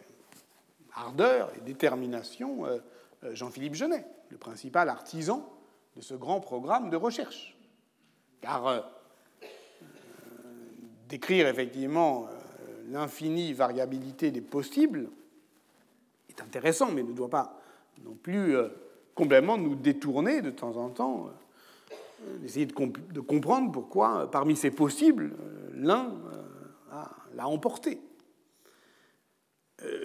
ardeur 0.97 1.51
et 1.55 1.61
détermination 1.61 2.65
euh, 2.65 2.79
Jean-Philippe 3.33 3.75
Genet, 3.75 4.05
le 4.29 4.37
principal 4.37 4.89
artisan 4.89 5.47
de 5.95 6.01
ce 6.01 6.13
grand 6.13 6.39
programme 6.39 6.89
de 6.89 6.97
recherche. 6.97 7.57
Car 8.41 8.91
décrire 11.09 11.47
effectivement 11.47 12.27
l'infinie 12.89 13.53
variabilité 13.53 14.31
des 14.31 14.41
possibles 14.41 15.09
est 16.29 16.41
intéressant, 16.41 16.91
mais 16.91 17.03
ne 17.03 17.13
doit 17.13 17.29
pas 17.29 17.59
non 18.03 18.13
plus 18.13 18.55
euh, 18.55 18.69
complètement 19.15 19.57
nous 19.57 19.75
détourner 19.75 20.41
de 20.41 20.51
temps 20.51 20.77
en 20.77 20.89
temps, 20.89 21.29
euh, 22.27 22.37
d'essayer 22.37 22.65
de, 22.65 23.19
comprendre 23.21 23.71
pourquoi, 23.71 24.23
euh, 24.23 24.27
parmi 24.27 24.55
ces 24.55 24.71
possibles, 24.71 25.35
l'un 25.73 26.11
l'a 27.35 27.47
emporté. 27.47 27.99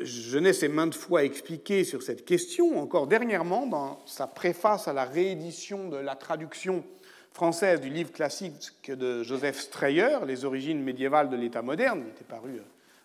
Jeunesse 0.02 0.60
s'est 0.60 0.68
maintes 0.68 0.94
fois 0.94 1.24
expliqué 1.24 1.84
sur 1.84 2.02
cette 2.02 2.24
question, 2.24 2.78
encore 2.78 3.06
dernièrement 3.06 3.66
dans 3.66 4.04
sa 4.06 4.26
préface 4.26 4.86
à 4.86 4.92
la 4.92 5.04
réédition 5.04 5.88
de 5.88 5.96
la 5.96 6.14
traduction 6.14 6.84
française 7.32 7.80
du 7.80 7.88
livre 7.88 8.12
classique 8.12 8.90
de 8.90 9.22
Joseph 9.22 9.58
Strayer, 9.58 10.18
Les 10.26 10.44
origines 10.44 10.82
médiévales 10.82 11.30
de 11.30 11.36
l'État 11.36 11.62
moderne, 11.62 12.04
qui 12.04 12.10
était 12.10 12.24
paru 12.24 12.60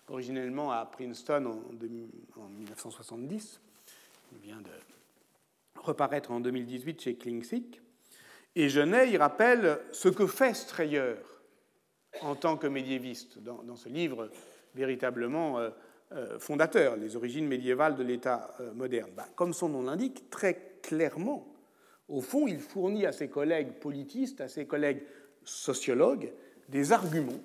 originellement 0.10 0.72
à 0.72 0.86
Princeton 0.86 1.46
en, 1.46 2.50
1970. 2.50 3.62
Il 4.34 4.40
vient 4.40 4.60
de 4.60 5.82
reparaître 5.82 6.32
en 6.32 6.42
2018 6.42 7.02
chez 7.02 7.16
Klingsik. 7.16 7.82
Et 8.56 8.68
Genet 8.68 9.10
y 9.10 9.18
rappelle 9.18 9.80
ce 9.94 10.10
que 10.10 10.28
fait 10.28 10.54
Strayer 10.54 11.16
en 12.22 12.36
tant 12.36 12.58
que 12.58 12.68
médiéviste 12.68 13.38
dans, 13.40 13.76
ce 13.76 13.88
livre 13.88 14.30
véritablement 14.76 15.60
euh, 16.14 16.40
fondateur, 16.40 16.96
Les 16.96 17.16
origines 17.16 17.48
médiévales 17.48 17.96
de 17.96 18.04
l'État 18.04 18.56
euh, 18.62 18.74
moderne. 18.74 19.12
Bah, 19.16 19.28
comme 19.36 19.54
son 19.54 19.70
nom 19.70 19.84
l'indique, 19.84 20.30
très 20.30 20.78
clairement, 20.82 21.46
au 22.08 22.22
fond, 22.22 22.48
il 22.48 22.60
fournit 22.60 23.06
à 23.06 23.12
ses 23.12 23.28
collègues 23.28 23.74
politistes, 23.74 24.40
à 24.40 24.48
ses 24.48 24.66
collègues 24.66 25.04
sociologues, 25.44 26.32
des 26.70 26.92
arguments 26.92 27.42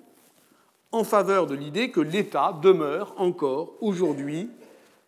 en 0.93 1.03
faveur 1.03 1.47
de 1.47 1.55
l'idée 1.55 1.91
que 1.91 1.99
l'État 1.99 2.57
demeure 2.61 3.15
encore 3.17 3.73
aujourd'hui 3.81 4.49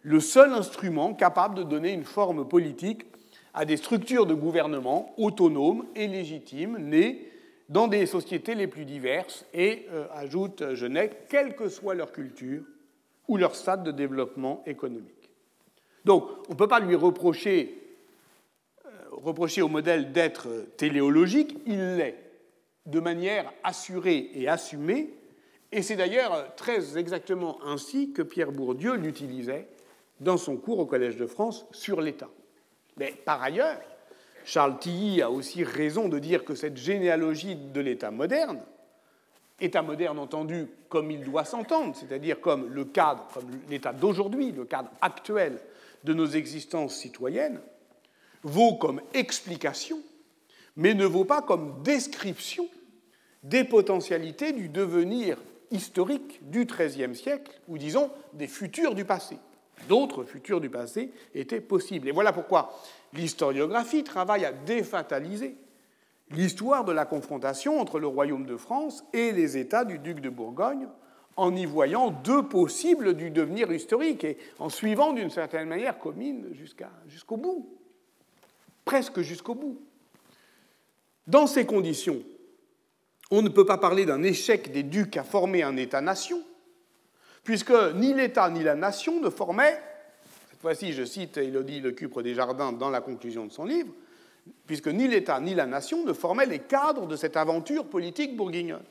le 0.02 0.20
seul 0.20 0.52
instrument 0.52 1.14
capable 1.14 1.56
de 1.56 1.64
donner 1.64 1.94
une 1.94 2.04
forme 2.04 2.48
politique 2.48 3.06
à 3.54 3.66
des 3.66 3.78
structures 3.78 4.26
de 4.26 4.34
gouvernement 4.34 5.14
autonomes 5.18 5.86
et 5.96 6.08
légitimes 6.08 6.78
nées 6.78 7.32
dans 7.70 7.88
des 7.88 8.06
sociétés 8.06 8.56
les 8.56 8.68
plus 8.68 8.86
diverses 8.86 9.46
et, 9.54 9.88
euh, 9.92 10.08
ajoute 10.14 10.74
Genet, 10.74 11.12
quelle 11.30 11.56
que 11.56 11.70
soit 11.70 11.96
leur 11.96 12.12
culture 12.12 12.64
ou 13.28 13.38
leur 13.38 13.56
stade 13.56 13.84
de 13.84 13.92
développement 13.92 14.64
économique. 14.66 15.30
Donc, 16.04 16.28
on 16.48 16.54
ne 16.54 16.58
peut 16.58 16.68
pas 16.68 16.80
lui 16.80 16.96
reprocher, 16.96 17.82
euh, 18.86 18.90
reprocher 19.12 19.62
au 19.62 19.68
modèle 19.68 20.12
d'être 20.12 20.48
téléologique, 20.78 21.58
il 21.66 21.96
l'est, 21.96 22.18
de 22.86 23.00
manière 23.00 23.52
assurée 23.64 24.30
et 24.34 24.48
assumée, 24.48 25.10
et 25.72 25.82
c'est 25.82 25.96
d'ailleurs 25.96 26.56
très 26.56 26.98
exactement 26.98 27.58
ainsi 27.66 28.14
que 28.14 28.22
Pierre 28.22 28.52
Bourdieu 28.52 28.96
l'utilisait 28.96 29.68
dans 30.20 30.38
son 30.38 30.58
cours 30.58 30.80
au 30.80 30.86
Collège 30.86 31.18
de 31.18 31.26
France 31.26 31.66
sur 31.72 32.02
l'État. 32.02 32.30
Mais 32.98 33.14
par 33.26 33.42
ailleurs, 33.42 33.78
Charles 34.46 34.80
Tilly 34.80 35.22
a 35.22 35.32
aussi 35.32 35.64
raison 35.64 36.08
de 36.08 36.20
dire 36.20 36.46
que 36.46 36.56
cette 36.56 36.78
généalogie 36.78 37.56
de 37.56 37.82
l'État 37.82 38.12
moderne, 38.12 38.62
État 39.60 39.82
moderne 39.82 40.20
entendu 40.20 40.68
comme 40.90 41.12
il 41.12 41.24
doit 41.24 41.46
s'entendre, 41.46 41.96
c'est-à-dire 41.96 42.42
comme 42.42 42.70
le 42.70 42.86
cadre, 42.86 43.26
comme 43.34 43.50
l'État 43.70 43.94
d'aujourd'hui, 43.94 44.52
le 44.52 44.66
cadre 44.66 44.90
actuel 45.02 45.60
de 46.04 46.14
nos 46.14 46.28
existences 46.28 46.96
citoyennes, 46.96 47.62
vaut 48.44 48.76
comme 48.76 49.02
explication, 49.14 50.00
mais 50.76 50.94
ne 50.94 51.06
vaut 51.06 51.26
pas 51.26 51.42
comme 51.42 51.82
description 51.84 52.68
des 53.44 53.64
potentialités 53.64 54.52
du 54.52 54.70
devenir 54.70 55.38
historiques 55.72 56.40
du 56.50 56.66
XIIIe 56.66 57.16
siècle, 57.16 57.52
ou 57.68 57.78
disons 57.78 58.12
des 58.34 58.48
futurs 58.48 58.94
du 58.94 59.06
passé. 59.06 59.38
D'autres 59.88 60.24
futurs 60.24 60.62
du 60.62 60.70
passé 60.70 61.12
étaient 61.34 61.62
possibles. 61.62 62.08
Et 62.08 62.12
voilà 62.12 62.34
pourquoi 62.34 62.74
l'historiographie 63.14 64.04
travaille 64.04 64.46
à 64.46 64.52
défataliser 64.52 65.56
l'histoire 66.32 66.86
de 66.86 66.92
la 66.92 67.06
confrontation 67.06 67.80
entre 67.80 68.00
le 68.00 68.08
royaume 68.08 68.46
de 68.46 68.58
France 68.58 69.04
et 69.14 69.32
les 69.32 69.58
États 69.58 69.86
du 69.86 70.00
duc 70.00 70.20
de 70.20 70.30
Bourgogne, 70.30 70.88
en 71.38 71.56
y 71.56 71.66
voyant 71.66 72.12
deux 72.12 72.44
possibles 72.44 73.14
du 73.14 73.30
devenir 73.30 73.72
historique 73.72 74.24
et 74.24 74.38
en 74.58 74.70
suivant 74.70 75.12
d'une 75.14 75.30
certaine 75.30 75.68
manière 75.68 76.00
Comines 76.00 76.48
jusqu'au 77.08 77.38
bout, 77.38 77.70
presque 78.86 79.22
jusqu'au 79.22 79.56
bout. 79.56 79.82
Dans 81.28 81.48
ces 81.48 81.66
conditions, 81.66 82.22
on 83.32 83.42
ne 83.42 83.50
peut 83.50 83.66
pas 83.66 83.78
parler 83.78 84.06
d'un 84.06 84.24
échec 84.24 84.72
des 84.72 84.84
ducs 84.84 85.18
à 85.18 85.24
former 85.24 85.64
un 85.64 85.76
État-nation, 85.76 86.42
puisque 87.44 87.74
ni 87.96 88.14
l'État 88.14 88.50
ni 88.50 88.64
la 88.64 88.76
nation 88.76 89.20
ne 89.20 89.30
formaient, 89.30 89.82
cette 90.50 90.62
fois-ci 90.62 90.94
je 90.94 91.04
cite 91.04 91.38
Élodie 91.38 91.82
Lecupre 91.82 92.22
des 92.22 92.34
Jardins 92.34 92.72
dans 92.72 92.90
la 92.90 93.02
conclusion 93.02 93.46
de 93.46 93.52
son 93.52 93.66
livre, 93.66 93.92
puisque 94.66 94.88
ni 94.88 95.08
l'État 95.08 95.40
ni 95.40 95.54
la 95.54 95.66
nation 95.66 96.06
ne 96.06 96.14
formaient 96.14 96.46
les 96.46 96.60
cadres 96.60 97.08
de 97.08 97.16
cette 97.16 97.38
aventure 97.38 97.88
politique 97.88 98.36
bourguignonne, 98.36 98.86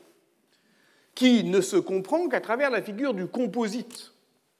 qui 1.13 1.43
ne 1.43 1.61
se 1.61 1.77
comprend 1.77 2.27
qu'à 2.27 2.41
travers 2.41 2.69
la 2.69 2.81
figure 2.81 3.13
du 3.13 3.27
composite. 3.27 4.13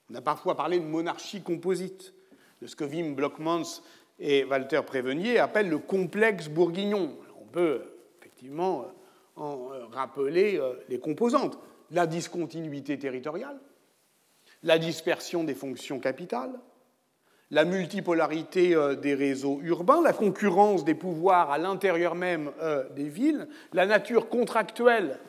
On 0.09 0.15
a 0.15 0.21
parfois 0.21 0.55
parlé 0.55 0.79
de 0.79 0.85
monarchie 0.85 1.41
composite, 1.41 2.13
de 2.61 2.67
ce 2.67 2.75
que 2.75 2.85
Wim 2.85 3.15
Blockmans 3.15 3.81
et 4.19 4.45
Walter 4.45 4.81
Prévenier 4.85 5.39
appellent 5.39 5.69
le 5.69 5.79
complexe 5.79 6.47
bourguignon. 6.47 7.17
On 7.41 7.45
peut 7.45 7.81
effectivement 8.19 8.85
en 9.35 9.71
euh, 9.71 9.85
rappeler 9.87 10.57
euh, 10.57 10.73
les 10.87 10.99
composantes. 10.99 11.59
La 11.91 12.07
discontinuité 12.07 12.97
territoriale, 12.97 13.59
la 14.63 14.79
dispersion 14.79 15.43
des 15.43 15.53
fonctions 15.53 15.99
capitales, 15.99 16.59
la 17.51 17.65
multipolarité 17.65 18.75
euh, 18.75 18.95
des 18.95 19.13
réseaux 19.13 19.59
urbains, 19.63 20.01
la 20.01 20.13
concurrence 20.13 20.83
des 20.83 20.95
pouvoirs 20.95 21.51
à 21.51 21.57
l'intérieur 21.57 22.15
même 22.15 22.51
des 22.95 23.09
villes, 23.09 23.47
la 23.73 23.85
nature 23.85 24.29
contractuelle 24.29 25.19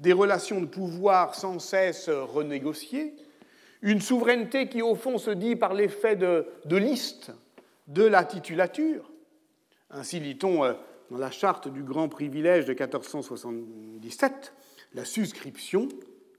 des 0.00 0.12
relations 0.12 0.60
de 0.60 0.66
pouvoir 0.66 1.34
sans 1.34 1.58
cesse 1.58 2.08
renégociées, 2.08 3.14
une 3.82 4.00
souveraineté 4.00 4.68
qui, 4.68 4.82
au 4.82 4.94
fond, 4.94 5.18
se 5.18 5.30
dit 5.30 5.56
par 5.56 5.74
l'effet 5.74 6.16
de, 6.16 6.46
liste 6.76 7.32
de 7.86 8.02
la 8.02 8.24
titulature. 8.24 9.10
Ainsi 9.90 10.20
lit-on 10.20 10.64
euh, 10.64 10.72
dans 11.10 11.18
la 11.18 11.30
charte 11.30 11.68
du 11.68 11.82
grand 11.82 12.08
privilège 12.08 12.64
de 12.64 12.72
1477, 12.72 14.52
la 14.94 15.04
suscription, 15.04 15.88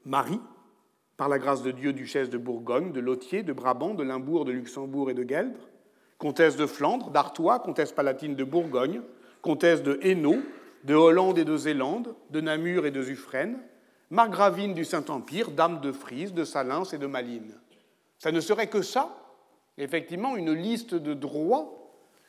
Marie, 0.06 0.42
par 1.18 1.28
la 1.28 1.39
grâce 1.39 1.63
de 1.63 1.72
Dieu, 1.72 1.93
duchesse 1.93 2.30
de 2.30 2.38
Bourgogne, 2.38 2.91
de 2.91 2.99
Lothier, 2.99 3.43
de 3.43 3.53
Brabant, 3.53 3.95
de 3.95 4.03
Limbourg, 4.03 4.45
de 4.45 4.51
Luxembourg 4.51 5.09
et 5.09 5.15
de 5.15 5.24
Gueldre, 5.24 5.59
comtesse 6.20 6.55
de 6.55 6.68
Flandre, 6.68 7.09
d'Artois, 7.09 7.59
comtesse 7.59 7.91
palatine 7.91 8.36
de 8.36 8.43
Bourgogne, 8.43 9.01
comtesse 9.41 9.82
de 9.82 9.99
Hainaut, 10.03 10.41
de 10.84 10.93
Hollande 10.93 11.39
et 11.39 11.45
de 11.45 11.57
Zélande, 11.57 12.15
de 12.30 12.39
Namur 12.39 12.86
et 12.86 12.91
de 12.91 13.01
Suffren, 13.01 13.57
margravine 14.09 14.74
du 14.74 14.86
Saint-Empire, 14.86 15.51
dame 15.51 15.82
de 15.82 15.91
Frise, 15.91 16.34
de 16.34 16.43
Salins 16.43 16.84
et 16.86 16.97
de 16.97 17.07
Malines. 17.07 17.59
Ça 18.20 18.32
ne 18.32 18.39
serait 18.39 18.68
que 18.68 18.82
ça, 18.82 19.18
effectivement, 19.78 20.38
une 20.38 20.53
liste 20.53 20.95
de 20.95 21.13
droits 21.13 21.74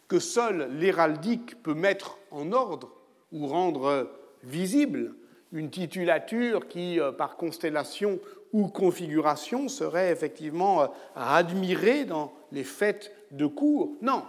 que 0.08 0.18
seule 0.18 0.70
l'héraldique 0.72 1.62
peut 1.62 1.74
mettre 1.74 2.18
en 2.30 2.52
ordre 2.52 2.90
ou 3.32 3.46
rendre 3.46 4.10
visible, 4.42 5.14
une 5.52 5.70
titulature 5.70 6.68
qui, 6.68 7.00
euh, 7.00 7.12
par 7.12 7.36
constellation 7.36 8.18
ou 8.52 8.68
configuration, 8.68 9.68
serait 9.68 10.10
effectivement 10.10 10.82
euh, 10.82 10.86
admirée 11.14 12.04
dans 12.04 12.32
les 12.52 12.64
fêtes 12.64 13.12
de 13.30 13.46
cour. 13.46 13.96
Non, 14.02 14.24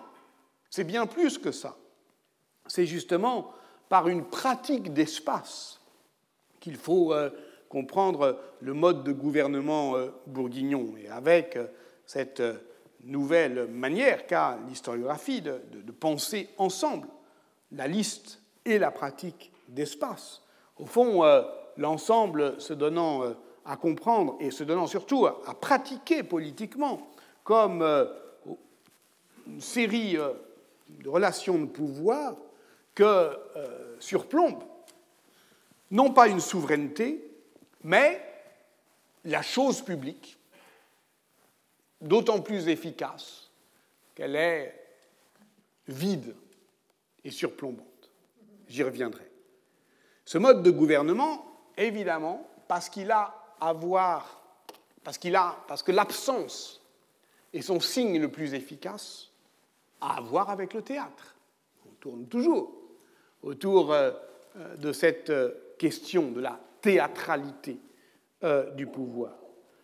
c'est 0.70 0.84
bien 0.84 1.06
plus 1.06 1.38
que 1.38 1.52
ça. 1.52 1.78
C'est 2.68 2.86
justement 2.86 3.52
par 3.88 4.08
une 4.08 4.26
pratique 4.26 4.94
d'espace 4.94 5.80
qu'il 6.60 6.76
faut 6.76 7.14
euh, 7.14 7.30
comprendre 7.70 8.40
le 8.62 8.74
mode 8.74 9.04
de 9.04 9.12
gouvernement 9.12 9.94
bourguignon. 10.26 10.96
Et 10.98 11.08
avec 11.08 11.58
cette 12.06 12.42
nouvelle 13.04 13.68
manière 13.68 14.26
qu'a 14.26 14.58
l'historiographie 14.68 15.42
de, 15.42 15.62
penser 16.00 16.50
ensemble 16.58 17.08
la 17.72 17.88
liste 17.88 18.42
et 18.66 18.80
la 18.80 18.92
pratique 18.92 19.52
d'espace. 19.68 20.42
Au 20.80 20.86
fond, 20.86 21.24
euh, 21.24 21.44
l'ensemble 21.78 22.60
se 22.60 22.74
donnant 22.74 23.24
euh, 23.24 23.34
à 23.66 23.78
comprendre 23.78 24.38
et 24.40 24.52
se 24.52 24.64
donnant 24.64 24.88
surtout 24.88 25.26
à, 25.26 25.54
pratiquer 25.60 26.24
politiquement 26.24 27.12
comme 27.44 27.82
euh, 27.82 28.06
une 29.48 29.62
série 29.62 30.18
de 30.90 31.10
relations 31.10 31.60
de 31.60 31.66
pouvoir 31.66 32.36
que 32.94 33.32
surplombe 34.00 34.64
non 35.92 36.12
pas 36.12 36.28
une 36.28 36.40
souveraineté, 36.40 37.32
mais 37.84 38.22
la 39.26 39.42
chose 39.42 39.82
publique 39.82 40.38
d'autant 42.02 42.42
plus 42.42 42.68
efficace 42.68 43.50
qu'elle 44.16 44.36
est 44.36 44.76
vide 45.88 46.36
et 47.24 47.32
surplombante. 47.32 48.10
J'y 48.68 48.84
reviendrai. 48.84 49.29
Ce 50.30 50.38
mode 50.38 50.62
de 50.62 50.70
gouvernement, 50.70 51.44
évidemment, 51.76 52.48
parce 52.68 52.88
qu'il 52.88 53.10
a 53.10 53.34
à 53.60 53.74
voir, 53.74 54.44
parce 55.04 55.18
qu'il 55.18 55.36
a, 55.36 55.56
parce 55.68 55.82
que 55.82 55.92
l'absence 55.92 56.84
est 57.52 57.64
son 57.64 57.80
signe 57.80 58.22
le 58.22 58.30
plus 58.30 58.54
efficace, 58.54 59.32
à 60.00 60.22
voir 60.22 60.52
avec 60.52 60.76
le 60.76 60.84
théâtre. 60.84 61.36
On 61.84 61.94
tourne 62.00 62.28
toujours 62.28 62.72
autour 63.42 63.92
euh, 63.92 64.12
de 64.78 64.92
cette 64.92 65.32
euh, 65.32 65.50
question 65.80 66.30
de 66.30 66.42
la 66.42 66.60
théâtralité 66.80 67.80
euh, 68.44 68.70
du 68.76 68.86
pouvoir 68.86 69.32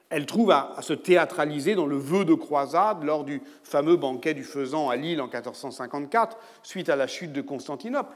elle 0.09 0.25
trouve 0.25 0.51
à, 0.51 0.75
se 0.81 0.93
théâtraliser 0.93 1.75
dans 1.75 1.87
le 1.87 1.97
vœu 1.97 2.25
de 2.25 2.33
croisade 2.33 3.03
lors 3.03 3.23
du 3.23 3.41
fameux 3.63 3.97
banquet 3.97 4.33
du 4.33 4.43
Faisan 4.43 4.89
à 4.89 4.95
Lille 4.95 5.19
en 5.19 5.25
1454, 5.25 6.37
suite 6.63 6.89
à 6.89 6.95
la 6.95 7.07
chute 7.07 7.33
de 7.33 7.41
Constantinople. 7.41 8.15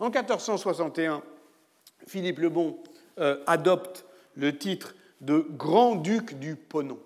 En 0.00 0.10
1461, 0.10 1.22
Philippe 2.06 2.38
le 2.38 2.48
Bon 2.48 2.78
euh, 3.18 3.42
adopte 3.46 4.04
le 4.34 4.56
titre 4.56 4.94
de 5.20 5.46
grand-duc 5.50 6.38
du 6.38 6.56
Ponon. 6.56 6.98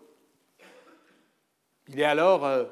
Il 1.89 2.01
est 2.01 2.05
alors 2.05 2.45
euh, 2.45 2.65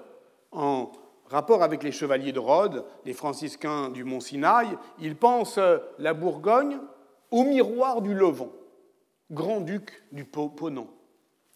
en 0.52 0.90
rapport 1.28 1.62
avec 1.62 1.82
les 1.82 1.92
chevaliers 1.92 2.32
de 2.32 2.38
Rhodes, 2.38 2.84
les 3.04 3.12
franciscains 3.12 3.90
du 3.90 4.04
Mont 4.04 4.20
Sinaï. 4.20 4.76
Il 5.00 5.16
pense 5.16 5.58
euh, 5.58 5.78
la 5.98 6.14
Bourgogne 6.14 6.78
au 7.30 7.44
miroir 7.44 8.02
du 8.02 8.14
Levant 8.14 8.52
grand-duc 9.32 10.04
du 10.12 10.24
Ponon. 10.24 10.88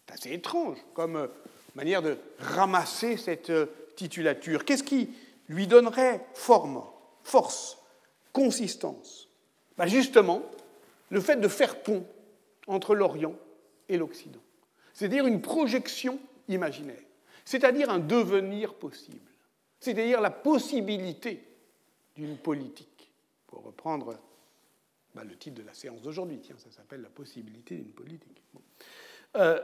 C'est 0.05 0.13
assez 0.13 0.33
étrange 0.33 0.77
comme 0.93 1.29
manière 1.73 2.01
de 2.01 2.17
ramasser 2.39 3.15
cette 3.15 3.51
titulature. 3.95 4.65
Qu'est-ce 4.65 4.83
qui 4.83 5.09
lui 5.47 5.67
donnerait 5.67 6.25
forme, 6.33 6.83
force, 7.23 7.80
consistance. 8.31 9.27
Ben 9.77 9.87
Justement, 9.87 10.43
le 11.09 11.19
fait 11.19 11.37
de 11.37 11.47
faire 11.47 11.81
pont 11.81 12.05
entre 12.67 12.95
l'Orient 12.95 13.35
et 13.89 13.97
l'Occident, 13.97 14.39
c'est-à-dire 14.93 15.25
une 15.27 15.41
projection 15.41 16.19
imaginaire, 16.47 17.01
c'est-à-dire 17.45 17.89
un 17.89 17.99
devenir 17.99 18.73
possible, 18.75 19.29
c'est-à-dire 19.79 20.21
la 20.21 20.31
possibilité 20.31 21.43
d'une 22.15 22.37
politique, 22.37 23.11
pour 23.47 23.63
reprendre 23.63 24.17
bah, 25.13 25.23
le 25.23 25.35
titre 25.35 25.61
de 25.61 25.67
la 25.67 25.73
séance 25.73 26.01
d'aujourd'hui, 26.01 26.39
tiens, 26.41 26.55
ça 26.57 26.71
s'appelle 26.71 27.01
La 27.01 27.09
possibilité 27.09 27.75
d'une 27.75 27.91
politique. 27.91 28.41
Euh, 29.35 29.59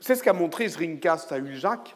c'est 0.00 0.14
ce 0.14 0.22
qu'a 0.22 0.32
montré 0.32 0.68
Zrinkast 0.68 1.32
à 1.32 1.38
Uljac, 1.38 1.94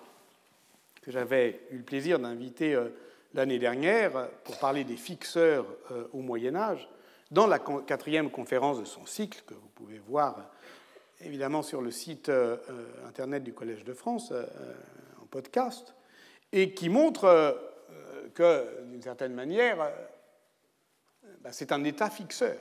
que 1.03 1.11
j'avais 1.11 1.61
eu 1.71 1.79
le 1.79 1.83
plaisir 1.83 2.19
d'inviter 2.19 2.75
euh, 2.75 2.89
l'année 3.35 3.59
dernière 3.59 4.30
pour 4.45 4.59
parler 4.59 4.85
des 4.85 4.97
fixeurs 4.97 5.66
euh, 5.91 6.07
au 6.12 6.20
Moyen 6.20 6.57
Âge, 6.57 6.89
dans 7.30 7.47
la 7.47 7.59
quatrième 7.59 8.30
conférence 8.30 8.80
de 8.80 8.85
son 8.85 9.05
cycle, 9.07 9.43
que 9.47 9.55
vous 9.55 9.68
pouvez 9.74 9.99
voir 9.99 10.51
évidemment 11.20 11.62
sur 11.62 11.82
le 11.82 11.91
site 11.91 12.30
internet 13.07 13.43
du 13.43 13.53
Collège 13.53 13.82
de 13.85 13.95
France 13.95 14.32
en 15.20 15.26
podcast, 15.26 15.95
et 16.53 16.74
qui 16.74 16.89
montre 16.89 17.57
que, 18.35 18.85
d'une 18.85 19.03
certaine 19.03 19.32
manière, 19.32 19.91
bah, 21.45 21.53
c'est 21.53 21.72
un 21.72 21.85
État 21.85 22.09
fixeur, 22.09 22.57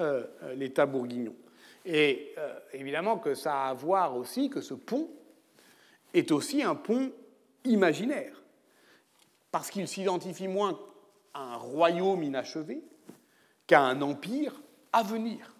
euh, 0.00 0.24
euh, 0.44 0.54
l'État 0.54 0.86
bourguignon. 0.86 1.34
Et 1.84 2.32
euh, 2.38 2.56
évidemment 2.72 3.18
que 3.18 3.34
ça 3.34 3.64
a 3.64 3.70
à 3.70 3.74
voir 3.74 4.16
aussi 4.16 4.48
que 4.48 4.60
ce 4.60 4.74
pont 4.74 5.10
est 6.14 6.30
aussi 6.30 6.62
un 6.62 6.76
pont 6.76 7.10
imaginaire, 7.64 8.37
parce 9.50 9.70
qu'il 9.70 9.88
s'identifie 9.88 10.48
moins 10.48 10.78
à 11.34 11.54
un 11.54 11.56
royaume 11.56 12.22
inachevé 12.22 12.82
qu'à 13.66 13.82
un 13.82 14.00
empire 14.02 14.60
à 14.92 15.02
venir. 15.02 15.54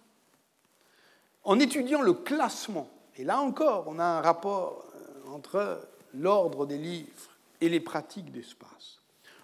En 1.43 1.59
étudiant 1.59 2.01
le 2.01 2.13
classement, 2.13 2.89
et 3.15 3.23
là 3.23 3.39
encore, 3.39 3.85
on 3.87 3.99
a 3.99 4.03
un 4.03 4.21
rapport 4.21 4.85
entre 5.31 5.87
l'ordre 6.13 6.65
des 6.65 6.77
livres 6.77 7.31
et 7.61 7.69
les 7.69 7.79
pratiques 7.79 8.31
d'espace 8.31 8.99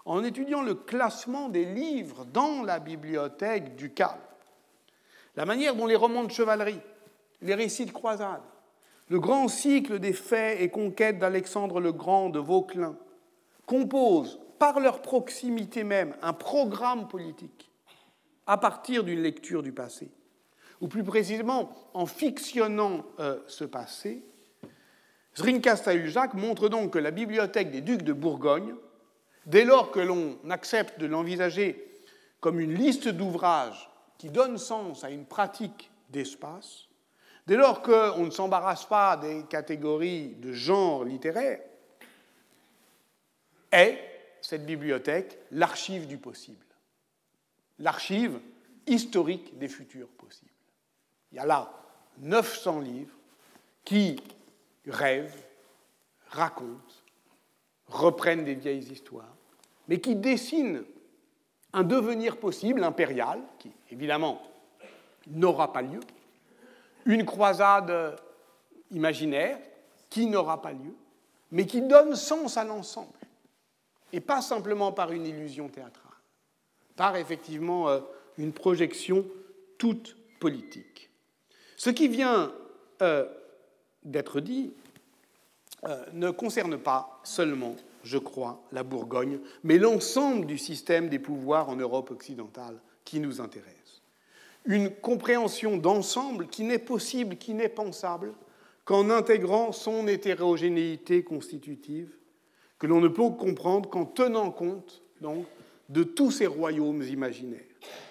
en 0.05 0.23
étudiant 0.23 0.61
le 0.61 0.75
classement 0.75 1.49
des 1.49 1.65
livres 1.65 2.25
dans 2.25 2.61
la 2.63 2.79
bibliothèque 2.79 3.75
du 3.75 3.91
Cal, 3.91 4.17
la 5.35 5.45
manière 5.45 5.75
dont 5.75 5.87
les 5.87 5.95
romans 5.95 6.23
de 6.23 6.31
chevalerie, 6.31 6.79
les 7.41 7.55
récits 7.55 7.87
de 7.87 7.91
croisade, 7.91 8.41
le 9.09 9.19
grand 9.19 9.47
cycle 9.47 9.99
des 9.99 10.13
faits 10.13 10.61
et 10.61 10.69
conquêtes 10.69 11.19
d'Alexandre 11.19 11.79
le 11.79 11.91
Grand 11.91 12.29
de 12.29 12.39
Vauquelin 12.39 12.95
composent 13.65 14.39
par 14.59 14.79
leur 14.79 15.01
proximité 15.01 15.83
même 15.83 16.15
un 16.21 16.33
programme 16.33 17.07
politique 17.07 17.71
à 18.47 18.57
partir 18.57 19.03
d'une 19.03 19.21
lecture 19.21 19.63
du 19.63 19.71
passé, 19.71 20.11
ou 20.81 20.87
plus 20.87 21.03
précisément 21.03 21.69
en 21.93 22.05
fictionnant 22.05 23.05
euh, 23.19 23.39
ce 23.47 23.63
passé, 23.63 24.23
Zrinkasta-Uljac 25.35 26.33
montre 26.35 26.69
donc 26.69 26.93
que 26.93 26.99
la 26.99 27.11
bibliothèque 27.11 27.71
des 27.71 27.81
ducs 27.81 28.03
de 28.03 28.13
Bourgogne 28.13 28.75
Dès 29.45 29.63
lors 29.63 29.91
que 29.91 29.99
l'on 29.99 30.39
accepte 30.49 30.99
de 30.99 31.05
l'envisager 31.05 31.87
comme 32.39 32.59
une 32.59 32.73
liste 32.73 33.07
d'ouvrages 33.07 33.89
qui 34.17 34.29
donne 34.29 34.57
sens 34.57 35.03
à 35.03 35.11
une 35.11 35.25
pratique 35.25 35.91
d'espace, 36.09 36.85
dès 37.45 37.55
lors 37.55 37.81
qu'on 37.81 38.25
ne 38.25 38.31
s'embarrasse 38.31 38.85
pas 38.85 39.17
des 39.17 39.43
catégories 39.43 40.35
de 40.39 40.51
genre 40.51 41.03
littéraire, 41.03 41.59
est 43.75 44.01
cette 44.41 44.65
bibliothèque 44.65 45.37
l'archive 45.51 46.07
du 46.07 46.17
possible, 46.17 46.65
l'archive 47.79 48.39
historique 48.87 49.57
des 49.57 49.67
futurs 49.67 50.09
possibles. 50.09 50.51
Il 51.31 51.37
y 51.37 51.39
a 51.39 51.45
là 51.45 51.71
900 52.19 52.79
livres 52.81 53.15
qui 53.83 54.21
rêvent, 54.87 55.43
racontent, 56.29 56.95
reprennent 57.87 58.45
des 58.45 58.55
vieilles 58.55 58.91
histoires, 58.91 59.35
mais 59.87 59.99
qui 59.99 60.15
dessinent 60.15 60.83
un 61.73 61.83
devenir 61.83 62.37
possible 62.37 62.83
impérial, 62.83 63.41
qui 63.59 63.71
évidemment 63.91 64.41
n'aura 65.27 65.73
pas 65.73 65.81
lieu, 65.81 65.99
une 67.05 67.25
croisade 67.25 68.17
imaginaire 68.91 69.59
qui 70.09 70.27
n'aura 70.27 70.61
pas 70.61 70.71
lieu, 70.71 70.95
mais 71.51 71.65
qui 71.65 71.81
donne 71.81 72.15
sens 72.15 72.57
à 72.57 72.63
l'ensemble, 72.63 73.14
et 74.15 74.21
pas 74.21 74.41
simplement 74.41 74.93
par 74.93 75.11
une 75.11 75.25
illusion 75.25 75.67
théâtrale, 75.67 76.13
par 76.95 77.17
effectivement 77.17 77.89
euh, 77.89 77.99
une 78.37 78.53
projection 78.53 79.25
toute 79.77 80.15
politique. 80.39 81.09
Ce 81.75 81.89
qui 81.89 82.07
vient 82.07 82.53
euh, 83.01 83.25
d'être 84.05 84.39
dit 84.39 84.73
euh, 85.83 86.05
ne 86.13 86.31
concerne 86.31 86.77
pas 86.77 87.19
seulement, 87.25 87.75
je 88.05 88.17
crois, 88.17 88.63
la 88.71 88.83
Bourgogne, 88.83 89.39
mais 89.65 89.77
l'ensemble 89.77 90.45
du 90.45 90.57
système 90.57 91.09
des 91.09 91.19
pouvoirs 91.19 91.67
en 91.67 91.75
Europe 91.75 92.09
occidentale 92.09 92.79
qui 93.03 93.19
nous 93.19 93.41
intéresse. 93.41 94.01
Une 94.63 94.91
compréhension 94.91 95.75
d'ensemble 95.75 96.47
qui 96.47 96.63
n'est 96.63 96.79
possible, 96.79 97.35
qui 97.35 97.53
n'est 97.53 97.67
pensable, 97.67 98.33
qu'en 98.85 99.09
intégrant 99.09 99.73
son 99.73 100.07
hétérogénéité 100.07 101.21
constitutive, 101.21 102.15
que 102.79 102.87
l'on 102.87 103.01
ne 103.01 103.07
peut 103.07 103.29
comprendre 103.29 103.89
qu'en 103.89 104.05
tenant 104.05 104.51
compte 104.51 105.03
donc, 105.21 105.45
de 105.89 106.03
tous 106.03 106.31
ces 106.31 106.47
royaumes 106.47 107.03
imaginaires. 107.03 107.61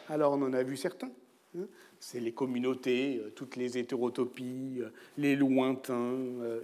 Alors 0.08 0.32
on 0.32 0.42
en 0.42 0.52
a 0.52 0.62
vu 0.62 0.76
certains. 0.76 1.10
Hein. 1.56 1.66
c'est 2.00 2.18
les 2.18 2.32
communautés, 2.32 3.20
euh, 3.22 3.30
toutes 3.30 3.54
les 3.54 3.78
hétérotopies, 3.78 4.80
euh, 4.80 4.88
les 5.16 5.36
lointains, 5.36 5.94
euh, 5.94 6.60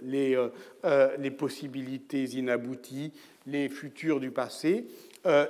les, 1.17 1.31
possibilités 1.31 2.25
inabouties, 2.25 3.13
les 3.47 3.69
futurs 3.69 4.19
du 4.19 4.31
passé, 4.31 4.87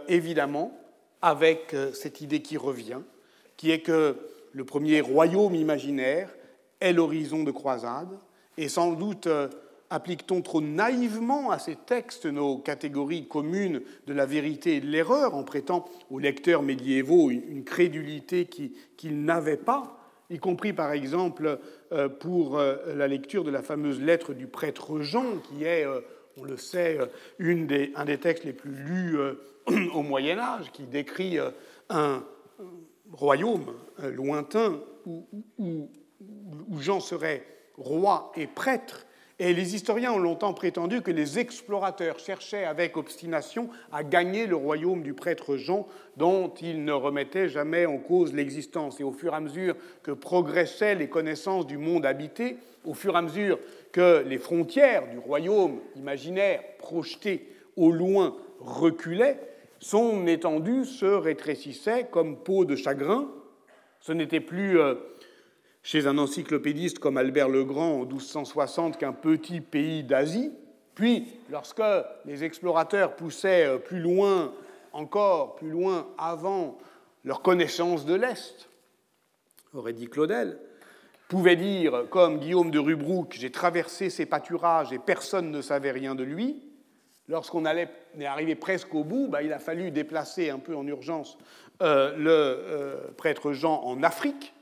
évidemment, 0.07 0.77
avec 1.21 1.75
cette 1.93 2.21
idée 2.21 2.41
qui 2.41 2.57
revient, 2.57 3.01
qui 3.57 3.71
est 3.71 3.81
que 3.81 4.15
le 4.53 4.63
premier 4.63 5.01
royaume 5.01 5.55
imaginaire 5.55 6.29
est 6.79 6.93
l'horizon 6.93 7.43
de 7.43 7.51
croisade, 7.51 8.17
et 8.57 8.67
sans 8.67 8.93
doute 8.93 9.27
applique-t-on 9.91 10.41
trop 10.41 10.61
naïvement 10.61 11.51
à 11.51 11.59
ces 11.59 11.75
textes 11.75 12.25
nos 12.25 12.57
catégories 12.57 13.27
communes 13.27 13.81
de 14.07 14.13
la 14.13 14.25
vérité 14.25 14.77
et 14.77 14.81
de 14.81 14.87
l'erreur 14.87 15.35
en 15.35 15.43
prêtant 15.43 15.85
aux 16.09 16.17
lecteurs 16.17 16.63
médiévaux 16.63 17.29
une 17.29 17.63
crédulité 17.63 18.45
qu'ils 18.45 19.25
n'avaient 19.25 19.57
pas, 19.57 19.99
y 20.29 20.39
compris 20.39 20.73
par 20.73 20.93
exemple 20.93 21.59
euh, 21.91 22.07
pour 22.07 22.57
euh, 22.57 22.77
la 22.95 23.07
lecture 23.07 23.43
de 23.43 23.51
la 23.51 23.61
fameuse 23.61 24.01
lettre 24.01 24.33
du 24.33 24.47
prêtre 24.47 25.01
Jean, 25.01 25.37
qui 25.49 25.65
est, 25.65 25.85
on 26.37 26.45
le 26.45 26.55
sait, 26.57 26.97
un 27.39 28.05
des 28.05 28.17
textes 28.17 28.45
les 28.45 28.53
plus 28.53 28.71
lus 28.71 29.17
au 29.93 30.01
Moyen 30.01 30.39
Âge, 30.39 30.71
qui 30.71 30.83
décrit 30.83 31.37
un 31.89 32.23
royaume 33.11 33.73
lointain 34.01 34.79
où 35.05 35.89
Jean 36.79 37.01
serait 37.01 37.43
roi 37.77 38.31
et 38.35 38.47
prêtre, 38.47 39.05
et 39.41 39.53
les 39.53 39.73
historiens 39.73 40.13
ont 40.13 40.19
longtemps 40.19 40.53
prétendu 40.53 41.01
que 41.01 41.09
les 41.09 41.39
explorateurs 41.39 42.19
cherchaient 42.19 42.63
avec 42.63 42.95
obstination 42.95 43.69
à 43.91 44.03
gagner 44.03 44.45
le 44.45 44.55
royaume 44.55 45.01
du 45.01 45.15
prêtre 45.15 45.57
Jean, 45.57 45.87
dont 46.15 46.53
ils 46.61 46.85
ne 46.85 46.91
remettaient 46.91 47.49
jamais 47.49 47.87
en 47.87 47.97
cause 47.97 48.35
l'existence. 48.35 48.99
Et 48.99 49.03
au 49.03 49.11
fur 49.11 49.33
et 49.33 49.37
à 49.37 49.39
mesure 49.39 49.75
que 50.03 50.11
progressaient 50.11 50.93
les 50.93 51.09
connaissances 51.09 51.65
du 51.65 51.79
monde 51.79 52.05
habité, 52.05 52.57
au 52.85 52.93
fur 52.93 53.15
et 53.15 53.17
à 53.17 53.23
mesure 53.23 53.57
que 53.91 54.23
les 54.27 54.37
frontières 54.37 55.09
du 55.09 55.17
royaume 55.17 55.79
imaginaire 55.95 56.61
projeté 56.77 57.47
au 57.75 57.91
loin 57.91 58.37
reculaient, 58.59 59.39
son 59.79 60.27
étendue 60.27 60.85
se 60.85 61.07
rétrécissait 61.07 62.05
comme 62.11 62.37
peau 62.37 62.63
de 62.63 62.75
chagrin. 62.75 63.27
Ce 64.01 64.11
n'était 64.11 64.39
plus 64.39 64.79
euh, 64.79 64.93
chez 65.83 66.07
un 66.07 66.17
encyclopédiste 66.17 66.99
comme 66.99 67.17
Albert 67.17 67.49
le 67.49 67.63
Grand 67.63 68.01
en 68.01 68.05
1260 68.05 68.97
qu'un 68.97 69.13
petit 69.13 69.61
pays 69.61 70.03
d'Asie. 70.03 70.51
Puis, 70.95 71.27
lorsque 71.49 71.81
les 72.25 72.43
explorateurs 72.43 73.15
poussaient 73.15 73.65
euh, 73.65 73.77
plus 73.77 73.99
loin, 73.99 74.53
encore 74.93 75.55
plus 75.55 75.69
loin 75.69 76.07
avant 76.17 76.77
leur 77.23 77.41
connaissance 77.41 78.05
de 78.05 78.13
l'Est, 78.13 78.69
aurait 79.73 79.93
dit 79.93 80.07
Claudel, 80.07 80.59
pouvait 81.27 81.55
dire, 81.55 82.07
comme 82.09 82.39
Guillaume 82.39 82.71
de 82.71 82.79
Rubrouck, 82.79 83.37
j'ai 83.39 83.51
traversé 83.51 84.09
ces 84.09 84.25
pâturages 84.25 84.91
et 84.91 84.99
personne 84.99 85.49
ne 85.49 85.61
savait 85.61 85.91
rien 85.91 86.13
de 86.13 86.23
lui. 86.23 86.61
Lorsqu'on 87.29 87.65
est 87.65 88.25
arrivé 88.25 88.55
presque 88.55 88.93
au 88.93 89.05
bout, 89.05 89.29
bah, 89.29 89.41
il 89.41 89.53
a 89.53 89.59
fallu 89.59 89.91
déplacer 89.91 90.49
un 90.49 90.59
peu 90.59 90.75
en 90.75 90.85
urgence 90.85 91.37
euh, 91.81 92.13
le 92.17 92.29
euh, 92.29 92.97
prêtre 93.15 93.53
Jean 93.53 93.81
en 93.85 94.03
Afrique, 94.03 94.53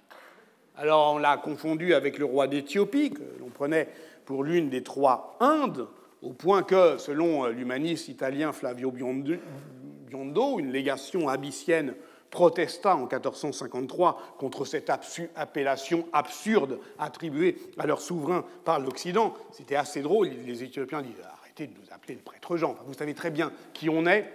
alors 0.80 1.16
on 1.16 1.18
l'a 1.18 1.36
confondu 1.38 1.94
avec 1.94 2.18
le 2.18 2.26
roi 2.26 2.48
d'Éthiopie, 2.48 3.12
que 3.12 3.24
l'on 3.40 3.50
prenait 3.50 3.90
pour 4.26 4.44
l'une 4.44 4.70
des 4.70 4.82
trois 4.82 5.36
Indes, 5.42 5.88
au 6.22 6.32
point 6.32 6.64
que, 6.64 6.98
selon 6.98 7.48
l'humaniste 7.48 8.08
italien 8.08 8.54
Flavio 8.54 8.92
Biondo, 8.92 10.60
une 10.60 10.72
légation 10.72 11.28
abyssienne 11.28 11.96
protesta 12.30 12.96
en 12.96 13.08
1453 13.08 14.36
contre 14.38 14.64
cette 14.66 14.92
appellation 15.36 16.08
absurde 16.14 16.80
attribuée 16.98 17.58
à 17.78 17.88
leur 17.88 18.02
souverain 18.02 18.46
par 18.64 18.80
l'Occident. 18.80 19.34
C'était 19.52 19.76
assez 19.76 20.02
drôle. 20.02 20.30
Les 20.46 20.64
Éthiopiens 20.64 21.02
disaient 21.02 21.24
Arrêtez 21.42 21.68
de 21.68 21.74
nous 21.74 21.94
appeler 21.94 22.16
le 22.16 22.22
prêtre 22.22 22.56
Jean. 22.56 22.76
Vous 22.86 22.94
savez 22.94 23.14
très 23.14 23.32
bien 23.32 23.52
qui 23.74 23.90
on 23.90 24.06
est. 24.06 24.32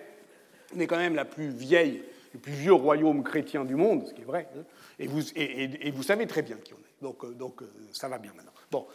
On 0.74 0.80
est 0.80 0.86
quand 0.86 0.97
même 0.97 1.14
la 1.14 1.24
plus 1.24 1.49
vieille, 1.49 2.03
le 2.32 2.40
plus 2.40 2.53
vieux 2.53 2.74
royaume 2.74 3.22
chrétien 3.22 3.64
du 3.64 3.76
monde, 3.76 4.07
ce 4.07 4.12
qui 4.12 4.22
est 4.22 4.26
vrai. 4.26 4.49
Hein. 4.57 4.62
Et 5.05 5.90
vous, 5.90 6.02
savez 6.02 6.26
très 6.26 6.42
bien 6.42 6.57
qui 6.57 6.72
on 6.72 6.76
est. 6.76 7.02
Donc, 7.02 7.24
euh, 7.24 7.36
euh, 7.38 7.66
ça 7.92 8.09
va 8.09 8.18
bien 8.18 8.32
maintenant. 8.34 8.52
Bon, 8.70 8.86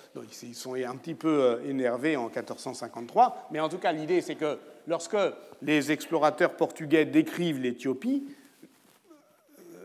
ils 0.44 0.56
sont 0.56 0.74
un 0.74 0.96
petit 0.96 1.14
peu 1.14 1.44
euh, 1.44 1.70
énervés 1.70 2.18
en 2.18 2.26
1453, 2.26 3.50
mais 3.52 3.60
en 3.60 3.70
tout 3.70 3.78
cas, 3.78 3.92
l'idée, 3.92 4.22
c'est 4.22 4.36
que 4.36 4.58
lorsque 4.88 5.18
les 5.62 5.92
explorateurs 5.92 6.56
portugais 6.56 7.06
décrivent 7.06 7.60
l'Éthiopie, 7.60 8.28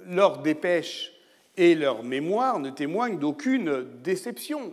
leurs 0.07 0.39
dépêches 0.39 1.13
et 1.57 1.75
leurs 1.75 2.03
mémoires 2.03 2.59
ne 2.59 2.71
témoignent 2.71 3.19
d'aucune 3.19 3.87
déception. 4.03 4.73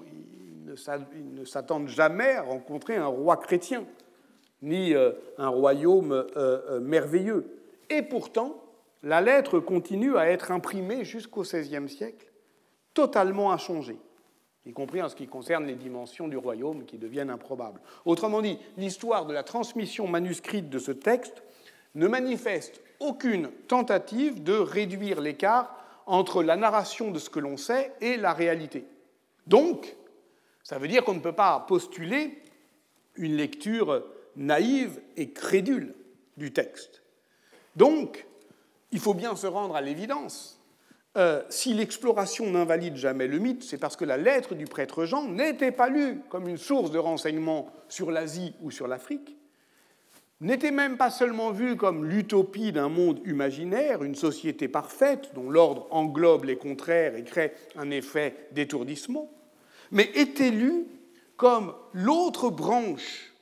Ils 0.66 1.36
ne 1.36 1.46
s'attendent 1.46 1.90
jamais 1.90 2.32
à 2.32 2.44
rencontrer 2.44 2.96
un 2.96 3.08
roi 3.08 3.38
chrétien, 3.38 3.86
ni 4.62 4.94
un 5.38 5.48
royaume 5.50 6.26
merveilleux. 6.82 7.46
Et 7.90 8.02
pourtant, 8.02 8.61
la 9.04 9.22
lettre 9.22 9.60
continue 9.60 10.18
à 10.18 10.30
être 10.30 10.52
imprimée 10.52 11.04
jusqu'au 11.06 11.42
XVIe 11.42 11.90
siècle, 11.90 12.32
totalement 12.94 13.52
inchangée, 13.52 13.98
y 14.66 14.74
compris 14.74 15.02
en 15.02 15.10
ce 15.10 15.16
qui 15.16 15.28
concerne 15.28 15.66
les 15.66 15.76
dimensions 15.76 16.28
du 16.28 16.38
royaume 16.38 16.86
qui 16.86 16.98
deviennent 16.98 17.30
improbables. 17.30 17.82
Autrement 18.06 18.42
dit, 18.42 18.60
l'histoire 18.78 19.26
de 19.26 19.34
la 19.34 19.44
transmission 19.44 20.08
manuscrite 20.08 20.70
de 20.70 20.80
ce 20.80 20.92
texte 20.92 21.44
ne 21.96 22.08
manifeste 22.08 22.82
aucune 23.00 23.50
tentative 23.68 24.44
de 24.44 24.54
réduire 24.54 25.20
l'écart 25.20 25.76
entre 26.06 26.44
la 26.44 26.56
narration 26.56 27.12
de 27.12 27.20
ce 27.20 27.30
que 27.30 27.40
l'on 27.40 27.58
sait 27.58 27.94
et 28.02 28.18
la 28.18 28.34
réalité. 28.34 28.86
Donc, 29.48 29.96
ça 30.64 30.78
veut 30.78 30.88
dire 30.88 31.04
qu'on 31.04 31.16
ne 31.16 31.20
peut 31.20 31.34
pas 31.34 31.60
postuler 31.68 32.42
une 33.16 33.36
lecture 33.36 34.04
naïve 34.36 35.02
et 35.18 35.32
crédule 35.32 35.96
du 36.38 36.54
texte. 36.54 37.02
Donc, 37.76 38.26
il 38.92 39.00
faut 39.00 39.14
bien 39.14 39.36
se 39.36 39.48
rendre 39.48 39.76
à 39.76 39.82
l'évidence. 39.82 40.62
Euh, 41.18 41.44
si 41.50 41.74
l'exploration 41.74 42.50
n'invalide 42.50 42.96
jamais 42.96 43.28
le 43.28 43.40
mythe, 43.40 43.64
c'est 43.64 43.78
parce 43.78 43.98
que 43.98 44.06
la 44.06 44.18
lettre 44.18 44.56
du 44.56 44.66
prêtre 44.66 45.04
Jean 45.04 45.28
n'était 45.28 45.72
pas 45.72 45.90
lue 45.90 46.22
comme 46.30 46.48
une 46.48 46.58
source 46.58 46.92
de 46.92 47.00
renseignements 47.00 47.70
sur 47.90 48.12
l'Asie 48.12 48.54
ou 48.62 48.72
sur 48.72 48.88
l'Afrique, 48.88 49.36
n'était 50.40 50.72
même 50.72 50.98
pas 50.98 51.12
seulement 51.12 51.52
vue 51.52 51.76
comme 51.76 52.06
l'utopie 52.06 52.72
d'un 52.72 52.90
monde 52.90 53.20
imaginaire, 53.26 54.04
une 54.04 54.16
société 54.16 54.68
parfaite 54.70 55.32
dont 55.36 55.50
l'ordre 55.50 55.88
englobe 55.92 56.46
les 56.46 56.58
contraires 56.58 57.16
et 57.16 57.24
crée 57.24 57.54
un 57.76 57.92
effet 57.92 58.48
d'étourdissement, 58.52 59.30
mais 59.92 60.10
était 60.16 60.50
lue 60.50 60.86
comme 61.36 61.74
l'autre 61.92 62.50
branche 62.50 63.34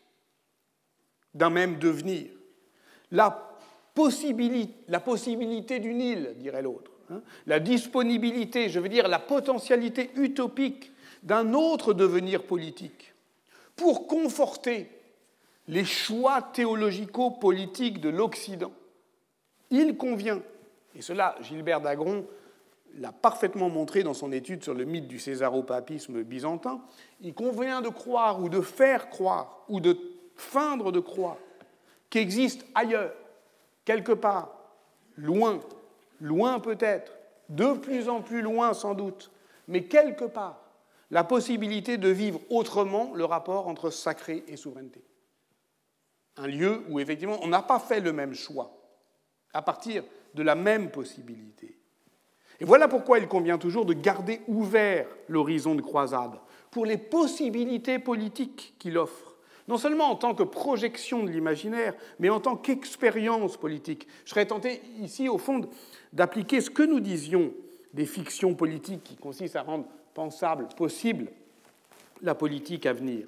d'un 1.35 1.51
même 1.51 1.77
devenir, 1.77 2.31
la 3.11 3.48
la 4.87 4.99
possibilité 4.99 5.79
du 5.79 5.93
Nil, 5.93 6.35
dirait 6.37 6.61
l'autre, 6.61 6.91
hein. 7.11 7.21
la 7.47 7.59
disponibilité, 7.59 8.69
je 8.69 8.79
veux 8.79 8.89
dire 8.89 9.07
la 9.07 9.19
potentialité 9.19 10.11
utopique 10.15 10.91
d'un 11.23 11.53
autre 11.53 11.93
devenir 11.93 12.43
politique, 12.43 13.13
pour 13.75 14.07
conforter 14.07 14.89
les 15.67 15.85
choix 15.85 16.41
théologico-politiques 16.41 18.01
de 18.01 18.09
l'Occident. 18.09 18.71
Il 19.69 19.97
convient, 19.97 20.41
et 20.95 21.01
cela 21.01 21.35
Gilbert 21.41 21.81
Dagron 21.81 22.25
l'a 22.97 23.11
parfaitement 23.11 23.69
montré 23.69 24.03
dans 24.03 24.13
son 24.13 24.31
étude 24.31 24.63
sur 24.63 24.73
le 24.73 24.85
mythe 24.85 25.07
du 25.07 25.19
césaropapisme 25.19 26.23
byzantin, 26.23 26.81
il 27.21 27.33
convient 27.33 27.81
de 27.81 27.89
croire 27.89 28.41
ou 28.41 28.49
de 28.49 28.61
faire 28.61 29.09
croire 29.09 29.63
ou 29.69 29.79
de 29.79 29.97
feindre 30.35 30.91
de 30.91 30.99
croire 30.99 31.37
qu'existe 32.09 32.65
ailleurs 32.73 33.13
quelque 33.89 34.11
part, 34.11 34.53
loin, 35.15 35.59
loin 36.21 36.59
peut-être, 36.59 37.11
de 37.49 37.73
plus 37.73 38.07
en 38.07 38.21
plus 38.21 38.43
loin 38.43 38.75
sans 38.75 38.93
doute, 38.93 39.31
mais 39.67 39.85
quelque 39.85 40.25
part, 40.25 40.61
la 41.09 41.23
possibilité 41.23 41.97
de 41.97 42.09
vivre 42.09 42.39
autrement 42.51 43.11
le 43.15 43.25
rapport 43.25 43.67
entre 43.67 43.89
sacré 43.89 44.43
et 44.47 44.57
souveraineté. 44.57 45.03
Un 46.37 46.45
lieu 46.45 46.83
où 46.89 46.99
effectivement 46.99 47.39
on 47.41 47.47
n'a 47.47 47.63
pas 47.63 47.79
fait 47.79 47.99
le 47.99 48.13
même 48.13 48.35
choix, 48.35 48.79
à 49.55 49.63
partir 49.63 50.03
de 50.35 50.43
la 50.43 50.53
même 50.53 50.91
possibilité. 50.91 51.79
Et 52.59 52.65
voilà 52.65 52.87
pourquoi 52.87 53.17
il 53.17 53.27
convient 53.27 53.57
toujours 53.57 53.87
de 53.87 53.93
garder 53.93 54.41
ouvert 54.47 55.07
l'horizon 55.27 55.73
de 55.73 55.81
croisade 55.81 56.39
pour 56.69 56.85
les 56.85 56.97
possibilités 56.97 57.97
politiques 57.97 58.75
qu'il 58.77 58.99
offre, 58.99 59.28
non 59.69 59.77
seulement 59.77 60.09
en 60.09 60.15
tant 60.15 60.33
que 60.33 60.41
projection 60.41 61.23
de 61.23 61.29
l'imaginaire, 61.29 61.93
mais 62.17 62.29
en 62.29 62.39
tant 62.39 62.57
qu'expérience 62.57 63.55
politique. 63.55 64.07
Je 64.25 64.31
serais 64.31 64.47
tenté 64.47 64.81
ici, 64.99 65.29
au 65.29 65.37
fond, 65.37 65.61
d'appliquer 66.11 66.59
ce 66.59 66.71
que 66.71 66.81
nous 66.81 66.99
disions 66.99 67.53
des 67.93 68.07
fictions 68.07 68.55
politiques 68.55 69.03
qui 69.03 69.15
consistent 69.15 69.57
à 69.57 69.61
rendre 69.61 69.85
pensable, 70.15 70.67
possible, 70.75 71.27
la 72.23 72.33
politique 72.33 72.87
à 72.87 72.93
venir. 72.93 73.27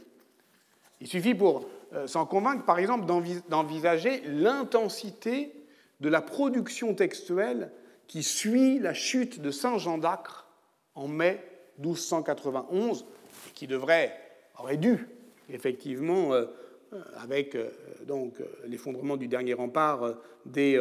Il 1.00 1.06
suffit 1.06 1.36
pour 1.36 1.70
euh, 1.94 2.08
s'en 2.08 2.26
convaincre, 2.26 2.66
par 2.66 2.80
exemple, 2.80 3.06
d'envisager 3.48 4.22
l'intensité 4.26 5.54
de 6.00 6.10
la 6.10 6.22
production 6.22 6.96
textuelle 6.96 7.72
qui 8.08 8.24
suit 8.24 8.80
la 8.80 8.96
chute 8.96 9.42
de 9.42 9.52
Saint-Jean 9.52 10.00
d'Acre 10.00 10.48
en 10.96 11.08
mai 11.08 11.40
1291, 11.78 13.06
et 13.48 13.52
qui 13.54 13.68
devrait, 13.68 14.20
aurait 14.58 14.78
dû, 14.78 15.08
effectivement, 15.52 16.34
euh, 16.34 16.46
avec 17.18 17.56
euh, 17.56 17.70
donc 18.06 18.36
l'effondrement 18.68 19.18
du 19.18 19.28
dernier 19.28 19.54
rempart 19.54 20.16
des 20.46 20.80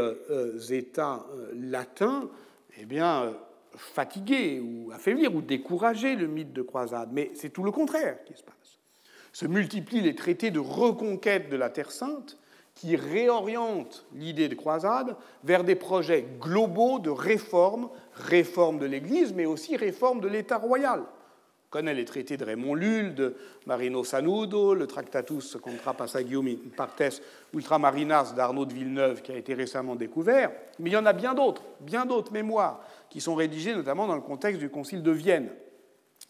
États 0.71 1.27
latins, 1.55 2.29
eh 2.79 2.85
bien, 2.85 3.35
fatiguer 3.77 4.61
ou 4.61 4.91
affaiblir 4.93 5.35
ou 5.35 5.43
décourager 5.43 6.17
le 6.17 6.27
mythe 6.27 6.53
de 6.53 6.63
croisade, 6.63 7.11
mais 7.13 7.31
c'est 7.35 7.51
tout 7.51 7.63
le 7.63 7.71
contraire 7.71 8.25
qui 8.25 8.35
se 8.35 8.43
passe. 8.43 8.79
Se 9.33 9.47
multiplient 9.47 10.01
les 10.01 10.15
traités 10.15 10.51
de 10.51 10.59
reconquête 10.59 11.51
de 11.51 11.57
la 11.57 11.71
Terre 11.71 11.93
sainte 11.93 12.39
qui 12.75 12.97
réorientent 12.97 14.07
l'idée 14.15 14.49
de 14.49 14.55
croisade 14.55 15.17
vers 15.45 15.65
des 15.65 15.75
projets 15.75 16.27
globaux 16.41 16.99
de 16.99 17.11
réforme, 17.11 17.91
réforme 18.15 18.79
de 18.79 18.87
l'Église, 18.87 19.35
mais 19.35 19.47
aussi 19.47 19.77
réforme 19.77 20.21
de 20.21 20.29
l'État 20.29 20.57
royal. 20.57 21.03
On 21.73 21.79
connaît 21.79 21.95
les 21.95 22.05
traités 22.05 22.37
de 22.37 22.45
Raymond 22.45 22.75
Lull, 22.75 23.15
de 23.15 23.37
Marino 23.65 24.03
Sanudo, 24.03 24.75
le 24.75 24.89
Tractatus 24.89 25.57
contra 25.63 25.95
Passagium 25.95 26.49
partes 26.77 27.23
ultramarinas 27.55 28.33
d'Arnaud 28.35 28.65
de 28.65 28.75
Villeneuve 28.75 29.23
qui 29.23 29.31
a 29.31 29.37
été 29.37 29.55
récemment 29.55 29.95
découvert, 29.95 30.51
mais 30.81 30.91
il 30.91 30.95
y 30.95 30.97
en 30.97 31.07
a 31.07 31.13
bien 31.13 31.33
d'autres, 31.33 31.63
bien 31.79 32.07
d'autres 32.07 32.33
mémoires 32.33 32.85
qui 33.09 33.21
sont 33.21 33.37
rédigés 33.37 33.73
notamment 33.73 34.09
dans 34.09 34.17
le 34.17 34.21
contexte 34.21 34.59
du 34.59 34.69
Concile 34.69 35.05
de 35.05 35.13
Vienne. 35.13 35.49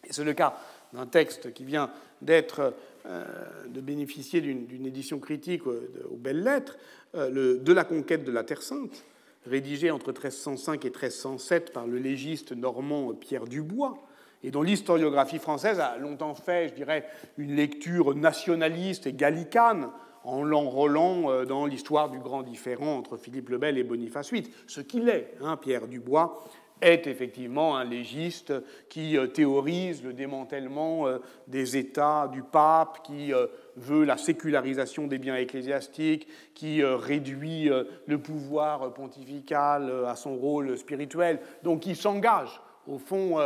Et 0.03 0.13
c'est 0.13 0.23
le 0.23 0.33
cas 0.33 0.55
d'un 0.93 1.07
texte 1.07 1.51
qui 1.53 1.65
vient 1.65 1.89
d'être 2.21 2.75
euh, 3.07 3.25
de 3.67 3.81
bénéficier 3.81 4.41
d'une 4.41 4.85
édition 4.85 5.17
critique 5.17 5.65
aux 5.65 6.17
belles 6.17 6.43
lettres, 6.43 6.77
euh, 7.15 7.57
de 7.57 7.73
la 7.73 7.83
conquête 7.83 8.23
de 8.23 8.31
la 8.31 8.43
Terre 8.43 8.61
Sainte, 8.61 9.03
rédigé 9.47 9.89
entre 9.89 10.11
1305 10.11 10.85
et 10.85 10.89
1307 10.89 11.73
par 11.73 11.87
le 11.87 11.97
légiste 11.97 12.51
normand 12.51 13.15
Pierre 13.15 13.45
Dubois, 13.45 13.97
et 14.43 14.51
dont 14.51 14.61
l'historiographie 14.61 15.39
française 15.39 15.79
a 15.79 15.97
longtemps 15.97 16.35
fait, 16.35 16.69
je 16.69 16.73
dirais, 16.73 17.05
une 17.37 17.55
lecture 17.55 18.15
nationaliste 18.15 19.07
et 19.07 19.13
gallicane, 19.13 19.89
en 20.23 20.43
l'enrôlant 20.43 21.29
euh, 21.29 21.45
dans 21.45 21.65
l'histoire 21.65 22.09
du 22.09 22.19
grand 22.19 22.43
différend 22.43 22.97
entre 22.97 23.17
Philippe 23.17 23.49
le 23.49 23.57
Bel 23.57 23.77
et 23.77 23.83
Boniface 23.83 24.31
VIII, 24.31 24.47
ce 24.67 24.81
qu'il 24.81 25.09
est, 25.09 25.35
hein, 25.41 25.57
Pierre 25.57 25.87
Dubois, 25.87 26.43
est 26.81 27.05
effectivement 27.05 27.77
un 27.77 27.83
légiste 27.83 28.53
qui 28.89 29.15
euh, 29.17 29.27
théorise 29.27 30.03
le 30.03 30.13
démantèlement 30.13 31.07
euh, 31.07 31.19
des 31.47 31.77
États 31.77 32.27
du 32.31 32.41
pape, 32.43 33.03
qui 33.03 33.31
veut 33.77 34.03
la 34.03 34.17
sécularisation 34.17 35.07
des 35.07 35.17
biens 35.17 35.35
ecclésiastiques, 35.35 36.27
qui 36.53 36.83
réduit 36.83 37.69
le 38.05 38.17
pouvoir 38.17 38.93
pontifical 38.93 40.05
à 40.05 40.15
son 40.15 40.35
rôle 40.35 40.77
spirituel, 40.77 41.39
donc 41.63 41.81
qui 41.81 41.95
s'engage 41.95 42.61
au 42.87 42.97
fond 42.97 43.37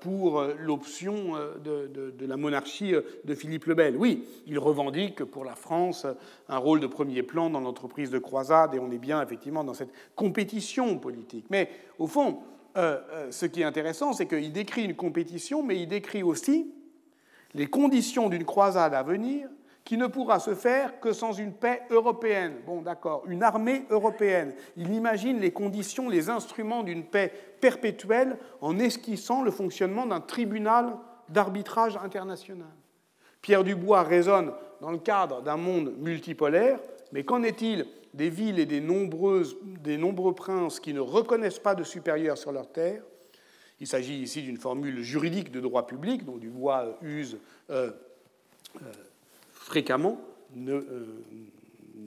pour 0.00 0.42
l'option 0.58 1.34
de, 1.64 2.26
la 2.26 2.36
monarchie 2.36 2.94
de 3.24 3.34
Philippe 3.34 3.64
le 3.64 3.74
Bel. 3.74 3.96
Oui, 3.96 4.24
il 4.46 4.58
revendique 4.58 5.24
pour 5.24 5.44
la 5.44 5.54
France 5.54 6.06
un 6.48 6.58
rôle 6.58 6.80
de 6.80 6.86
premier 6.86 7.22
plan 7.22 7.50
dans 7.50 7.60
l'entreprise 7.60 8.10
de 8.10 8.18
croisade, 8.18 8.74
et 8.74 8.78
on 8.78 8.90
est 8.90 8.98
bien 8.98 9.22
effectivement 9.22 9.64
dans 9.64 9.74
cette 9.74 9.92
compétition 10.14 10.98
politique. 10.98 11.46
Mais 11.50 11.70
au 11.98 12.06
fond, 12.06 12.40
euh, 12.76 12.98
euh, 13.12 13.30
ce 13.30 13.46
qui 13.46 13.60
est 13.60 13.64
intéressant, 13.64 14.12
c'est 14.12 14.26
qu'il 14.26 14.52
décrit 14.52 14.84
une 14.84 14.96
compétition, 14.96 15.62
mais 15.62 15.78
il 15.78 15.88
décrit 15.88 16.22
aussi 16.22 16.72
les 17.54 17.66
conditions 17.66 18.30
d'une 18.30 18.44
croisade 18.44 18.94
à 18.94 19.02
venir 19.02 19.48
qui 19.84 19.96
ne 19.96 20.06
pourra 20.06 20.38
se 20.38 20.54
faire 20.54 21.00
que 21.00 21.12
sans 21.12 21.32
une 21.32 21.52
paix 21.52 21.82
européenne. 21.90 22.54
Bon, 22.66 22.82
d'accord, 22.82 23.24
une 23.26 23.42
armée 23.42 23.84
européenne. 23.90 24.54
Il 24.76 24.94
imagine 24.94 25.40
les 25.40 25.50
conditions, 25.50 26.08
les 26.08 26.30
instruments 26.30 26.82
d'une 26.82 27.04
paix 27.04 27.32
perpétuelle 27.60 28.38
en 28.60 28.78
esquissant 28.78 29.42
le 29.42 29.50
fonctionnement 29.50 30.06
d'un 30.06 30.20
tribunal 30.20 30.96
d'arbitrage 31.28 31.96
international. 31.96 32.70
Pierre 33.40 33.64
Dubois 33.64 34.02
raisonne 34.02 34.52
dans 34.80 34.92
le 34.92 34.98
cadre 34.98 35.42
d'un 35.42 35.56
monde 35.56 35.94
multipolaire, 35.98 36.78
mais 37.12 37.24
qu'en 37.24 37.42
est-il 37.42 37.86
des 38.14 38.30
villes 38.30 38.60
et 38.60 38.66
des, 38.66 38.80
des 38.80 39.98
nombreux 39.98 40.34
princes 40.34 40.78
qui 40.78 40.94
ne 40.94 41.00
reconnaissent 41.00 41.58
pas 41.58 41.74
de 41.74 41.82
supérieurs 41.82 42.38
sur 42.38 42.52
leur 42.52 42.70
terre? 42.70 43.02
Il 43.80 43.88
s'agit 43.88 44.20
ici 44.22 44.42
d'une 44.42 44.58
formule 44.58 45.02
juridique 45.02 45.50
de 45.50 45.58
droit 45.58 45.88
public 45.88 46.24
dont 46.24 46.36
Dubois 46.36 46.98
use 47.02 47.38
euh, 47.70 47.90
euh, 48.80 48.92
fréquemment. 49.62 50.18
Euh, 50.56 51.24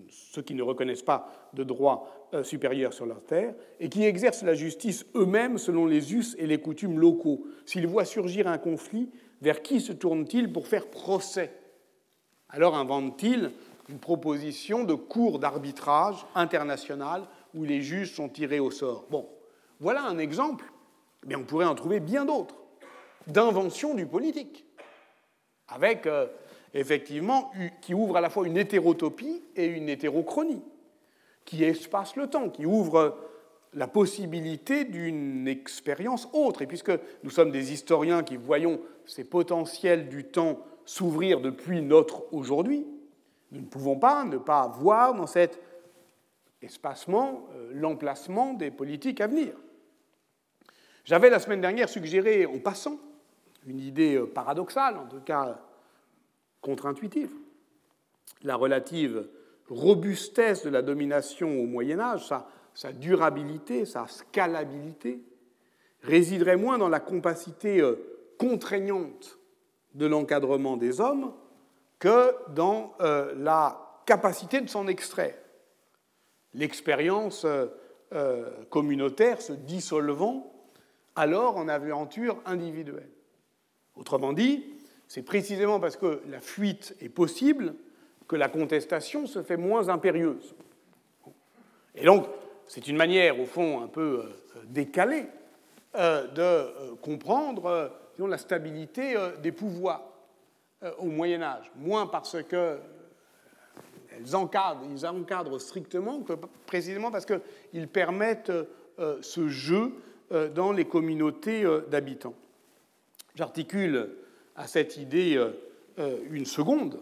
ceux 0.09 0.41
qui 0.41 0.53
ne 0.53 0.61
reconnaissent 0.61 1.01
pas 1.01 1.49
de 1.53 1.63
droit 1.63 2.29
supérieur 2.43 2.93
sur 2.93 3.05
leur 3.05 3.23
terre, 3.23 3.55
et 3.79 3.89
qui 3.89 4.03
exercent 4.03 4.43
la 4.43 4.53
justice 4.53 5.05
eux-mêmes 5.15 5.57
selon 5.57 5.85
les 5.85 6.13
us 6.13 6.35
et 6.37 6.47
les 6.47 6.59
coutumes 6.59 6.99
locaux. 6.99 7.45
S'ils 7.65 7.87
voient 7.87 8.05
surgir 8.05 8.47
un 8.47 8.57
conflit, 8.57 9.09
vers 9.41 9.61
qui 9.61 9.79
se 9.79 9.93
tournent-ils 9.93 10.51
pour 10.51 10.67
faire 10.67 10.87
procès? 10.87 11.53
Alors 12.49 12.75
inventent-ils 12.75 13.51
une 13.89 13.99
proposition 13.99 14.83
de 14.83 14.93
cours 14.93 15.39
d'arbitrage 15.39 16.25
international 16.35 17.23
où 17.53 17.63
les 17.63 17.81
juges 17.81 18.13
sont 18.13 18.29
tirés 18.29 18.59
au 18.59 18.71
sort? 18.71 19.05
Bon, 19.09 19.29
voilà 19.79 20.03
un 20.03 20.17
exemple, 20.17 20.71
mais 21.25 21.35
on 21.35 21.43
pourrait 21.43 21.65
en 21.65 21.75
trouver 21.75 21.99
bien 21.99 22.25
d'autres, 22.25 22.55
d'invention 23.27 23.93
du 23.93 24.05
politique, 24.05 24.65
avec 25.67 26.05
euh, 26.05 26.27
effectivement, 26.75 27.51
qui 27.81 27.93
ouvre 27.93 28.17
à 28.17 28.21
la 28.21 28.29
fois 28.29 28.45
une 28.45 28.57
hétérotopie 28.57 29.41
et 29.55 29.65
une 29.65 29.89
hétérochronie, 29.89 30.61
qui 31.45 31.63
espace 31.63 32.15
le 32.17 32.27
temps, 32.27 32.49
qui 32.49 32.65
ouvre 32.65 33.17
la 33.73 33.87
possibilité 33.87 34.83
d'une 34.83 35.47
expérience 35.47 36.27
autre. 36.33 36.61
Et 36.61 36.67
puisque 36.67 36.91
nous 37.23 37.29
sommes 37.29 37.51
des 37.51 37.71
historiens 37.71 38.23
qui 38.23 38.35
voyons 38.35 38.79
ces 39.05 39.23
potentiels 39.23 40.09
du 40.09 40.25
temps 40.25 40.59
s'ouvrir 40.85 41.39
depuis 41.39 41.81
notre 41.81 42.31
aujourd'hui, 42.33 42.85
nous 43.51 43.61
ne 43.61 43.65
pouvons 43.65 43.97
pas 43.97 44.25
ne 44.25 44.37
pas 44.37 44.67
voir 44.67 45.13
dans 45.13 45.27
cet 45.27 45.59
espacement 46.61 47.47
euh, 47.53 47.71
l'emplacement 47.73 48.53
des 48.53 48.71
politiques 48.71 49.21
à 49.21 49.27
venir. 49.27 49.53
J'avais 51.03 51.29
la 51.29 51.39
semaine 51.39 51.61
dernière 51.61 51.87
suggéré, 51.87 52.45
en 52.45 52.59
passant, 52.59 52.97
une 53.67 53.79
idée 53.79 54.15
euh, 54.15 54.25
paradoxale, 54.25 54.97
en 54.97 55.05
tout 55.05 55.21
cas 55.21 55.59
contre-intuitive, 56.65 57.29
la 58.41 58.55
relative 58.55 59.27
robustesse 59.69 60.63
de 60.63 60.69
la 60.71 60.81
domination 60.81 61.59
au 61.59 61.67
Moyen 61.67 61.99
Âge, 61.99 62.27
sa, 62.73 62.91
durabilité, 62.91 63.85
sa 63.85 64.07
scalabilité, 64.07 65.21
résiderait 66.01 66.57
moins 66.57 66.79
dans 66.79 66.89
la 66.89 66.99
compacité 66.99 67.81
euh, 67.81 67.95
contraignante 68.39 69.37
de 69.93 70.07
l'encadrement 70.07 70.75
des 70.75 70.99
hommes 70.99 71.33
que 71.99 72.33
dans 72.53 72.93
euh, 72.99 73.33
la 73.37 74.01
capacité 74.07 74.59
de 74.59 74.67
s'en 74.67 74.87
extraire. 74.87 75.37
L'expérience 76.53 77.45
euh, 77.45 78.49
communautaire 78.69 79.41
se 79.41 79.53
dissolvant 79.53 80.51
alors 81.15 81.57
en 81.57 81.67
aventure 81.67 82.41
individuelle. 82.45 83.09
Autrement 83.95 84.33
dit, 84.33 84.74
c'est 85.07 85.21
précisément 85.21 85.79
parce 85.79 85.97
que 85.97 86.21
la 86.29 86.39
fuite 86.39 86.95
est 87.01 87.09
possible 87.09 87.75
que 88.27 88.35
la 88.35 88.49
contestation 88.49 89.27
se 89.27 89.43
fait 89.43 89.57
moins 89.57 89.89
impérieuse. 89.89 90.55
Et 91.95 92.05
donc, 92.05 92.27
c'est 92.67 92.87
une 92.87 92.97
manière, 92.97 93.39
au 93.39 93.45
fond, 93.45 93.81
un 93.81 93.87
peu 93.87 94.23
décalée 94.65 95.25
de 95.93 96.95
comprendre 96.95 97.91
la 98.17 98.37
stabilité 98.37 99.15
des 99.43 99.51
pouvoirs. 99.51 100.15
Euh, 100.83 100.91
au 100.99 101.05
Moyen 101.05 101.41
Âge, 101.41 101.71
moins 101.77 102.05
parce 102.05 102.37
que 102.43 102.77
elles 104.11 104.35
encadrent, 104.35 104.83
ils 104.91 105.05
encadrent 105.05 105.59
strictement 105.59 106.21
que 106.21 106.33
précisément 106.65 107.11
parce 107.11 107.25
qu'ils 107.25 107.87
permettent 107.87 108.51
euh, 108.99 109.17
ce 109.21 109.47
jeu 109.47 109.93
dans 110.55 110.71
les 110.71 110.85
communautés 110.85 111.63
d'habitants. 111.87 112.33
J'articule 113.35 114.09
à 114.55 114.67
cette 114.67 114.97
idée 114.97 115.43
une 116.31 116.45
seconde. 116.45 117.01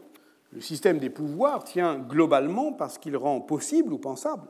Le 0.52 0.62
système 0.62 1.00
des 1.00 1.10
pouvoirs 1.10 1.64
tient 1.64 1.98
globalement 1.98 2.74
parce 2.74 2.98
qu'il 2.98 3.18
rend 3.18 3.42
possible 3.42 3.94
ou 3.94 3.98
pensable 3.98 4.48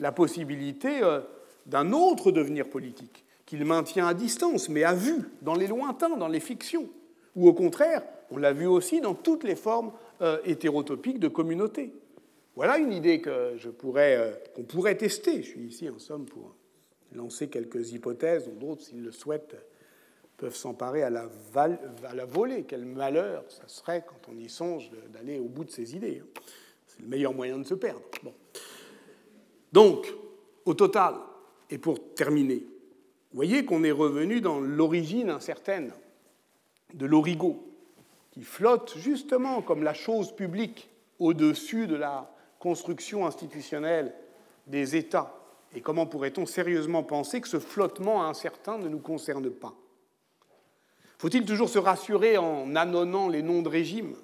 la 0.00 0.12
possibilité 0.12 1.00
d'un 1.66 1.92
autre 1.92 2.32
devenir 2.32 2.68
politique, 2.68 3.24
qu'il 3.46 3.64
maintient 3.64 4.06
à 4.06 4.14
distance, 4.14 4.68
mais 4.68 4.84
à 4.84 4.94
vue, 4.94 5.30
dans 5.42 5.54
les 5.54 5.66
lointains, 5.66 6.16
dans 6.16 6.28
les 6.28 6.40
fictions, 6.40 6.88
ou 7.36 7.48
au 7.48 7.52
contraire, 7.52 8.02
on 8.30 8.36
l'a 8.36 8.52
vu 8.52 8.66
aussi 8.66 9.00
dans 9.00 9.14
toutes 9.14 9.44
les 9.44 9.56
formes 9.56 9.92
euh, 10.22 10.38
hétérotopiques 10.44 11.18
de 11.18 11.28
communauté. 11.28 11.92
Voilà 12.56 12.78
une 12.78 12.92
idée 12.92 13.20
que 13.20 13.54
je 13.56 13.68
pourrais, 13.68 14.16
euh, 14.16 14.32
qu'on 14.54 14.62
pourrait 14.62 14.96
tester. 14.96 15.42
Je 15.42 15.48
suis 15.48 15.62
ici 15.62 15.88
en 15.88 15.98
somme 15.98 16.26
pour 16.26 16.54
lancer 17.12 17.48
quelques 17.48 17.92
hypothèses, 17.92 18.46
dont 18.46 18.68
d'autres, 18.68 18.82
s'ils 18.82 19.02
le 19.02 19.12
souhaitent, 19.12 19.56
peuvent 20.36 20.56
s'emparer 20.56 21.02
à 21.02 21.10
la, 21.10 21.28
à 21.54 22.14
la 22.14 22.24
volée. 22.24 22.64
Quel 22.64 22.84
malheur 22.84 23.44
ça 23.48 23.66
serait, 23.66 24.04
quand 24.06 24.30
on 24.32 24.36
y 24.38 24.48
songe, 24.48 24.90
d'aller 25.12 25.38
au 25.38 25.48
bout 25.48 25.64
de 25.64 25.70
ces 25.70 25.94
idées. 25.94 26.22
Hein. 26.22 26.40
C'est 26.86 27.02
le 27.02 27.08
meilleur 27.08 27.34
moyen 27.34 27.58
de 27.58 27.64
se 27.64 27.74
perdre. 27.74 28.02
Donc, 29.72 30.12
au 30.64 30.74
total, 30.74 31.14
et 31.70 31.78
pour 31.78 32.14
terminer, 32.14 32.66
vous 33.32 33.36
voyez 33.36 33.64
qu'on 33.64 33.82
est 33.82 33.90
revenu 33.90 34.40
dans 34.40 34.60
l'origine 34.60 35.30
incertaine 35.30 35.92
de 36.92 37.06
l'origo, 37.06 37.66
qui 38.30 38.42
flotte 38.42 38.96
justement 38.96 39.62
comme 39.62 39.82
la 39.82 39.94
chose 39.94 40.34
publique 40.34 40.88
au-dessus 41.18 41.86
de 41.86 41.96
la 41.96 42.30
construction 42.58 43.26
institutionnelle 43.26 44.14
des 44.66 44.96
États. 44.96 45.34
Et 45.74 45.80
comment 45.80 46.06
pourrait-on 46.06 46.46
sérieusement 46.46 47.02
penser 47.02 47.40
que 47.40 47.48
ce 47.48 47.58
flottement 47.58 48.24
incertain 48.24 48.78
ne 48.78 48.88
nous 48.88 49.00
concerne 49.00 49.50
pas? 49.50 49.74
Faut-il 51.24 51.46
toujours 51.46 51.70
se 51.70 51.78
rassurer 51.78 52.36
en 52.36 52.76
annonnant 52.76 53.30
les 53.30 53.40
noms 53.40 53.62
de 53.62 53.68
régimes, 53.70 54.14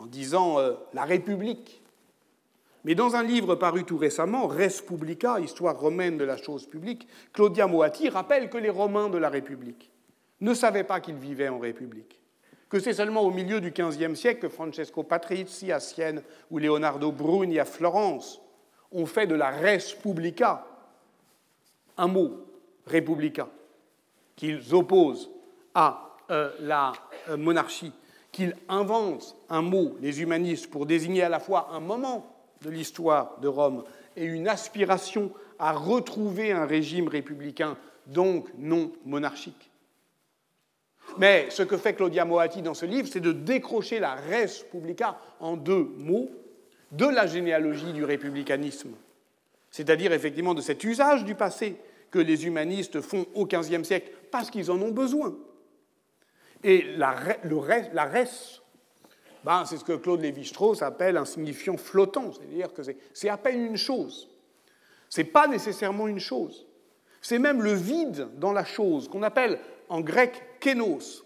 en 0.00 0.06
disant 0.06 0.58
euh, 0.58 0.72
la 0.92 1.04
République? 1.04 1.84
Mais 2.82 2.96
dans 2.96 3.14
un 3.14 3.22
livre 3.22 3.54
paru 3.54 3.84
tout 3.84 3.96
récemment, 3.96 4.48
Res 4.48 4.82
Publica, 4.84 5.38
Histoire 5.38 5.78
romaine 5.78 6.18
de 6.18 6.24
la 6.24 6.36
chose 6.36 6.66
publique, 6.66 7.06
Claudia 7.32 7.68
Moatti 7.68 8.08
rappelle 8.08 8.50
que 8.50 8.58
les 8.58 8.70
Romains 8.70 9.08
de 9.08 9.18
la 9.18 9.28
République 9.28 9.92
ne 10.40 10.52
savaient 10.52 10.82
pas 10.82 10.98
qu'ils 10.98 11.14
vivaient 11.14 11.48
en 11.48 11.60
République, 11.60 12.20
que 12.68 12.80
c'est 12.80 12.94
seulement 12.94 13.22
au 13.22 13.30
milieu 13.30 13.60
du 13.60 13.70
XVe 13.70 14.16
siècle 14.16 14.40
que 14.40 14.48
Francesco 14.48 15.04
Patrizzi 15.04 15.70
à 15.70 15.78
Sienne 15.78 16.24
ou 16.50 16.58
Leonardo 16.58 17.12
Bruni 17.12 17.60
à 17.60 17.64
Florence 17.64 18.42
ont 18.90 19.06
fait 19.06 19.28
de 19.28 19.36
la 19.36 19.50
Res 19.50 19.94
Publica 20.02 20.66
un 21.96 22.08
mot, 22.08 22.48
Republica, 22.84 23.48
qu'ils 24.34 24.74
opposent 24.74 25.30
à 25.74 26.16
euh, 26.30 26.50
la 26.60 26.92
euh, 27.28 27.36
monarchie, 27.36 27.92
qu'ils 28.32 28.56
inventent 28.68 29.36
un 29.48 29.62
mot, 29.62 29.96
les 30.00 30.22
humanistes, 30.22 30.70
pour 30.70 30.86
désigner 30.86 31.22
à 31.22 31.28
la 31.28 31.40
fois 31.40 31.68
un 31.72 31.80
moment 31.80 32.26
de 32.62 32.70
l'histoire 32.70 33.38
de 33.40 33.48
Rome 33.48 33.84
et 34.16 34.24
une 34.24 34.48
aspiration 34.48 35.30
à 35.58 35.72
retrouver 35.72 36.52
un 36.52 36.66
régime 36.66 37.08
républicain, 37.08 37.76
donc 38.06 38.48
non 38.58 38.92
monarchique. 39.04 39.70
Mais 41.18 41.46
ce 41.50 41.62
que 41.62 41.76
fait 41.76 41.94
Claudia 41.94 42.24
Moatti 42.24 42.62
dans 42.62 42.74
ce 42.74 42.86
livre, 42.86 43.08
c'est 43.08 43.20
de 43.20 43.32
décrocher 43.32 44.00
la 44.00 44.14
res 44.14 44.64
publica 44.70 45.18
en 45.38 45.56
deux 45.56 45.92
mots 45.98 46.30
de 46.90 47.06
la 47.06 47.26
généalogie 47.26 47.92
du 47.92 48.04
républicanisme, 48.04 48.92
c'est-à-dire 49.70 50.12
effectivement 50.12 50.54
de 50.54 50.60
cet 50.60 50.82
usage 50.84 51.24
du 51.24 51.34
passé 51.34 51.76
que 52.10 52.18
les 52.18 52.46
humanistes 52.46 53.00
font 53.00 53.26
au 53.34 53.46
XVe 53.46 53.82
siècle 53.82 54.10
parce 54.30 54.50
qu'ils 54.50 54.70
en 54.70 54.80
ont 54.80 54.92
besoin. 54.92 55.34
Et 56.64 56.82
la, 56.96 57.10
res 57.12 58.62
ben, 59.44 59.66
c'est 59.66 59.76
ce 59.76 59.84
que 59.84 59.92
Claude 59.92 60.22
Lévi-Strauss 60.22 60.80
appelle 60.80 61.18
un 61.18 61.26
signifiant 61.26 61.76
flottant, 61.76 62.32
c'est-à-dire 62.32 62.72
que 62.72 62.80
c'est 63.12 63.28
à 63.28 63.36
peine 63.36 63.66
une 63.66 63.76
chose. 63.76 64.30
Ce 65.10 65.20
n'est 65.20 65.26
pas 65.26 65.46
nécessairement 65.46 66.08
une 66.08 66.18
chose. 66.18 66.66
C'est 67.20 67.38
même 67.38 67.62
le 67.62 67.74
vide 67.74 68.28
dans 68.38 68.52
la 68.52 68.64
chose, 68.64 69.08
qu'on 69.08 69.22
appelle 69.22 69.58
en 69.90 70.00
grec 70.00 70.42
kénos. 70.60 71.24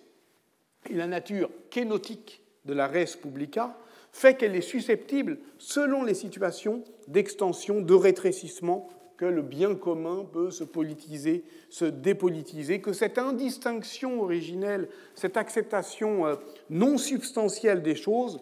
Et 0.90 0.94
la 0.94 1.06
nature 1.06 1.50
kénotique 1.70 2.42
de 2.64 2.74
la 2.74 2.88
res 2.88 3.16
publica 3.16 3.78
fait 4.10 4.36
qu'elle 4.36 4.56
est 4.56 4.60
susceptible, 4.60 5.38
selon 5.58 6.02
les 6.02 6.14
situations, 6.14 6.82
d'extension, 7.06 7.80
de 7.80 7.94
rétrécissement, 7.94 8.88
que 9.18 9.26
le 9.26 9.42
bien 9.42 9.74
commun 9.74 10.24
peut 10.32 10.50
se 10.50 10.64
politiser, 10.64 11.44
se 11.68 11.84
dépolitiser, 11.84 12.80
que 12.80 12.92
cette 12.92 13.18
indistinction 13.18 14.22
originelle, 14.22 14.88
cette 15.14 15.36
acceptation 15.36 16.26
euh, 16.26 16.36
non 16.70 16.96
substantielle 16.96 17.82
des 17.82 17.96
choses 17.96 18.40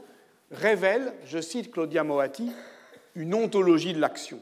révèle, 0.50 1.14
je 1.24 1.40
cite 1.40 1.72
Claudia 1.72 2.04
Moatti, 2.04 2.52
une 3.14 3.34
ontologie 3.34 3.94
de 3.94 4.00
l'action. 4.00 4.40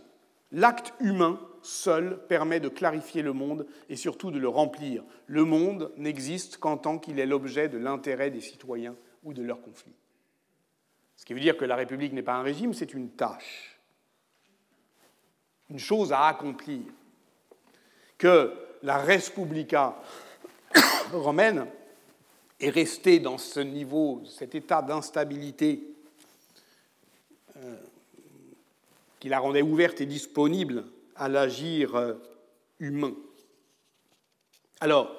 L'acte 0.50 0.92
humain 1.00 1.40
seul 1.62 2.18
permet 2.28 2.60
de 2.60 2.68
clarifier 2.68 3.22
le 3.22 3.32
monde 3.32 3.64
et 3.88 3.96
surtout 3.96 4.32
de 4.32 4.38
le 4.38 4.48
remplir. 4.48 5.04
Le 5.26 5.44
monde 5.44 5.92
n'existe 5.96 6.58
qu'en 6.58 6.76
tant 6.76 6.98
qu'il 6.98 7.20
est 7.20 7.26
l'objet 7.26 7.68
de 7.68 7.78
l'intérêt 7.78 8.30
des 8.30 8.40
citoyens 8.40 8.96
ou 9.22 9.32
de 9.32 9.42
leurs 9.42 9.62
conflits. 9.62 9.94
Ce 11.16 11.24
qui 11.24 11.32
veut 11.32 11.40
dire 11.40 11.56
que 11.56 11.64
la 11.64 11.76
République 11.76 12.12
n'est 12.12 12.22
pas 12.22 12.34
un 12.34 12.42
régime, 12.42 12.74
c'est 12.74 12.92
une 12.92 13.10
tâche 13.10 13.73
une 15.70 15.78
chose 15.78 16.12
à 16.12 16.26
accomplir, 16.26 16.82
que 18.18 18.52
la 18.82 18.98
res 18.98 19.30
publica 19.30 19.96
romaine 21.12 21.66
est 22.60 22.70
restée 22.70 23.18
dans 23.18 23.38
ce 23.38 23.60
niveau, 23.60 24.22
cet 24.26 24.54
état 24.54 24.82
d'instabilité 24.82 25.82
euh, 27.56 27.76
qui 29.20 29.28
la 29.28 29.38
rendait 29.38 29.62
ouverte 29.62 30.00
et 30.00 30.06
disponible 30.06 30.84
à 31.16 31.28
l'agir 31.28 31.94
euh, 31.96 32.14
humain. 32.78 33.14
Alors, 34.80 35.10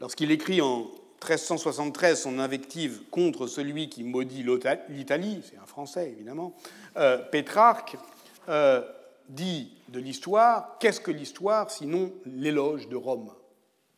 lorsqu'il 0.00 0.30
écrit 0.30 0.60
en 0.60 0.90
1373 1.22 2.22
son 2.22 2.38
invective 2.38 3.02
contre 3.10 3.46
celui 3.46 3.88
qui 3.88 4.04
maudit 4.04 4.44
l'Italie, 4.88 5.42
c'est 5.44 5.58
un 5.58 5.66
Français 5.66 6.10
évidemment, 6.10 6.54
euh, 6.96 7.18
Pétrarque, 7.18 7.96
dit 9.28 9.72
de 9.88 10.00
l'histoire, 10.00 10.76
qu'est-ce 10.78 11.00
que 11.00 11.10
l'histoire 11.10 11.70
sinon 11.70 12.12
l'éloge 12.26 12.88
de 12.88 12.96
Rome? 12.96 13.32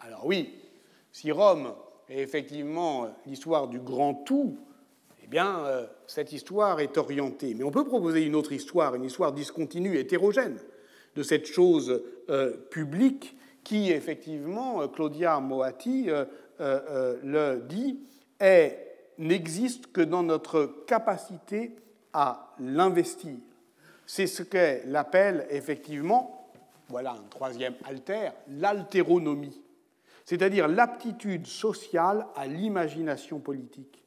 Alors 0.01 0.27
oui, 0.27 0.59
si 1.13 1.31
Rome 1.31 1.75
est 2.09 2.21
effectivement 2.21 3.09
l'histoire 3.27 3.69
du 3.69 3.79
grand 3.79 4.15
tout, 4.15 4.59
eh 5.23 5.27
bien, 5.27 5.65
euh, 5.65 5.87
cette 6.07 6.33
histoire 6.33 6.81
est 6.81 6.99
orientée. 6.99 7.55
Mais 7.55 7.65
on 7.65 7.71
peut 7.71 7.85
proposer 7.85 8.23
une 8.23 8.35
autre 8.35 8.53
histoire, 8.53 8.95
une 8.95 9.05
histoire 9.05 9.33
discontinue, 9.33 9.97
hétérogène, 9.97 10.59
de 11.15 11.23
cette 11.23 11.47
chose 11.47 12.03
euh, 12.31 12.57
publique 12.71 13.37
qui, 13.63 13.91
effectivement, 13.91 14.89
Claudia 14.89 15.39
Moatti 15.39 16.09
euh, 16.11 17.17
le 17.23 17.61
dit, 17.69 18.01
n'existe 19.19 19.93
que 19.93 20.01
dans 20.01 20.23
notre 20.23 20.85
capacité 20.87 21.77
à 22.13 22.55
l'investir 22.59 23.37
c'est 24.15 24.27
ce 24.27 24.43
qu'elle 24.43 24.95
appelle 24.95 25.47
effectivement, 25.49 26.51
voilà 26.91 27.13
un 27.13 27.29
troisième 27.31 27.73
alter, 27.83 28.29
l'altéronomie, 28.47 29.63
c'est-à-dire 30.27 30.69
l'aptitude 30.69 31.47
sociale 31.47 32.27
à 32.37 32.47
l'imagination 32.47 33.39
politique, 33.41 34.05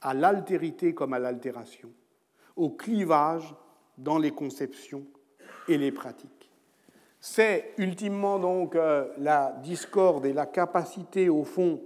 à 0.00 0.12
l'altérité 0.12 0.92
comme 0.92 1.12
à 1.12 1.20
l'altération, 1.20 1.88
au 2.56 2.70
clivage 2.70 3.54
dans 3.96 4.18
les 4.18 4.32
conceptions 4.32 5.06
et 5.68 5.78
les 5.78 5.92
pratiques. 5.92 6.50
C'est 7.20 7.74
ultimement 7.78 8.40
donc 8.40 8.74
euh, 8.74 9.06
la 9.18 9.52
discorde 9.62 10.26
et 10.26 10.32
la 10.32 10.46
capacité, 10.46 11.28
au 11.28 11.44
fond, 11.44 11.80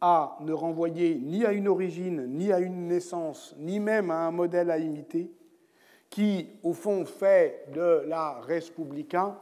à 0.00 0.36
ne 0.40 0.52
renvoyer 0.52 1.16
ni 1.16 1.44
à 1.44 1.52
une 1.52 1.66
origine, 1.66 2.28
ni 2.28 2.52
à 2.52 2.60
une 2.60 2.86
naissance, 2.86 3.56
ni 3.58 3.80
même 3.80 4.12
à 4.12 4.18
un 4.18 4.30
modèle 4.30 4.70
à 4.70 4.78
imiter, 4.78 5.32
qui, 6.12 6.46
au 6.62 6.74
fond, 6.74 7.06
fait 7.06 7.68
de 7.72 8.02
la 8.06 8.38
Respublica 8.40 9.40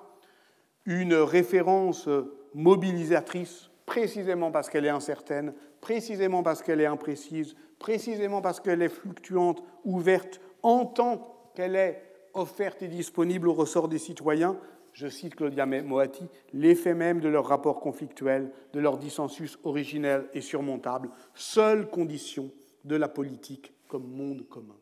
une 0.86 1.14
référence 1.14 2.08
mobilisatrice, 2.54 3.70
précisément 3.86 4.52
parce 4.52 4.70
qu'elle 4.70 4.86
est 4.86 4.90
incertaine, 4.90 5.52
précisément 5.80 6.44
parce 6.44 6.62
qu'elle 6.62 6.80
est 6.80 6.86
imprécise, 6.86 7.56
précisément 7.80 8.40
parce 8.40 8.60
qu'elle 8.60 8.82
est 8.82 8.88
fluctuante, 8.88 9.64
ouverte, 9.84 10.40
en 10.62 10.86
tant 10.86 11.50
qu'elle 11.54 11.74
est 11.74 12.02
offerte 12.34 12.82
et 12.82 12.88
disponible 12.88 13.48
au 13.48 13.54
ressort 13.54 13.88
des 13.88 13.98
citoyens, 13.98 14.56
je 14.92 15.08
cite 15.08 15.34
Claudia 15.34 15.66
Moatti, 15.66 16.28
l'effet 16.52 16.94
même 16.94 17.20
de 17.20 17.28
leur 17.28 17.46
rapport 17.46 17.80
conflictuel, 17.80 18.52
de 18.72 18.78
leur 18.78 18.96
dissensus 18.96 19.58
originel 19.64 20.28
et 20.34 20.40
surmontable, 20.40 21.10
seule 21.34 21.88
condition 21.88 22.52
de 22.84 22.94
la 22.94 23.08
politique 23.08 23.72
comme 23.88 24.06
monde 24.06 24.46
commun 24.48 24.76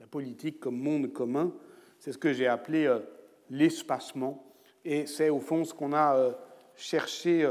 la 0.00 0.06
politique 0.06 0.60
comme 0.60 0.78
monde 0.78 1.12
commun. 1.12 1.52
C'est 1.98 2.12
ce 2.12 2.18
que 2.18 2.32
j'ai 2.32 2.46
appelé 2.46 2.86
euh, 2.86 3.00
l'espacement 3.50 4.44
Et 4.84 5.06
c'est 5.06 5.28
au 5.28 5.40
fond 5.40 5.64
ce 5.64 5.74
qu'on 5.74 5.92
a 5.92 6.30
cherché 6.74 7.46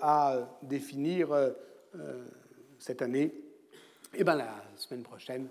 à 0.00 0.48
définir 0.62 1.28
cette 2.78 3.02
année. 3.02 3.34
Et 4.14 4.24
bien 4.24 4.36
la 4.36 4.54
semaine 4.76 5.02
prochaine, 5.02 5.48